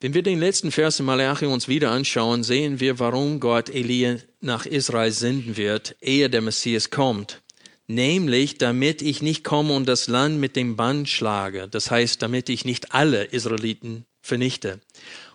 Wenn 0.00 0.12
wir 0.12 0.22
den 0.22 0.38
letzten 0.38 0.70
Vers 0.70 1.00
in 1.00 1.06
Malachi 1.06 1.46
uns 1.46 1.66
wieder 1.66 1.90
anschauen, 1.90 2.44
sehen 2.44 2.78
wir, 2.78 2.98
warum 2.98 3.40
Gott 3.40 3.70
Elia 3.70 4.18
nach 4.42 4.66
Israel 4.66 5.10
senden 5.10 5.56
wird, 5.56 5.96
ehe 6.02 6.28
der 6.28 6.42
Messias 6.42 6.90
kommt. 6.90 7.40
Nämlich, 7.86 8.58
damit 8.58 9.00
ich 9.00 9.22
nicht 9.22 9.44
komme 9.44 9.72
und 9.72 9.86
das 9.86 10.08
Land 10.08 10.40
mit 10.40 10.56
dem 10.56 10.76
Bann 10.76 11.06
schlage. 11.06 11.68
Das 11.70 11.90
heißt, 11.90 12.20
damit 12.20 12.50
ich 12.50 12.66
nicht 12.66 12.92
alle 12.92 13.24
Israeliten 13.24 14.04
vernichte. 14.20 14.80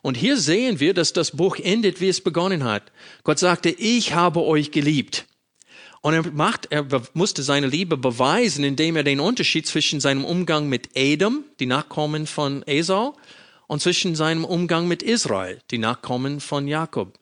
Und 0.04 0.18
hier 0.18 0.38
sehen 0.38 0.80
wir, 0.80 0.94
dass 0.94 1.14
das 1.14 1.32
Buch 1.32 1.58
endet, 1.58 2.00
wie 2.00 2.10
es 2.10 2.22
begonnen 2.22 2.64
hat. 2.64 2.92
Gott 3.24 3.40
sagte, 3.40 3.70
ich 3.70 4.14
habe 4.14 4.44
euch 4.44 4.70
geliebt. 4.70 5.26
Und 6.02 6.14
er 6.14 6.32
macht, 6.32 6.68
er 6.72 6.86
musste 7.14 7.44
seine 7.44 7.68
Liebe 7.68 7.98
beweisen, 7.98 8.64
indem 8.64 8.96
er 8.96 9.04
den 9.04 9.20
Unterschied 9.20 9.68
zwischen 9.68 10.00
seinem 10.00 10.24
Umgang 10.24 10.70
mit 10.70 10.96
Edom, 10.96 11.44
die 11.60 11.66
Nachkommen 11.66 12.26
von 12.26 12.64
Esau, 12.64 13.18
und 13.68 13.82
zwischen 13.82 14.16
seinem 14.16 14.46
Umgang 14.46 14.88
mit 14.88 15.04
Israel, 15.04 15.62
die 15.72 15.78
Nachkommen 15.78 16.40
von 16.40 16.68
Jakob. 16.68 17.20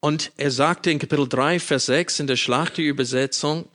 Und 0.00 0.32
er 0.36 0.50
sagte 0.50 0.90
in 0.90 0.98
Kapitel 0.98 1.28
3, 1.28 1.60
Vers 1.60 1.86
6 1.86 2.20
in 2.20 2.26
der 2.26 2.36
Schlachterübersetzung, 2.36 3.68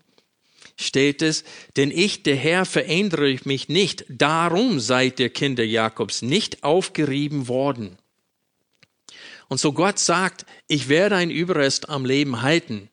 steht 0.76 1.22
es, 1.22 1.44
denn 1.76 1.92
ich, 1.92 2.24
der 2.24 2.36
Herr, 2.36 2.66
verändere 2.66 3.38
mich 3.46 3.70
nicht, 3.70 4.06
darum 4.10 4.80
seid 4.80 5.20
ihr 5.20 5.30
Kinder 5.30 5.64
Jakobs 5.64 6.22
nicht 6.22 6.64
aufgerieben 6.64 7.48
worden. 7.48 7.98
Und 9.48 9.60
so 9.60 9.72
Gott 9.72 10.00
sagt, 10.00 10.46
ich 10.68 10.90
werde 10.90 11.16
ein 11.16 11.32
Überrest 11.32 11.90
am 11.90 12.06
Leben 12.06 12.42
halten. 12.42 12.90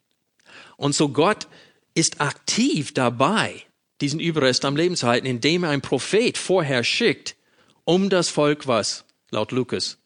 Und 0.76 0.94
so 0.94 1.08
Gott 1.08 1.48
ist 1.94 2.20
aktiv 2.20 2.92
dabei, 2.92 3.62
diesen 4.00 4.20
Überrest 4.20 4.64
am 4.64 4.76
Leben 4.76 4.96
zu 4.96 5.06
halten, 5.06 5.26
indem 5.26 5.64
er 5.64 5.70
einen 5.70 5.82
Prophet 5.82 6.36
vorher 6.36 6.84
schickt, 6.84 7.36
um 7.84 8.10
das 8.10 8.28
Volk 8.28 8.66
was, 8.66 9.04
laut 9.30 9.52
Lukas, 9.52 9.98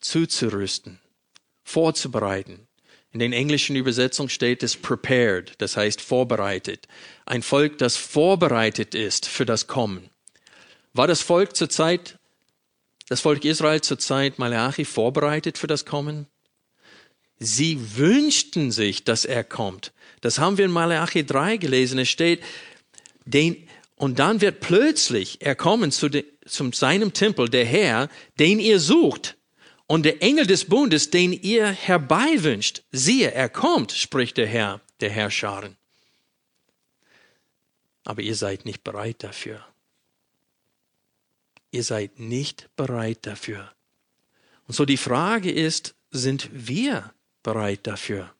zuzurüsten, 0.00 1.00
vorzubereiten. 1.62 2.66
In 3.12 3.20
den 3.20 3.32
englischen 3.32 3.76
Übersetzungen 3.76 4.28
steht 4.28 4.62
es 4.62 4.76
prepared, 4.76 5.54
das 5.58 5.76
heißt 5.76 6.00
vorbereitet. 6.00 6.86
Ein 7.24 7.42
Volk, 7.42 7.78
das 7.78 7.96
vorbereitet 7.96 8.94
ist 8.94 9.26
für 9.26 9.46
das 9.46 9.66
Kommen. 9.66 10.10
War 10.92 11.06
das 11.06 11.22
Volk 11.22 11.56
zur 11.56 11.70
Zeit, 11.70 12.18
das 13.08 13.20
Volk 13.20 13.44
Israel 13.44 13.80
zur 13.80 13.98
Zeit 13.98 14.38
Malachi 14.38 14.84
vorbereitet 14.84 15.56
für 15.56 15.66
das 15.66 15.84
Kommen? 15.84 16.26
Sie 17.38 17.96
wünschten 17.96 18.70
sich, 18.72 19.04
dass 19.04 19.24
er 19.24 19.44
kommt. 19.44 19.92
Das 20.20 20.38
haben 20.38 20.56
wir 20.58 20.64
in 20.64 20.70
Malachi 20.70 21.24
3 21.24 21.58
gelesen. 21.58 21.98
Es 21.98 22.08
steht, 22.08 22.42
den, 23.24 23.68
und 23.96 24.18
dann 24.18 24.40
wird 24.40 24.60
plötzlich 24.60 25.42
er 25.42 25.54
kommen 25.54 25.92
zu, 25.92 26.08
de, 26.08 26.24
zu 26.46 26.70
seinem 26.72 27.12
Tempel, 27.12 27.48
der 27.48 27.66
Herr, 27.66 28.08
den 28.38 28.58
ihr 28.58 28.80
sucht. 28.80 29.36
Und 29.86 30.04
der 30.04 30.22
Engel 30.22 30.46
des 30.46 30.64
Bundes, 30.64 31.10
den 31.10 31.32
ihr 31.32 31.68
herbeiwünscht. 31.68 32.82
Siehe, 32.90 33.30
er 33.30 33.48
kommt, 33.48 33.92
spricht 33.92 34.36
der 34.36 34.46
Herr, 34.46 34.80
der 35.00 35.10
Herrscharen. 35.10 35.76
Aber 38.04 38.22
ihr 38.22 38.34
seid 38.34 38.64
nicht 38.64 38.82
bereit 38.82 39.22
dafür. 39.22 39.64
Ihr 41.70 41.84
seid 41.84 42.18
nicht 42.18 42.68
bereit 42.76 43.18
dafür. 43.22 43.72
Und 44.66 44.74
so 44.74 44.84
die 44.84 44.96
Frage 44.96 45.52
ist, 45.52 45.94
sind 46.10 46.48
wir 46.52 47.12
bereit 47.46 47.86
dafür? 47.86 48.32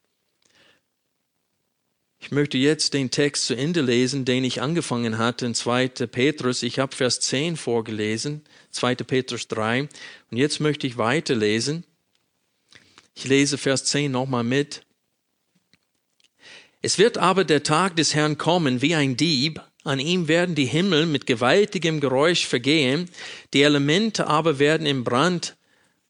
Ich 2.18 2.32
möchte 2.32 2.58
jetzt 2.58 2.92
den 2.92 3.12
Text 3.12 3.46
zu 3.46 3.54
Ende 3.54 3.82
lesen, 3.82 4.24
den 4.24 4.42
ich 4.42 4.60
angefangen 4.60 5.16
hatte 5.16 5.46
in 5.46 5.54
2. 5.54 5.88
Petrus. 6.10 6.64
Ich 6.64 6.80
habe 6.80 6.94
Vers 6.94 7.20
10 7.20 7.56
vorgelesen, 7.56 8.42
2. 8.72 8.96
Petrus 8.96 9.46
3. 9.46 9.82
Und 10.30 10.36
jetzt 10.36 10.58
möchte 10.58 10.88
ich 10.88 10.98
weiterlesen. 10.98 11.84
Ich 13.14 13.26
lese 13.26 13.58
Vers 13.58 13.84
10 13.84 14.10
nochmal 14.10 14.42
mit. 14.42 14.84
Es 16.82 16.98
wird 16.98 17.16
aber 17.16 17.44
der 17.44 17.62
Tag 17.62 17.94
des 17.94 18.12
Herrn 18.12 18.38
kommen 18.38 18.82
wie 18.82 18.96
ein 18.96 19.16
Dieb, 19.16 19.60
an 19.84 20.00
ihm 20.00 20.26
werden 20.26 20.56
die 20.56 20.66
Himmel 20.66 21.06
mit 21.06 21.26
gewaltigem 21.26 22.00
Geräusch 22.00 22.44
vergehen, 22.44 23.08
die 23.54 23.62
Elemente 23.62 24.26
aber 24.26 24.58
werden 24.58 24.84
im 24.84 25.04
Brand 25.04 25.56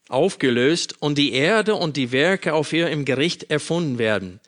aufgelöst 0.08 0.94
und 1.00 1.18
die 1.18 1.32
Erde 1.32 1.74
und 1.74 1.96
die 1.96 2.12
Werke 2.12 2.54
auf 2.54 2.72
ihr 2.72 2.88
im 2.90 3.04
Gericht 3.04 3.50
erfunden 3.50 3.98
werden. 3.98 4.40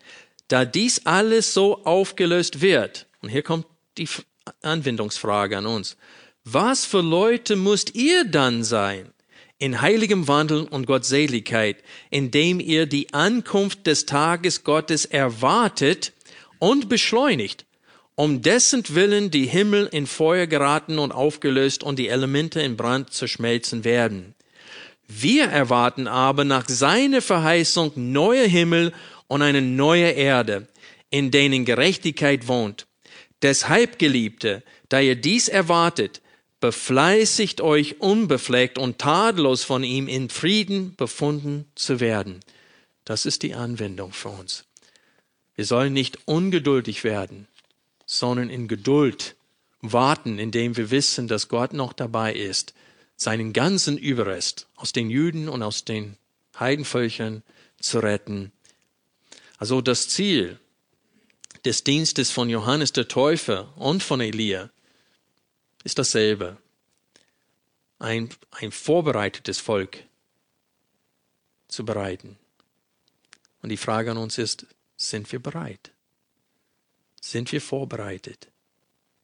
Da 0.48 0.64
dies 0.64 1.04
alles 1.04 1.52
so 1.52 1.84
aufgelöst 1.84 2.60
wird, 2.60 3.06
und 3.20 3.28
hier 3.28 3.42
kommt 3.42 3.66
die 3.98 4.08
Anwendungsfrage 4.62 5.58
an 5.58 5.66
uns, 5.66 5.96
was 6.44 6.86
für 6.86 7.02
Leute 7.02 7.56
müsst 7.56 7.94
ihr 7.94 8.24
dann 8.24 8.64
sein? 8.64 9.12
In 9.58 9.80
heiligem 9.80 10.28
Wandel 10.28 10.62
und 10.62 10.86
Gottseligkeit, 10.86 11.82
indem 12.10 12.60
ihr 12.60 12.86
die 12.86 13.12
Ankunft 13.12 13.86
des 13.86 14.06
Tages 14.06 14.62
Gottes 14.62 15.04
erwartet 15.04 16.12
und 16.58 16.88
beschleunigt, 16.88 17.66
um 18.14 18.40
dessen 18.40 18.82
Willen 18.94 19.30
die 19.30 19.46
Himmel 19.46 19.88
in 19.90 20.06
Feuer 20.06 20.46
geraten 20.46 20.98
und 20.98 21.12
aufgelöst 21.12 21.82
und 21.82 21.98
die 21.98 22.08
Elemente 22.08 22.60
in 22.60 22.76
Brand 22.76 23.12
zerschmelzen 23.12 23.84
werden. 23.84 24.34
Wir 25.08 25.46
erwarten 25.46 26.06
aber 26.06 26.44
nach 26.44 26.68
seiner 26.68 27.22
Verheißung 27.22 27.92
neue 27.96 28.44
Himmel 28.44 28.92
und 29.26 29.42
eine 29.42 29.62
neue 29.62 30.10
Erde, 30.10 30.68
in 31.10 31.30
denen 31.30 31.64
Gerechtigkeit 31.64 32.46
wohnt. 32.46 32.86
Deshalb, 33.40 33.98
Geliebte, 33.98 34.62
da 34.90 35.00
ihr 35.00 35.16
dies 35.16 35.48
erwartet, 35.48 36.20
befleißigt 36.60 37.60
euch 37.60 38.00
unbefleckt 38.00 38.78
und 38.78 38.98
tadellos 38.98 39.64
von 39.64 39.82
ihm 39.82 40.08
in 40.08 40.28
Frieden 40.28 40.94
befunden 40.96 41.66
zu 41.74 42.00
werden. 42.00 42.40
Das 43.04 43.26
ist 43.26 43.42
die 43.42 43.54
Anwendung 43.54 44.12
für 44.12 44.28
uns. 44.28 44.64
Wir 45.54 45.64
sollen 45.64 45.92
nicht 45.92 46.18
ungeduldig 46.26 47.04
werden, 47.04 47.48
sondern 48.06 48.50
in 48.50 48.68
Geduld 48.68 49.36
warten, 49.80 50.38
indem 50.38 50.76
wir 50.76 50.90
wissen, 50.90 51.28
dass 51.28 51.48
Gott 51.48 51.72
noch 51.72 51.92
dabei 51.92 52.34
ist, 52.34 52.74
seinen 53.18 53.52
ganzen 53.52 53.98
Überrest 53.98 54.68
aus 54.76 54.92
den 54.92 55.10
Juden 55.10 55.48
und 55.48 55.62
aus 55.62 55.84
den 55.84 56.16
Heidenvölkern 56.58 57.42
zu 57.80 57.98
retten. 57.98 58.52
Also 59.58 59.80
das 59.80 60.08
Ziel 60.08 60.58
des 61.64 61.82
Dienstes 61.82 62.30
von 62.30 62.48
Johannes 62.48 62.92
der 62.92 63.08
Täufer 63.08 63.76
und 63.76 64.04
von 64.04 64.20
Elia 64.20 64.70
ist 65.82 65.98
dasselbe. 65.98 66.56
Ein, 67.98 68.30
ein 68.52 68.70
vorbereitetes 68.70 69.58
Volk 69.58 70.04
zu 71.66 71.84
bereiten. 71.84 72.38
Und 73.62 73.70
die 73.70 73.76
Frage 73.76 74.12
an 74.12 74.18
uns 74.18 74.38
ist, 74.38 74.64
sind 74.96 75.30
wir 75.32 75.40
bereit? 75.40 75.90
Sind 77.20 77.50
wir 77.50 77.60
vorbereitet? 77.60 78.46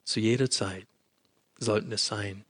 Zu 0.02 0.18
jeder 0.18 0.50
Zeit 0.50 0.88
sollten 1.58 1.92
es 1.92 2.06
sein. 2.06 2.44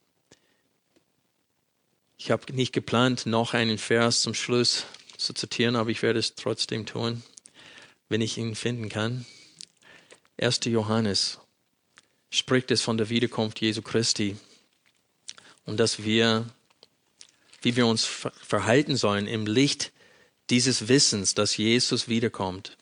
Ich 2.16 2.30
habe 2.30 2.52
nicht 2.52 2.72
geplant, 2.72 3.26
noch 3.26 3.54
einen 3.54 3.78
Vers 3.78 4.22
zum 4.22 4.34
Schluss 4.34 4.84
zu 5.16 5.32
zitieren, 5.32 5.76
aber 5.76 5.90
ich 5.90 6.02
werde 6.02 6.18
es 6.18 6.34
trotzdem 6.34 6.86
tun, 6.86 7.22
wenn 8.08 8.20
ich 8.20 8.38
ihn 8.38 8.54
finden 8.54 8.88
kann. 8.88 9.26
1. 10.40 10.60
Johannes 10.64 11.38
spricht 12.30 12.70
es 12.70 12.82
von 12.82 12.98
der 12.98 13.08
Wiederkunft 13.08 13.60
Jesu 13.60 13.82
Christi 13.82 14.36
und 15.64 15.78
dass 15.78 16.04
wir, 16.04 16.46
wie 17.62 17.76
wir 17.76 17.86
uns 17.86 18.04
verhalten 18.04 18.96
sollen 18.96 19.26
im 19.26 19.46
Licht 19.46 19.92
dieses 20.50 20.88
Wissens, 20.88 21.34
dass 21.34 21.56
Jesus 21.56 22.08
wiederkommt. 22.08 22.76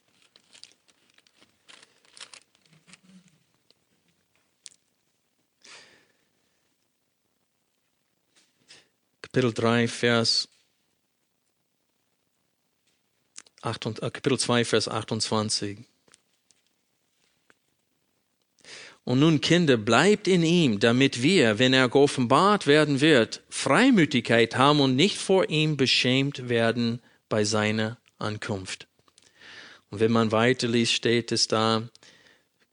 Kapitel 9.34 9.54
3, 9.54 9.88
Vers 9.88 10.46
8, 13.62 13.86
äh, 13.86 14.10
Kapitel 14.10 14.38
2, 14.38 14.66
Vers 14.66 14.88
28. 14.88 15.78
Und 19.04 19.20
nun, 19.20 19.40
Kinder, 19.40 19.78
bleibt 19.78 20.28
in 20.28 20.42
ihm, 20.42 20.80
damit 20.80 21.22
wir, 21.22 21.58
wenn 21.58 21.72
er 21.72 21.88
geoffenbart 21.88 22.66
werden 22.66 23.00
wird, 23.00 23.42
Freimütigkeit 23.48 24.56
haben 24.56 24.80
und 24.80 24.96
nicht 24.96 25.16
vor 25.16 25.48
ihm 25.48 25.78
beschämt 25.78 26.50
werden 26.50 27.00
bei 27.30 27.44
seiner 27.44 27.96
Ankunft. 28.18 28.86
Und 29.88 30.00
wenn 30.00 30.12
man 30.12 30.30
weiterliest, 30.30 30.92
steht 30.92 31.32
es 31.32 31.48
da, 31.48 31.88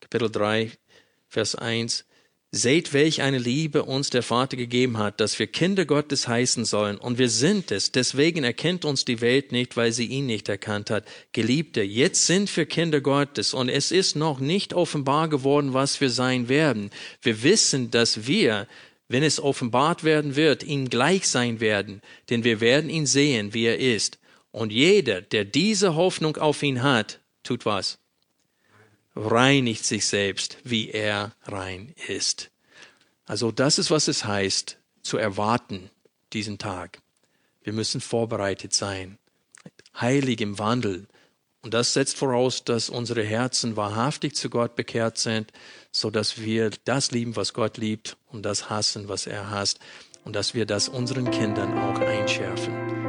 Kapitel 0.02 0.30
3, 0.30 0.74
Vers 1.30 1.56
1, 1.56 2.04
Seht, 2.52 2.94
welch 2.94 3.22
eine 3.22 3.38
Liebe 3.38 3.84
uns 3.84 4.10
der 4.10 4.24
Vater 4.24 4.58
gegeben 4.58 4.98
hat, 4.98 5.20
dass 5.20 5.38
wir 5.38 5.46
Kinder 5.46 5.86
Gottes 5.86 6.28
heißen 6.28 6.66
sollen. 6.66 6.98
Und 6.98 7.20
wir 7.20 7.30
sind 7.30 7.72
es. 7.72 7.92
Deswegen 7.92 8.44
erkennt 8.44 8.86
uns 8.86 9.06
die 9.06 9.22
Welt 9.22 9.52
nicht, 9.52 9.78
weil 9.78 9.92
sie 9.92 10.08
ihn 10.08 10.26
nicht 10.26 10.50
erkannt 10.50 10.90
hat. 10.90 11.06
Geliebte, 11.32 11.84
jetzt 11.84 12.26
sind 12.26 12.56
wir 12.58 12.66
Kinder 12.66 13.02
Gottes. 13.02 13.54
Und 13.54 13.70
es 13.70 13.92
ist 13.92 14.16
noch 14.16 14.40
nicht 14.40 14.74
offenbar 14.74 15.30
geworden, 15.30 15.76
was 15.76 16.02
wir 16.02 16.10
sein 16.10 16.50
werden. 16.50 16.90
Wir 17.22 17.44
wissen, 17.44 17.92
dass 17.92 18.26
wir, 18.26 18.68
wenn 19.08 19.22
es 19.22 19.40
offenbart 19.40 20.04
werden 20.04 20.36
wird, 20.36 20.64
ihm 20.64 20.90
gleich 20.90 21.28
sein 21.28 21.60
werden. 21.60 22.02
Denn 22.32 22.44
wir 22.44 22.62
werden 22.62 22.90
ihn 22.90 23.06
sehen, 23.06 23.54
wie 23.54 23.66
er 23.66 23.78
ist. 23.78 24.18
Und 24.50 24.72
jeder, 24.72 25.22
der 25.22 25.46
diese 25.46 25.94
Hoffnung 25.94 26.38
auf 26.38 26.64
ihn 26.64 26.82
hat, 26.82 27.20
tut 27.44 27.68
was? 27.68 28.00
Reinigt 29.20 29.86
sich 29.86 30.06
selbst, 30.06 30.58
wie 30.64 30.90
er 30.90 31.34
rein 31.46 31.94
ist. 32.08 32.50
Also 33.26 33.52
das 33.52 33.78
ist, 33.78 33.92
was 33.92 34.08
es 34.08 34.26
heißt, 34.26 34.78
zu 35.02 35.18
erwarten, 35.18 35.90
diesen 36.34 36.58
Tag. 36.58 37.00
Wir 37.62 37.74
müssen 37.74 38.02
vorbereitet 38.02 38.74
sein, 38.74 39.18
heilig 40.00 40.42
im 40.42 40.58
Wandel. 40.58 41.08
Und 41.62 41.74
das 41.74 41.94
setzt 41.94 42.18
voraus, 42.18 42.64
dass 42.64 42.90
unsere 42.90 43.24
Herzen 43.24 43.76
wahrhaftig 43.76 44.36
zu 44.36 44.50
Gott 44.50 44.76
bekehrt 44.76 45.18
sind, 45.18 45.52
so 45.92 46.10
dass 46.10 46.40
wir 46.42 46.72
das 46.86 47.12
lieben, 47.12 47.36
was 47.36 47.54
Gott 47.54 47.78
liebt 47.78 48.16
und 48.28 48.44
das 48.44 48.70
hassen, 48.70 49.10
was 49.10 49.28
er 49.28 49.50
hasst 49.50 49.80
und 50.24 50.36
dass 50.36 50.54
wir 50.54 50.66
das 50.66 50.88
unseren 50.88 51.30
Kindern 51.32 51.78
auch 51.78 52.00
einschärfen. 52.00 53.09